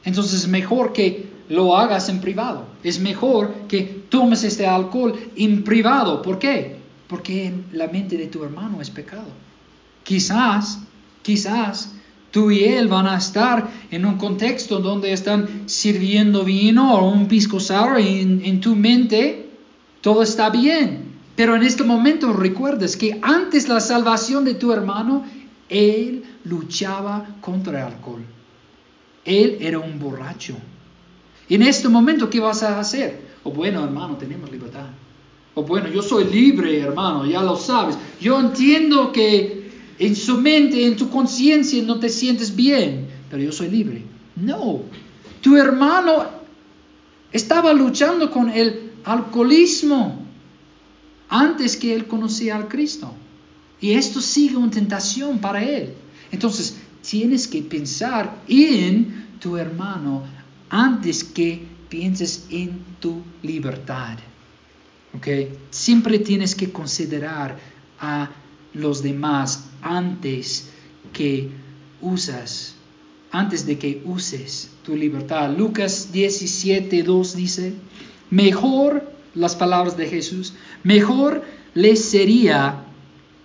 Entonces 0.04 0.42
es 0.42 0.48
mejor 0.48 0.92
que 0.92 1.26
lo 1.48 1.76
hagas 1.76 2.08
en 2.08 2.20
privado. 2.20 2.66
Es 2.82 3.00
mejor 3.00 3.52
que 3.68 3.82
tomes 4.08 4.44
este 4.44 4.66
alcohol 4.66 5.14
en 5.36 5.64
privado. 5.64 6.22
¿Por 6.22 6.38
qué? 6.38 6.76
Porque 7.08 7.52
la 7.72 7.88
mente 7.88 8.16
de 8.16 8.26
tu 8.26 8.44
hermano 8.44 8.80
es 8.80 8.90
pecado. 8.90 9.28
Quizás, 10.04 10.80
quizás 11.22 11.92
tú 12.30 12.50
y 12.50 12.64
él 12.64 12.88
van 12.88 13.06
a 13.06 13.16
estar 13.16 13.68
en 13.90 14.04
un 14.04 14.16
contexto 14.16 14.80
donde 14.80 15.12
están 15.12 15.64
sirviendo 15.66 16.44
vino 16.44 16.94
o 16.94 17.10
un 17.10 17.26
pisco 17.26 17.58
sour 17.58 17.98
y 18.00 18.20
en, 18.20 18.60
tu 18.60 18.76
mente 18.76 19.48
todo 20.00 20.22
está 20.22 20.50
bien. 20.50 21.08
Pero 21.36 21.54
en 21.54 21.62
este 21.62 21.84
momento 21.84 22.32
recuerdes 22.32 22.96
que 22.96 23.18
antes 23.22 23.68
la 23.68 23.80
salvación 23.80 24.44
de 24.44 24.54
tu 24.54 24.72
hermano, 24.72 25.24
él 25.68 26.17
luchaba 26.44 27.26
contra 27.40 27.80
el 27.80 27.94
alcohol. 27.94 28.22
Él 29.24 29.58
era 29.60 29.78
un 29.78 29.98
borracho. 29.98 30.56
Y 31.48 31.54
en 31.54 31.62
este 31.62 31.88
momento, 31.88 32.28
¿qué 32.28 32.40
vas 32.40 32.62
a 32.62 32.78
hacer? 32.78 33.20
O 33.42 33.50
oh, 33.50 33.52
bueno, 33.52 33.84
hermano, 33.84 34.16
tenemos 34.16 34.50
libertad. 34.50 34.86
O 35.54 35.60
oh, 35.60 35.64
bueno, 35.64 35.88
yo 35.88 36.02
soy 36.02 36.24
libre, 36.24 36.78
hermano, 36.78 37.26
ya 37.26 37.42
lo 37.42 37.56
sabes. 37.56 37.96
Yo 38.20 38.38
entiendo 38.38 39.12
que 39.12 39.70
en 39.98 40.14
su 40.14 40.38
mente, 40.38 40.86
en 40.86 40.96
tu 40.96 41.10
conciencia 41.10 41.82
no 41.82 41.98
te 41.98 42.08
sientes 42.08 42.54
bien, 42.54 43.08
pero 43.30 43.42
yo 43.42 43.52
soy 43.52 43.68
libre. 43.68 44.02
No, 44.36 44.82
tu 45.40 45.56
hermano 45.56 46.24
estaba 47.32 47.72
luchando 47.72 48.30
con 48.30 48.50
el 48.50 48.92
alcoholismo 49.04 50.24
antes 51.28 51.76
que 51.76 51.94
él 51.94 52.06
conocía 52.06 52.56
al 52.56 52.68
Cristo. 52.68 53.12
Y 53.80 53.92
esto 53.92 54.20
sigue 54.20 54.56
una 54.56 54.70
tentación 54.70 55.38
para 55.38 55.62
él. 55.62 55.94
Entonces, 56.30 56.76
tienes 57.08 57.48
que 57.48 57.62
pensar 57.62 58.42
en 58.48 59.26
tu 59.40 59.56
hermano 59.56 60.24
antes 60.68 61.24
que 61.24 61.62
pienses 61.88 62.46
en 62.50 62.80
tu 63.00 63.22
libertad. 63.42 64.18
¿Ok? 65.14 65.26
Siempre 65.70 66.18
tienes 66.18 66.54
que 66.54 66.70
considerar 66.70 67.58
a 67.98 68.30
los 68.74 69.02
demás 69.02 69.64
antes 69.82 70.70
que 71.12 71.50
usas 72.00 72.74
antes 73.30 73.66
de 73.66 73.78
que 73.78 74.02
uses 74.04 74.70
tu 74.82 74.96
libertad. 74.96 75.54
Lucas 75.56 76.12
17, 76.12 77.02
2 77.02 77.36
dice, 77.36 77.74
mejor, 78.30 79.12
las 79.34 79.54
palabras 79.54 79.96
de 79.96 80.08
Jesús, 80.08 80.54
mejor 80.82 81.42
le 81.74 81.96
sería 81.96 82.84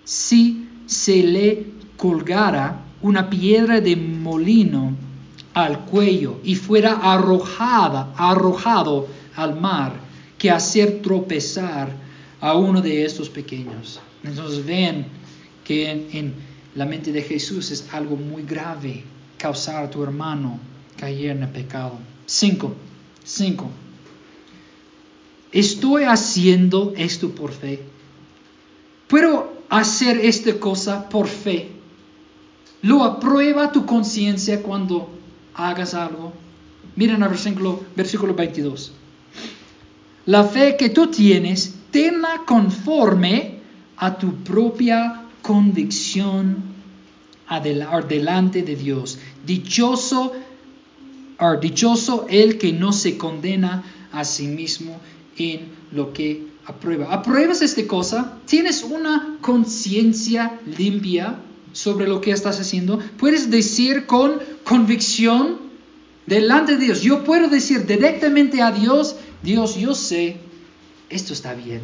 si 0.03 0.67
se 0.85 1.23
le 1.23 1.72
colgara 2.03 2.83
una 3.01 3.29
piedra 3.29 3.79
de 3.79 3.95
molino 3.95 4.93
al 5.53 5.85
cuello 5.85 6.41
y 6.43 6.55
fuera 6.55 6.95
arrojada, 6.95 8.13
arrojado 8.17 9.07
al 9.37 9.57
mar, 9.57 9.93
que 10.37 10.51
hacer 10.51 11.01
tropezar 11.01 11.95
a 12.41 12.57
uno 12.57 12.81
de 12.81 13.05
estos 13.05 13.29
pequeños. 13.29 14.01
Entonces 14.21 14.65
ven 14.65 15.05
que 15.63 15.89
en, 15.89 16.33
la 16.75 16.85
mente 16.85 17.13
de 17.13 17.21
Jesús 17.21 17.71
es 17.71 17.87
algo 17.93 18.17
muy 18.17 18.43
grave 18.43 19.05
causar 19.37 19.85
a 19.85 19.89
tu 19.89 20.03
hermano 20.03 20.59
caer 20.97 21.37
en 21.37 21.43
el 21.43 21.49
pecado. 21.49 21.97
Cinco, 22.25 22.75
cinco. 23.23 23.69
Estoy 25.53 26.03
haciendo 26.03 26.91
esto 26.97 27.29
por 27.29 27.53
fe. 27.53 27.79
¿Puedo 29.07 29.53
hacer 29.69 30.17
esta 30.17 30.59
cosa 30.59 31.07
por 31.07 31.27
fe? 31.27 31.72
¿Lo 32.83 33.05
aprueba 33.05 33.71
tu 33.71 33.85
conciencia 33.85 34.61
cuando 34.61 35.09
hagas 35.55 35.93
algo? 35.93 36.33
Miren 36.97 37.23
el 37.23 37.29
versículo, 37.29 37.81
versículo 37.95 38.35
22. 38.35 38.91
La 40.25 40.43
fe 40.43 40.75
que 40.77 40.89
tú 40.89 41.07
tienes, 41.07 41.75
tenla 41.91 42.41
conforme 42.45 43.59
a 43.95 44.17
tu 44.17 44.35
propia 44.43 45.23
convicción 45.41 46.73
delante 47.61 48.63
de 48.63 48.75
Dios. 48.75 49.17
Dichoso, 49.45 50.33
dichoso 51.61 52.25
el 52.29 52.57
que 52.57 52.73
no 52.73 52.91
se 52.91 53.17
condena 53.17 53.83
a 54.11 54.25
sí 54.25 54.47
mismo 54.47 54.99
en 55.37 55.69
lo 55.93 56.11
que 56.11 56.47
aprueba. 56.65 57.13
¿Apruebas 57.13 57.61
esta 57.61 57.87
cosa? 57.87 58.39
¿Tienes 58.45 58.83
una 58.83 59.37
conciencia 59.39 60.59
limpia 60.77 61.39
sobre 61.73 62.07
lo 62.07 62.21
que 62.21 62.31
estás 62.31 62.59
haciendo? 62.61 62.99
¿Puedes 63.17 63.51
decir 63.51 64.05
con 64.05 64.39
convicción 64.63 65.57
delante 66.25 66.77
de 66.77 66.85
Dios? 66.85 67.01
Yo 67.01 67.25
puedo 67.25 67.49
decir 67.49 67.85
directamente 67.85 68.61
a 68.61 68.71
Dios, 68.71 69.17
Dios, 69.41 69.75
yo 69.75 69.93
sé, 69.93 70.37
esto 71.09 71.33
está 71.33 71.53
bien. 71.53 71.81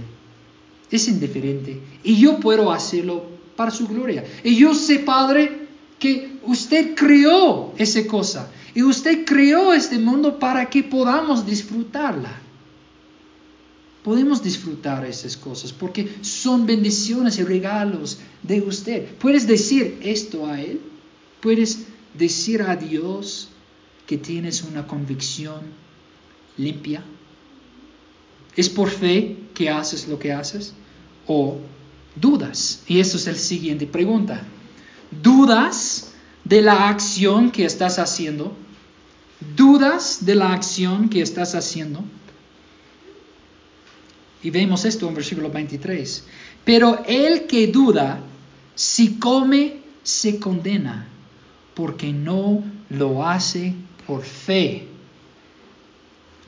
Es 0.90 1.08
indiferente. 1.10 1.82
Y 2.04 2.20
yo 2.20 2.40
puedo 2.40 2.72
hacerlo 2.72 3.26
para 3.58 3.72
su 3.72 3.88
gloria. 3.88 4.24
Y 4.44 4.56
yo 4.56 4.74
sé, 4.74 5.00
Padre, 5.00 5.68
que 6.00 6.40
usted 6.44 6.96
creó 6.96 7.74
esa 7.78 8.08
cosa. 8.08 8.50
Y 8.74 8.84
usted 8.84 9.26
creó 9.26 9.74
este 9.74 10.00
mundo 10.00 10.40
para 10.40 10.70
que 10.70 10.84
podamos 10.84 11.46
disfrutarla 11.46 12.50
podemos 14.04 14.42
disfrutar 14.42 15.06
esas 15.06 15.36
cosas 15.38 15.74
porque 15.74 16.10
son 16.22 16.66
bendiciones 16.66 17.38
y 17.38 17.44
regalos 17.44 18.18
de 18.44 18.62
usted. 18.62 19.08
Puedes 19.16 19.48
decir 19.48 20.00
esto 20.04 20.46
a 20.46 20.62
Él, 20.62 20.82
puedes 21.42 21.86
decir 22.14 22.62
a 22.62 22.76
Dios 22.76 23.50
que 24.06 24.18
tienes 24.18 24.64
una 24.64 24.88
convicción 24.88 25.62
limpia. 26.58 27.04
¿Es 28.56 28.70
por 28.70 28.90
fe 28.90 29.38
que 29.54 29.70
haces 29.70 30.08
lo 30.08 30.20
que 30.20 30.34
haces? 30.34 30.74
¿O 31.28 31.60
dudas? 32.16 32.84
Y 32.88 33.00
eso 33.00 33.18
es 33.18 33.28
la 33.28 33.36
siguiente 33.36 33.86
pregunta. 33.88 34.44
¿Dudas 35.12 36.14
de 36.44 36.62
la 36.62 36.90
acción 36.90 37.52
que 37.52 37.66
estás 37.66 38.00
haciendo? 38.00 38.56
¿Dudas 39.56 40.26
de 40.26 40.36
la 40.36 40.54
acción 40.54 41.10
que 41.10 41.22
estás 41.22 41.56
haciendo? 41.56 42.04
Y 44.42 44.50
vemos 44.50 44.86
esto 44.86 45.08
en 45.08 45.16
versículo 45.16 45.50
23. 45.50 46.24
Pero 46.70 47.04
el 47.08 47.48
que 47.48 47.66
duda, 47.66 48.20
si 48.76 49.16
come, 49.16 49.78
se 50.04 50.38
condena, 50.38 51.08
porque 51.74 52.14
no 52.14 52.62
lo 52.92 53.26
hace 53.26 53.74
por 54.06 54.22
fe. 54.22 54.86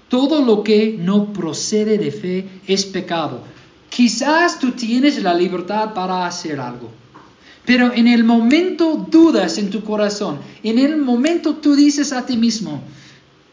Todo 0.10 0.46
lo 0.46 0.62
que 0.62 0.96
no 1.00 1.34
procede 1.34 1.98
de 1.98 2.12
fe 2.12 2.48
es 2.68 2.86
pecado. 2.86 3.42
Quizás 3.90 4.60
tú 4.60 4.74
tienes 4.74 5.24
la 5.24 5.34
libertad 5.34 5.96
para 5.96 6.28
hacer 6.28 6.60
algo, 6.60 6.92
pero 7.66 7.92
en 7.92 8.08
el 8.08 8.24
momento 8.24 9.08
dudas 9.10 9.58
en 9.58 9.72
tu 9.72 9.84
corazón, 9.84 10.38
en 10.62 10.78
el 10.78 10.98
momento 10.98 11.56
tú 11.56 11.76
dices 11.76 12.14
a 12.14 12.24
ti 12.28 12.38
mismo, 12.38 12.84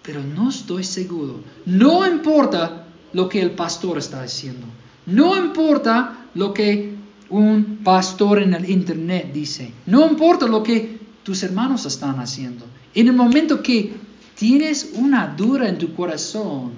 pero 0.02 0.22
no 0.22 0.50
estoy 0.50 0.84
seguro. 0.84 1.40
No 1.64 2.06
importa 2.06 2.84
lo 3.14 3.26
que 3.26 3.40
el 3.40 3.52
pastor 3.52 3.96
está 3.96 4.20
haciendo. 4.20 4.66
No 5.06 5.34
importa 5.38 6.27
lo 6.38 6.54
que 6.54 6.94
un 7.30 7.80
pastor 7.82 8.40
en 8.40 8.54
el 8.54 8.70
internet 8.70 9.32
dice. 9.34 9.72
No 9.86 10.08
importa 10.08 10.46
lo 10.46 10.62
que 10.62 10.98
tus 11.24 11.42
hermanos 11.42 11.84
están 11.84 12.20
haciendo. 12.20 12.64
En 12.94 13.08
el 13.08 13.12
momento 13.12 13.60
que 13.60 13.92
tienes 14.36 14.92
una 14.94 15.26
duda 15.26 15.68
en 15.68 15.78
tu 15.78 15.92
corazón, 15.94 16.70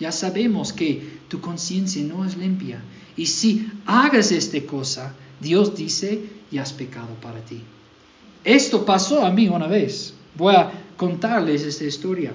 ya 0.00 0.10
sabemos 0.10 0.72
que 0.72 1.18
tu 1.28 1.38
conciencia 1.38 2.02
no 2.02 2.24
es 2.24 2.38
limpia. 2.38 2.82
Y 3.14 3.26
si 3.26 3.70
hagas 3.84 4.32
esta 4.32 4.60
cosa, 4.62 5.14
Dios 5.38 5.76
dice, 5.76 6.22
ya 6.50 6.62
has 6.62 6.72
pecado 6.72 7.14
para 7.20 7.40
ti. 7.40 7.60
Esto 8.42 8.86
pasó 8.86 9.22
a 9.24 9.30
mí 9.30 9.48
una 9.48 9.66
vez. 9.66 10.14
Voy 10.34 10.54
a 10.54 10.72
contarles 10.96 11.62
esta 11.62 11.84
historia. 11.84 12.32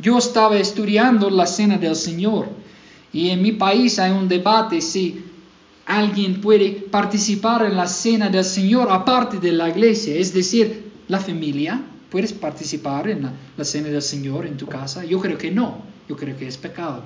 Yo 0.00 0.18
estaba 0.18 0.58
estudiando 0.58 1.30
la 1.30 1.46
cena 1.46 1.78
del 1.78 1.94
Señor 1.94 2.48
y 3.12 3.30
en 3.30 3.40
mi 3.40 3.52
país 3.52 4.00
hay 4.00 4.10
un 4.10 4.26
debate 4.26 4.80
si 4.80 5.22
alguien 5.86 6.40
puede 6.40 6.70
participar 6.90 7.64
en 7.64 7.76
la 7.76 7.86
cena 7.86 8.28
del 8.28 8.44
Señor 8.44 8.88
aparte 8.90 9.38
de 9.38 9.52
la 9.52 9.68
iglesia, 9.68 10.14
es 10.14 10.32
decir, 10.32 10.90
la 11.08 11.18
familia. 11.18 11.80
¿Puedes 12.10 12.32
participar 12.32 13.08
en 13.08 13.30
la, 13.56 13.64
cena 13.64 13.88
del 13.88 14.02
Señor 14.02 14.46
en 14.46 14.56
tu 14.56 14.66
casa? 14.66 15.04
Yo 15.04 15.20
creo 15.20 15.36
que 15.36 15.50
no, 15.50 15.82
yo 16.08 16.16
creo 16.16 16.36
que 16.36 16.46
es 16.46 16.56
pecado. 16.56 17.02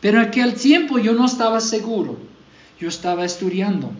Pero 0.00 0.20
en 0.20 0.26
aquel 0.26 0.54
tiempo 0.54 0.98
yo 0.98 1.14
no 1.14 1.24
estaba 1.24 1.60
seguro, 1.60 2.18
yo 2.78 2.88
estaba 2.88 3.24
estudiando. 3.24 3.90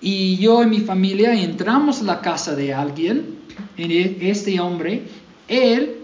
Y 0.00 0.36
yo 0.38 0.64
y 0.64 0.66
mi 0.66 0.80
familia 0.80 1.32
entramos 1.32 2.00
a 2.00 2.04
la 2.04 2.20
casa 2.20 2.56
de 2.56 2.74
alguien, 2.74 3.36
y 3.76 4.26
este 4.26 4.58
hombre, 4.58 5.04
él 5.46 6.01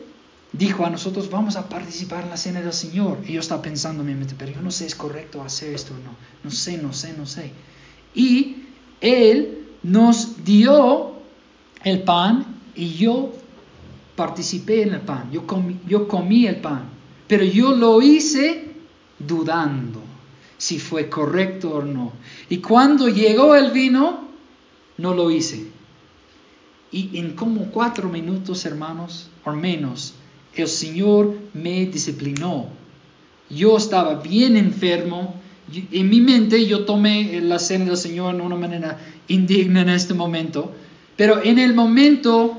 dijo 0.52 0.84
a 0.86 0.90
nosotros, 0.90 1.30
vamos 1.30 1.56
a 1.56 1.68
participar 1.68 2.24
en 2.24 2.30
la 2.30 2.36
cena 2.36 2.60
del 2.60 2.72
Señor. 2.72 3.18
Y 3.26 3.34
yo 3.34 3.40
estaba 3.40 3.62
pensando 3.62 4.02
en 4.02 4.08
mi 4.08 4.14
mente, 4.14 4.34
pero 4.38 4.52
yo 4.52 4.62
no 4.62 4.70
sé, 4.70 4.86
es 4.86 4.94
correcto 4.94 5.42
hacer 5.42 5.74
esto 5.74 5.94
o 5.94 5.98
no. 5.98 6.16
No 6.44 6.50
sé, 6.50 6.78
no 6.78 6.92
sé, 6.92 7.14
no 7.16 7.26
sé. 7.26 7.52
Y 8.14 8.64
Él 9.00 9.66
nos 9.82 10.44
dio 10.44 11.12
el 11.84 12.02
pan 12.02 12.46
y 12.74 12.94
yo 12.94 13.32
participé 14.16 14.82
en 14.82 14.94
el 14.94 15.00
pan. 15.00 15.30
Yo 15.30 15.46
comí, 15.46 15.78
yo 15.86 16.08
comí 16.08 16.46
el 16.46 16.56
pan. 16.56 16.84
Pero 17.26 17.44
yo 17.44 17.72
lo 17.72 18.00
hice 18.00 18.72
dudando 19.18 20.02
si 20.56 20.78
fue 20.78 21.08
correcto 21.08 21.70
o 21.70 21.82
no. 21.82 22.12
Y 22.48 22.58
cuando 22.58 23.08
llegó 23.08 23.54
el 23.54 23.70
vino, 23.70 24.28
no 24.96 25.14
lo 25.14 25.30
hice. 25.30 25.68
Y 26.90 27.18
en 27.18 27.34
como 27.36 27.66
cuatro 27.70 28.08
minutos, 28.08 28.64
hermanos, 28.64 29.30
o 29.44 29.52
menos, 29.52 30.14
el 30.62 30.68
Señor 30.68 31.36
me 31.54 31.86
disciplinó. 31.86 32.66
Yo 33.50 33.76
estaba 33.76 34.14
bien 34.16 34.56
enfermo. 34.56 35.34
En 35.92 36.08
mi 36.08 36.20
mente 36.20 36.66
yo 36.66 36.84
tomé 36.84 37.40
la 37.40 37.58
cena 37.58 37.86
del 37.86 37.96
Señor 37.96 38.36
de 38.36 38.42
una 38.42 38.56
manera 38.56 38.98
indigna 39.28 39.82
en 39.82 39.90
este 39.90 40.14
momento. 40.14 40.72
Pero 41.16 41.42
en 41.42 41.58
el 41.58 41.74
momento 41.74 42.56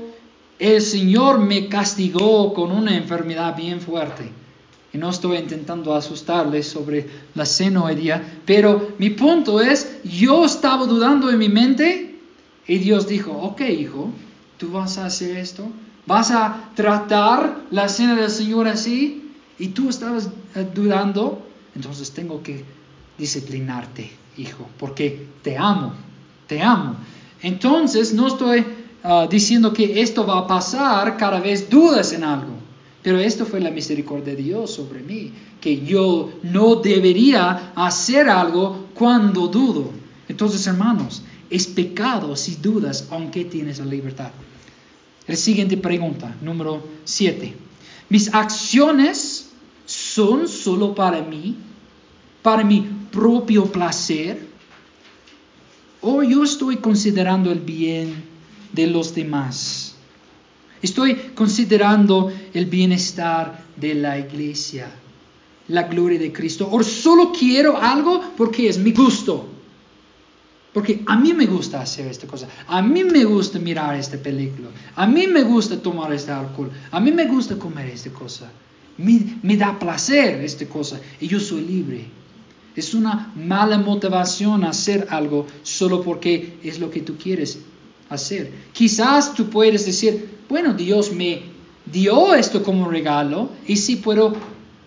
el 0.58 0.82
Señor 0.82 1.40
me 1.40 1.68
castigó 1.68 2.52
con 2.52 2.70
una 2.70 2.96
enfermedad 2.96 3.56
bien 3.56 3.80
fuerte. 3.80 4.30
Y 4.92 4.98
no 4.98 5.10
estoy 5.10 5.38
intentando 5.38 5.94
asustarles 5.94 6.66
sobre 6.66 7.06
la 7.34 7.46
cena 7.46 7.84
hoy 7.84 7.94
día, 7.94 8.40
pero 8.44 8.94
mi 8.98 9.10
punto 9.10 9.60
es, 9.60 10.00
yo 10.02 10.44
estaba 10.44 10.84
dudando 10.86 11.30
en 11.30 11.38
mi 11.38 11.48
mente 11.48 12.18
y 12.66 12.78
Dios 12.78 13.06
dijo, 13.06 13.30
ok 13.30 13.60
hijo, 13.62 14.10
tú 14.58 14.72
vas 14.72 14.98
a 14.98 15.06
hacer 15.06 15.36
esto, 15.36 15.68
¿Vas 16.10 16.32
a 16.32 16.72
tratar 16.74 17.66
la 17.70 17.88
cena 17.88 18.16
del 18.16 18.30
Señor 18.30 18.66
así? 18.66 19.30
Y 19.60 19.68
tú 19.68 19.88
estabas 19.88 20.28
eh, 20.56 20.66
dudando, 20.74 21.40
entonces 21.76 22.10
tengo 22.10 22.42
que 22.42 22.64
disciplinarte, 23.16 24.10
hijo, 24.36 24.66
porque 24.76 25.28
te 25.40 25.56
amo, 25.56 25.92
te 26.48 26.60
amo. 26.60 26.96
Entonces 27.42 28.12
no 28.12 28.26
estoy 28.26 28.66
ah, 29.04 29.28
diciendo 29.30 29.72
que 29.72 30.00
esto 30.00 30.26
va 30.26 30.38
a 30.38 30.46
pasar 30.48 31.16
cada 31.16 31.38
vez 31.38 31.70
dudas 31.70 32.12
en 32.12 32.24
algo, 32.24 32.54
pero 33.04 33.20
esto 33.20 33.46
fue 33.46 33.60
la 33.60 33.70
misericordia 33.70 34.34
de 34.34 34.42
Dios 34.42 34.72
sobre 34.72 35.02
mí, 35.02 35.32
que 35.60 35.80
yo 35.80 36.32
no 36.42 36.74
debería 36.74 37.70
hacer 37.76 38.28
algo 38.28 38.88
cuando 38.94 39.46
dudo. 39.46 39.92
Entonces, 40.28 40.66
hermanos, 40.66 41.22
es 41.50 41.68
pecado 41.68 42.34
si 42.34 42.56
dudas 42.56 43.06
aunque 43.12 43.44
tienes 43.44 43.78
la 43.78 43.84
libertad. 43.84 44.32
La 45.30 45.36
siguiente 45.36 45.76
pregunta, 45.76 46.34
número 46.42 46.82
7. 47.04 47.54
¿Mis 48.08 48.34
acciones 48.34 49.48
son 49.86 50.48
solo 50.48 50.92
para 50.92 51.22
mí? 51.22 51.54
¿Para 52.42 52.64
mi 52.64 52.84
propio 53.12 53.66
placer? 53.66 54.44
¿O 56.00 56.24
yo 56.24 56.42
estoy 56.42 56.78
considerando 56.78 57.52
el 57.52 57.60
bien 57.60 58.24
de 58.72 58.88
los 58.88 59.14
demás? 59.14 59.94
Estoy 60.82 61.14
considerando 61.36 62.32
el 62.52 62.66
bienestar 62.66 63.64
de 63.76 63.94
la 63.94 64.18
iglesia, 64.18 64.90
la 65.68 65.84
gloria 65.84 66.18
de 66.18 66.32
Cristo. 66.32 66.68
¿O 66.72 66.82
solo 66.82 67.30
quiero 67.30 67.76
algo 67.76 68.20
porque 68.36 68.68
es 68.68 68.78
mi 68.78 68.90
gusto? 68.90 69.46
Porque 70.72 71.02
a 71.06 71.16
mí 71.16 71.32
me 71.32 71.46
gusta 71.46 71.80
hacer 71.80 72.06
esta 72.06 72.26
cosa. 72.26 72.46
A 72.68 72.80
mí 72.80 73.02
me 73.02 73.24
gusta 73.24 73.58
mirar 73.58 73.96
esta 73.96 74.16
película. 74.16 74.68
A 74.94 75.06
mí 75.06 75.26
me 75.26 75.42
gusta 75.42 75.80
tomar 75.80 76.12
este 76.12 76.30
alcohol. 76.30 76.70
A 76.92 77.00
mí 77.00 77.10
me 77.10 77.26
gusta 77.26 77.56
comer 77.56 77.86
esta 77.86 78.10
cosa. 78.10 78.50
Me, 78.96 79.38
me 79.42 79.56
da 79.56 79.78
placer 79.78 80.40
esta 80.44 80.66
cosa. 80.66 81.00
Y 81.20 81.26
yo 81.26 81.40
soy 81.40 81.62
libre. 81.62 82.04
Es 82.76 82.94
una 82.94 83.32
mala 83.34 83.78
motivación 83.78 84.62
hacer 84.64 85.08
algo 85.10 85.46
solo 85.64 86.02
porque 86.02 86.58
es 86.62 86.78
lo 86.78 86.88
que 86.88 87.00
tú 87.00 87.16
quieres 87.16 87.58
hacer. 88.08 88.52
Quizás 88.72 89.34
tú 89.34 89.50
puedes 89.50 89.84
decir, 89.84 90.38
bueno, 90.48 90.74
Dios 90.74 91.12
me 91.12 91.42
dio 91.90 92.32
esto 92.34 92.62
como 92.62 92.88
regalo 92.88 93.50
y 93.66 93.76
si 93.76 93.96
puedo 93.96 94.34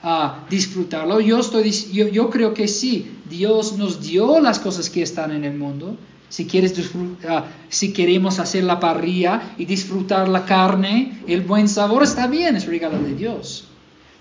a 0.04 0.46
disfrutarlo. 0.50 1.22
Yo, 1.22 1.40
estoy, 1.40 1.72
yo, 1.72 2.10
yo, 2.10 2.30
creo 2.30 2.54
que 2.54 2.68
sí, 2.68 3.10
Dios 3.34 3.78
nos 3.78 4.00
dio 4.00 4.40
las 4.40 4.60
cosas 4.60 4.92
que 4.92 5.02
están 5.02 5.32
en 5.32 5.44
el 5.44 5.58
mundo. 5.58 5.98
Si, 6.30 6.46
quieres 6.46 6.78
uh, 6.78 7.42
si 7.70 7.92
queremos 7.92 8.38
hacer 8.38 8.64
la 8.64 8.80
parrilla 8.80 9.56
y 9.58 9.66
disfrutar 9.66 10.28
la 10.28 10.46
carne, 10.46 11.22
el 11.28 11.42
buen 11.42 11.68
sabor 11.68 12.04
está 12.04 12.28
bien, 12.28 12.56
es 12.56 12.68
regalo 12.68 13.00
de 13.00 13.16
Dios. 13.16 13.66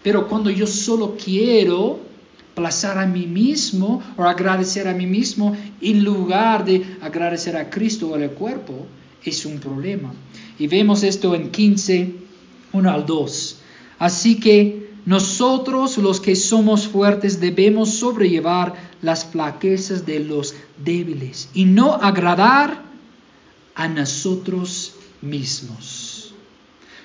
Pero 0.03 0.29
cuando 0.29 0.49
yo 0.51 0.67
solo 0.67 1.17
quiero 1.23 2.01
plazar 2.55 2.99
a 2.99 3.07
mí 3.07 3.27
mismo 3.27 4.03
o 4.17 4.25
agradecer 4.25 4.89
a 4.89 4.95
mí 4.95 5.07
mismo 5.07 5.55
en 5.81 6.05
lugar 6.05 6.65
de 6.65 6.83
agradecer 7.03 7.57
a 7.57 7.69
Cristo 7.69 8.09
o 8.09 8.15
al 8.15 8.31
cuerpo, 8.31 8.87
es 9.23 9.45
un 9.45 9.59
problema. 9.59 10.13
Y 10.59 10.69
vemos 10.69 11.03
esto 11.03 11.35
en 11.35 11.51
15, 11.51 12.15
1 12.73 12.91
al 12.91 13.05
2. 13.05 13.59
Así 13.99 14.41
que 14.41 14.82
nosotros 15.05 15.99
los 15.99 16.21
que 16.21 16.37
somos 16.37 16.87
fuertes 16.87 17.41
debemos 17.41 17.95
sobrellevar 17.95 18.75
las 19.03 19.25
flaquezas 19.25 20.07
de 20.07 20.21
los 20.21 20.55
débiles 20.83 21.49
y 21.55 21.65
no 21.65 21.95
agradar 21.95 22.83
a 23.75 23.89
nosotros 23.89 24.95
mismos. 25.21 26.35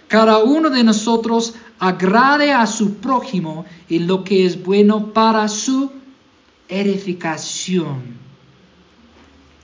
Cada 0.07 0.37
uno 0.43 0.69
de 0.69 0.83
nosotros 0.83 1.55
agrade 1.79 2.51
a 2.51 2.65
su 2.65 2.95
prójimo 2.95 3.65
en 3.89 4.07
lo 4.07 4.23
que 4.23 4.45
es 4.45 4.63
bueno 4.63 5.11
para 5.11 5.47
su 5.47 5.91
edificación. 6.69 8.17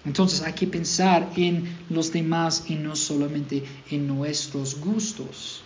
Entonces 0.06 0.42
hay 0.42 0.54
que 0.54 0.68
pensar 0.68 1.32
en 1.38 1.78
los 1.90 2.12
demás 2.12 2.66
y 2.68 2.76
no 2.76 2.96
solamente 2.96 3.64
en 3.90 4.08
nuestros 4.08 4.80
gustos. 4.80 5.63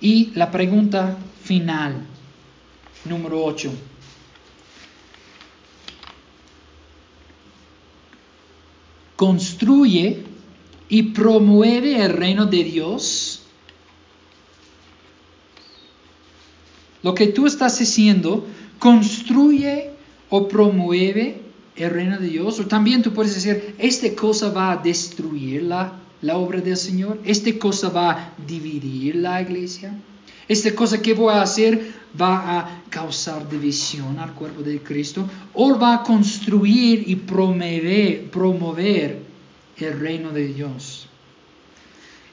Y 0.00 0.32
la 0.34 0.50
pregunta 0.50 1.18
final, 1.42 2.06
número 3.04 3.44
8. 3.44 3.70
Construye 9.16 10.24
y 10.88 11.02
promueve 11.02 12.02
el 12.02 12.12
reino 12.14 12.46
de 12.46 12.64
Dios. 12.64 13.42
Lo 17.02 17.14
que 17.14 17.26
tú 17.26 17.46
estás 17.46 17.78
haciendo, 17.80 18.46
construye 18.78 19.90
o 20.30 20.48
promueve 20.48 21.42
el 21.76 21.90
reino 21.90 22.18
de 22.18 22.28
Dios. 22.28 22.58
O 22.58 22.66
también 22.66 23.02
tú 23.02 23.12
puedes 23.12 23.34
decir, 23.34 23.74
esta 23.78 24.14
cosa 24.14 24.50
va 24.50 24.72
a 24.72 24.76
destruir 24.78 25.64
la 25.64 25.99
la 26.22 26.36
obra 26.36 26.60
del 26.60 26.76
Señor? 26.76 27.20
¿Esta 27.24 27.50
cosa 27.58 27.88
va 27.88 28.10
a 28.10 28.34
dividir 28.46 29.16
la 29.16 29.40
iglesia? 29.40 29.94
¿Esta 30.48 30.74
cosa 30.74 31.00
que 31.00 31.14
voy 31.14 31.32
a 31.32 31.42
hacer 31.42 31.92
va 32.20 32.58
a 32.58 32.82
causar 32.90 33.48
división 33.48 34.18
al 34.18 34.34
cuerpo 34.34 34.62
de 34.62 34.80
Cristo? 34.80 35.28
¿O 35.54 35.78
va 35.78 35.94
a 35.94 36.02
construir 36.02 37.04
y 37.06 37.16
promover, 37.16 38.30
promover 38.30 39.22
el 39.76 40.00
reino 40.00 40.30
de 40.30 40.48
Dios? 40.48 41.06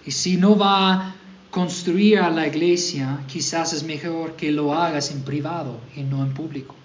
Y 0.06 0.12
si 0.12 0.38
no 0.38 0.58
va 0.58 0.94
a 0.94 1.16
construir 1.52 2.20
a 2.20 2.30
la 2.30 2.48
iglesia, 2.48 3.20
quizás 3.28 3.74
es 3.74 3.84
mejor 3.84 4.36
que 4.36 4.52
lo 4.52 4.74
hagas 4.74 5.12
en 5.12 5.22
privado 5.22 5.80
y 5.96 6.02
no 6.02 6.24
en 6.24 6.34
público. 6.34 6.76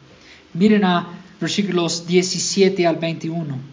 Miren 0.55 0.84
a 0.84 1.09
versículos 1.40 2.07
17 2.07 2.86
al 2.86 2.96
21. 2.96 3.71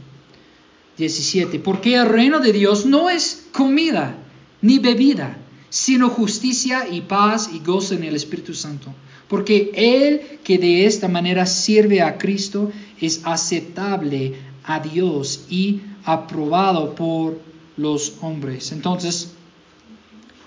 17. 0.99 1.59
Porque 1.59 1.95
el 1.95 2.07
reino 2.07 2.39
de 2.39 2.53
Dios 2.53 2.85
no 2.85 3.09
es 3.09 3.47
comida 3.51 4.17
ni 4.61 4.77
bebida, 4.77 5.37
sino 5.69 6.09
justicia 6.09 6.87
y 6.91 7.01
paz 7.01 7.49
y 7.53 7.59
gozo 7.59 7.95
en 7.95 8.03
el 8.03 8.15
Espíritu 8.15 8.53
Santo. 8.53 8.93
Porque 9.27 9.71
el 9.73 10.39
que 10.43 10.57
de 10.57 10.85
esta 10.85 11.07
manera 11.07 11.45
sirve 11.45 12.01
a 12.01 12.17
Cristo 12.17 12.71
es 12.99 13.21
aceptable 13.23 14.35
a 14.63 14.79
Dios 14.79 15.45
y 15.49 15.81
aprobado 16.03 16.93
por 16.95 17.39
los 17.77 18.13
hombres. 18.21 18.71
Entonces, 18.71 19.31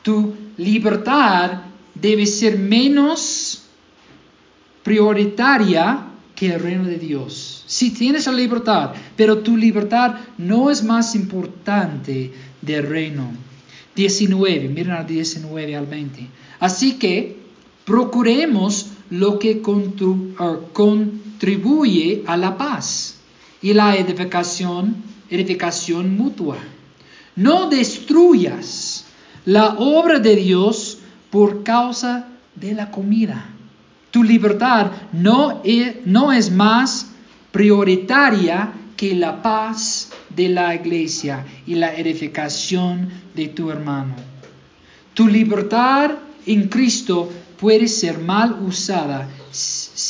tu 0.02 0.34
libertad 0.58 1.62
debe 1.94 2.26
ser 2.26 2.58
menos 2.58 3.62
prioritaria 4.82 6.06
que 6.34 6.54
el 6.54 6.60
reino 6.60 6.84
de 6.84 6.98
Dios. 6.98 7.61
Si 7.72 7.88
tienes 7.88 8.26
la 8.26 8.34
libertad, 8.34 8.92
pero 9.16 9.38
tu 9.38 9.56
libertad 9.56 10.16
no 10.36 10.70
es 10.70 10.84
más 10.84 11.14
importante 11.14 12.30
del 12.60 12.86
reino. 12.86 13.30
19, 13.96 14.68
miren 14.68 14.92
al 14.92 15.06
19 15.06 15.74
al 15.74 15.86
20. 15.86 16.28
Así 16.60 16.98
que 16.98 17.38
procuremos 17.86 18.88
lo 19.08 19.38
que 19.38 19.62
contribuye 20.74 22.24
a 22.26 22.36
la 22.36 22.58
paz 22.58 23.16
y 23.62 23.72
la 23.72 23.96
edificación, 23.96 24.94
edificación 25.30 26.14
mutua. 26.14 26.58
No 27.36 27.70
destruyas 27.70 29.06
la 29.46 29.76
obra 29.78 30.18
de 30.18 30.36
Dios 30.36 30.98
por 31.30 31.62
causa 31.62 32.28
de 32.54 32.74
la 32.74 32.90
comida. 32.90 33.46
Tu 34.10 34.22
libertad 34.22 34.92
no 35.14 35.62
es, 35.64 36.04
no 36.04 36.32
es 36.34 36.50
más 36.50 37.11
prioritaria 37.52 38.72
que 38.96 39.14
la 39.14 39.42
paz 39.42 40.10
de 40.30 40.48
la 40.48 40.74
iglesia 40.74 41.44
y 41.66 41.74
la 41.74 41.94
edificación 41.94 43.10
de 43.34 43.48
tu 43.48 43.70
hermano. 43.70 44.14
Tu 45.14 45.28
libertad 45.28 46.12
en 46.46 46.68
Cristo 46.68 47.30
puede 47.58 47.86
ser 47.86 48.18
mal 48.18 48.58
usada 48.62 49.28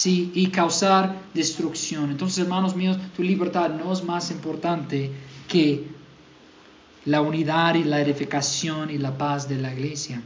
y 0.04 0.46
causar 0.48 1.16
destrucción. 1.34 2.10
Entonces, 2.10 2.38
hermanos 2.38 2.76
míos, 2.76 2.96
tu 3.16 3.22
libertad 3.22 3.70
no 3.70 3.92
es 3.92 4.04
más 4.04 4.30
importante 4.30 5.10
que 5.48 5.84
la 7.04 7.20
unidad 7.20 7.74
y 7.74 7.84
la 7.84 8.00
edificación 8.00 8.90
y 8.90 8.98
la 8.98 9.16
paz 9.18 9.48
de 9.48 9.56
la 9.56 9.72
iglesia. 9.72 10.22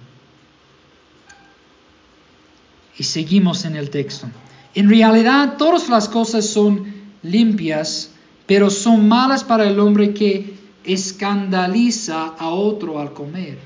Y 2.99 3.05
seguimos 3.05 3.65
en 3.65 3.77
el 3.77 3.91
texto. 3.91 4.29
En 4.75 4.89
realidad, 4.89 5.57
todas 5.57 5.89
las 5.89 6.09
cosas 6.09 6.47
son 6.47 6.96
limpias, 7.31 8.11
pero 8.47 8.71
son 8.71 9.09
malas 9.09 9.45
para 9.45 9.67
el 9.69 9.79
hombre 9.81 10.15
que 10.15 10.55
escandaliza 10.85 12.35
a 12.39 12.49
otro 12.49 13.01
al 13.01 13.13
comer. 13.13 13.59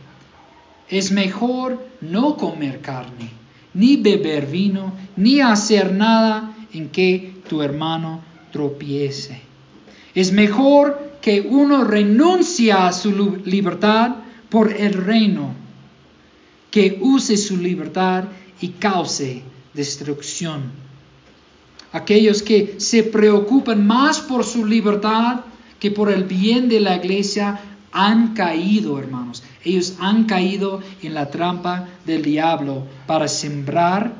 Es 0.88 1.12
mejor 1.12 1.86
no 2.00 2.36
comer 2.36 2.80
carne, 2.80 3.30
ni 3.74 3.96
beber 3.96 4.46
vino, 4.46 4.92
ni 5.16 5.40
hacer 5.40 5.92
nada 5.92 6.56
en 6.72 6.88
que 6.88 7.34
tu 7.48 7.62
hermano 7.62 8.20
tropiece. 8.52 9.40
Es 10.14 10.32
mejor 10.32 11.18
que 11.20 11.40
uno 11.42 11.84
renuncie 11.84 12.72
a 12.72 12.92
su 12.92 13.40
libertad 13.44 14.16
por 14.48 14.72
el 14.72 14.94
reino, 14.94 15.54
que 16.70 16.98
use 17.00 17.36
su 17.36 17.56
libertad 17.56 18.24
y 18.60 18.68
cause 18.68 19.42
destrucción 19.74 20.89
aquellos 21.92 22.42
que 22.42 22.76
se 22.78 23.02
preocupan 23.02 23.86
más 23.86 24.20
por 24.20 24.44
su 24.44 24.64
libertad 24.64 25.40
que 25.80 25.90
por 25.90 26.12
el 26.12 26.24
bien 26.24 26.68
de 26.68 26.78
la 26.78 26.96
iglesia, 26.96 27.58
han 27.90 28.34
caído, 28.34 28.98
hermanos. 28.98 29.42
Ellos 29.64 29.94
han 29.98 30.24
caído 30.24 30.80
en 31.02 31.14
la 31.14 31.30
trampa 31.30 31.88
del 32.04 32.22
diablo 32.22 32.86
para 33.06 33.26
sembrar 33.26 34.14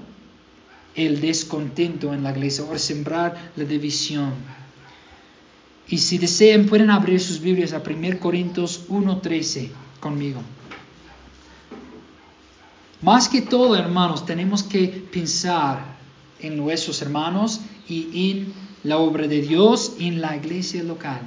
el 0.95 1.21
descontento 1.21 2.13
en 2.13 2.25
la 2.25 2.33
iglesia 2.33 2.65
o 2.65 2.77
sembrar 2.79 3.53
la 3.55 3.65
división. 3.65 4.33
Y 5.87 5.99
si 5.99 6.19
desean, 6.19 6.67
pueden 6.67 6.91
abrir 6.91 7.21
sus 7.21 7.41
Biblias 7.41 7.73
a 7.73 7.83
1 7.87 8.19
Corintios 8.19 8.89
1.13 8.89 9.69
conmigo. 10.01 10.41
Más 13.03 13.29
que 13.29 13.43
todo, 13.43 13.77
hermanos, 13.77 14.27
tenemos 14.27 14.63
que 14.63 14.87
pensar 14.89 16.00
en 16.43 16.57
nuestros 16.57 17.03
hermanos 17.03 17.61
y 17.89 18.31
en 18.31 18.53
la 18.83 18.99
obra 18.99 19.27
de 19.27 19.43
Dios 19.43 19.95
en 19.99 20.21
la 20.21 20.37
iglesia 20.37 20.83
local. 20.83 21.21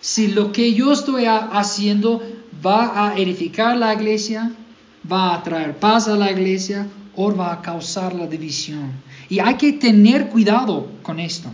Si 0.00 0.28
lo 0.28 0.52
que 0.52 0.74
yo 0.74 0.92
estoy 0.92 1.24
haciendo 1.26 2.22
va 2.64 3.08
a 3.08 3.18
edificar 3.18 3.76
la 3.76 3.94
iglesia, 3.94 4.52
va 5.10 5.34
a 5.34 5.42
traer 5.42 5.78
paz 5.78 6.08
a 6.08 6.16
la 6.16 6.30
iglesia 6.30 6.88
o 7.14 7.34
va 7.34 7.52
a 7.52 7.62
causar 7.62 8.14
la 8.14 8.26
división. 8.26 8.90
Y 9.28 9.38
hay 9.38 9.54
que 9.54 9.72
tener 9.74 10.28
cuidado 10.28 10.88
con 11.02 11.20
esto. 11.20 11.50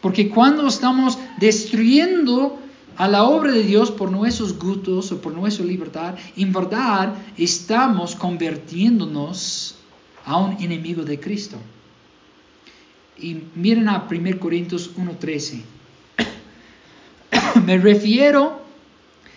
Porque 0.00 0.28
cuando 0.28 0.66
estamos 0.66 1.18
destruyendo 1.38 2.58
a 2.96 3.08
la 3.08 3.24
obra 3.24 3.52
de 3.52 3.62
Dios 3.62 3.90
por 3.90 4.10
nuestros 4.10 4.58
gustos 4.58 5.12
o 5.12 5.20
por 5.20 5.32
nuestra 5.32 5.64
libertad, 5.64 6.14
en 6.36 6.52
verdad 6.52 7.14
estamos 7.36 8.14
convirtiéndonos 8.14 9.75
a 10.26 10.36
un 10.36 10.60
enemigo 10.60 11.02
de 11.04 11.18
Cristo. 11.18 11.56
Y 13.18 13.38
miren 13.54 13.88
a 13.88 14.06
1 14.10 14.38
Corintios 14.38 14.94
1.13. 14.96 15.62
Me 17.64 17.78
refiero 17.78 18.60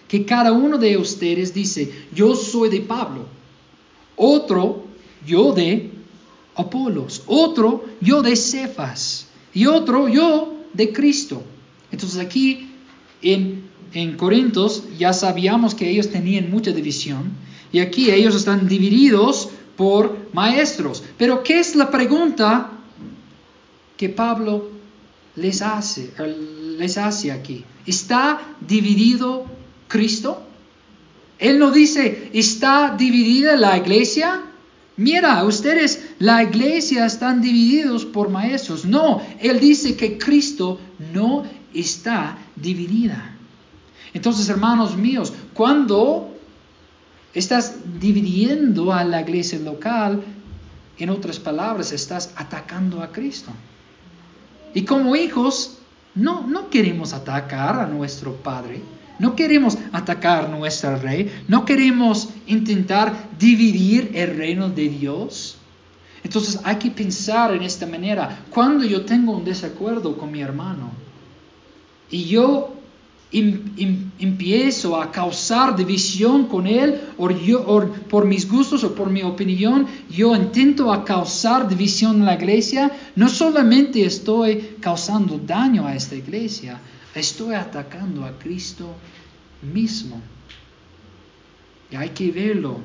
que 0.09 0.25
cada 0.25 0.51
uno 0.51 0.77
de 0.77 0.97
ustedes 0.97 1.53
dice, 1.53 2.07
yo 2.13 2.35
soy 2.35 2.69
de 2.69 2.81
Pablo, 2.81 3.25
otro, 4.17 4.85
yo 5.25 5.53
de 5.53 5.91
Apolos, 6.55 7.23
otro, 7.27 7.85
yo 8.01 8.21
de 8.21 8.35
Cefas, 8.35 9.27
y 9.53 9.67
otro, 9.67 10.09
yo 10.09 10.57
de 10.73 10.91
Cristo. 10.91 11.43
Entonces 11.91 12.19
aquí 12.19 12.71
en, 13.21 13.63
en 13.93 14.17
Corintios 14.17 14.83
ya 14.97 15.13
sabíamos 15.13 15.75
que 15.75 15.89
ellos 15.89 16.09
tenían 16.09 16.49
mucha 16.49 16.71
división, 16.71 17.31
y 17.71 17.79
aquí 17.79 18.09
ellos 18.09 18.35
están 18.35 18.67
divididos 18.67 19.49
por 19.79 20.27
maestros. 20.33 21.01
Pero 21.17 21.41
¿qué 21.41 21.61
es 21.61 21.73
la 21.73 21.89
pregunta 21.89 22.69
que 23.95 24.09
Pablo 24.09 24.71
les 25.37 25.61
hace, 25.61 26.11
les 26.77 26.97
hace 26.97 27.31
aquí? 27.31 27.63
¿Está 27.85 28.41
dividido 28.59 29.45
Cristo? 29.87 30.43
Él 31.37 31.59
no 31.59 31.71
dice, 31.71 32.29
¿está 32.33 32.93
dividida 32.97 33.55
la 33.55 33.77
iglesia? 33.77 34.41
Mira, 34.97 35.45
ustedes, 35.45 36.09
la 36.19 36.43
iglesia 36.43 37.05
están 37.05 37.41
divididos 37.41 38.03
por 38.03 38.27
maestros. 38.27 38.83
No, 38.83 39.21
Él 39.39 39.61
dice 39.61 39.95
que 39.95 40.17
Cristo 40.17 40.77
no 41.13 41.45
está 41.73 42.37
dividida. 42.57 43.33
Entonces, 44.13 44.49
hermanos 44.49 44.97
míos, 44.97 45.31
cuando 45.53 46.37
estás 47.33 47.75
dividiendo 47.99 48.93
a 48.93 49.03
la 49.03 49.21
iglesia 49.21 49.59
local, 49.59 50.23
en 50.97 51.09
otras 51.09 51.39
palabras, 51.39 51.91
estás 51.91 52.33
atacando 52.35 53.01
a 53.01 53.11
Cristo. 53.11 53.51
Y 54.73 54.83
como 54.83 55.15
hijos, 55.15 55.77
no, 56.15 56.45
no 56.45 56.69
queremos 56.69 57.13
atacar 57.13 57.79
a 57.79 57.87
nuestro 57.87 58.35
Padre. 58.35 58.81
No 59.19 59.35
queremos 59.35 59.77
atacar 59.91 60.45
a 60.45 60.47
nuestro 60.47 60.97
rey, 60.97 61.29
no 61.49 61.65
queremos 61.65 62.29
intentar 62.47 63.13
dividir 63.37 64.11
el 64.15 64.37
reino 64.37 64.69
de 64.69 64.87
Dios. 64.87 65.57
Entonces 66.23 66.59
hay 66.63 66.77
que 66.77 66.89
pensar 66.89 67.53
en 67.53 67.63
esta 67.63 67.85
manera. 67.85 68.45
Cuando 68.49 68.85
yo 68.85 69.03
tengo 69.03 69.33
un 69.33 69.43
desacuerdo 69.43 70.17
con 70.17 70.31
mi 70.31 70.41
hermano 70.41 70.91
y 72.09 72.25
yo 72.25 72.78
empiezo 73.31 74.99
a 74.99 75.11
causar 75.11 75.75
división 75.75 76.47
con 76.47 76.65
él, 76.65 76.99
o, 77.17 77.29
yo, 77.29 77.93
por 78.09 78.25
mis 78.25 78.49
gustos 78.49 78.83
o 78.83 78.95
por 78.95 79.09
mi 79.09 79.21
opinión, 79.21 79.87
yo 80.09 80.35
intento 80.35 80.91
a 80.91 81.05
causar 81.05 81.67
división 81.67 82.17
en 82.17 82.25
la 82.25 82.35
iglesia, 82.35 82.91
no 83.15 83.29
solamente 83.29 84.03
estoy 84.03 84.77
causando 84.79 85.37
daño 85.37 85.85
a 85.85 85.95
esta 85.95 86.15
iglesia, 86.15 86.79
estoy 87.13 87.53
atacando 87.53 88.25
a 88.25 88.31
Cristo 88.39 88.95
mismo. 89.61 90.19
Y 91.91 91.95
hay 91.95 92.09
que 92.09 92.31
verlo 92.31 92.79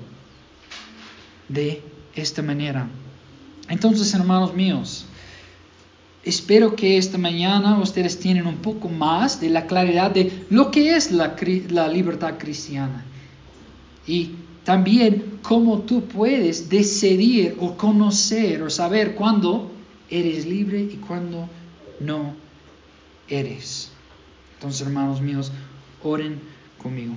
de 1.48 1.82
esta 2.14 2.42
manera. 2.42 2.86
Entonces, 3.68 4.12
hermanos 4.12 4.54
míos, 4.54 5.06
espero 6.24 6.74
que 6.74 6.96
esta 6.96 7.18
mañana 7.18 7.78
ustedes 7.78 8.18
tienen 8.18 8.46
un 8.46 8.56
poco 8.56 8.88
más 8.88 9.40
de 9.40 9.50
la 9.50 9.66
claridad 9.66 10.10
de 10.10 10.44
lo 10.50 10.70
que 10.70 10.96
es 10.96 11.10
la, 11.12 11.36
la 11.68 11.88
libertad 11.88 12.34
cristiana. 12.38 13.04
Y 14.06 14.30
también 14.64 15.38
cómo 15.42 15.80
tú 15.80 16.02
puedes 16.04 16.68
decidir 16.68 17.56
o 17.60 17.76
conocer 17.76 18.62
o 18.62 18.70
saber 18.70 19.14
cuándo 19.14 19.70
eres 20.10 20.46
libre 20.46 20.80
y 20.80 20.96
cuándo 20.96 21.48
no 22.00 22.34
eres. 23.28 23.90
Entonces, 24.54 24.86
hermanos 24.86 25.20
míos, 25.20 25.52
oren 26.02 26.40
conmigo. 26.82 27.14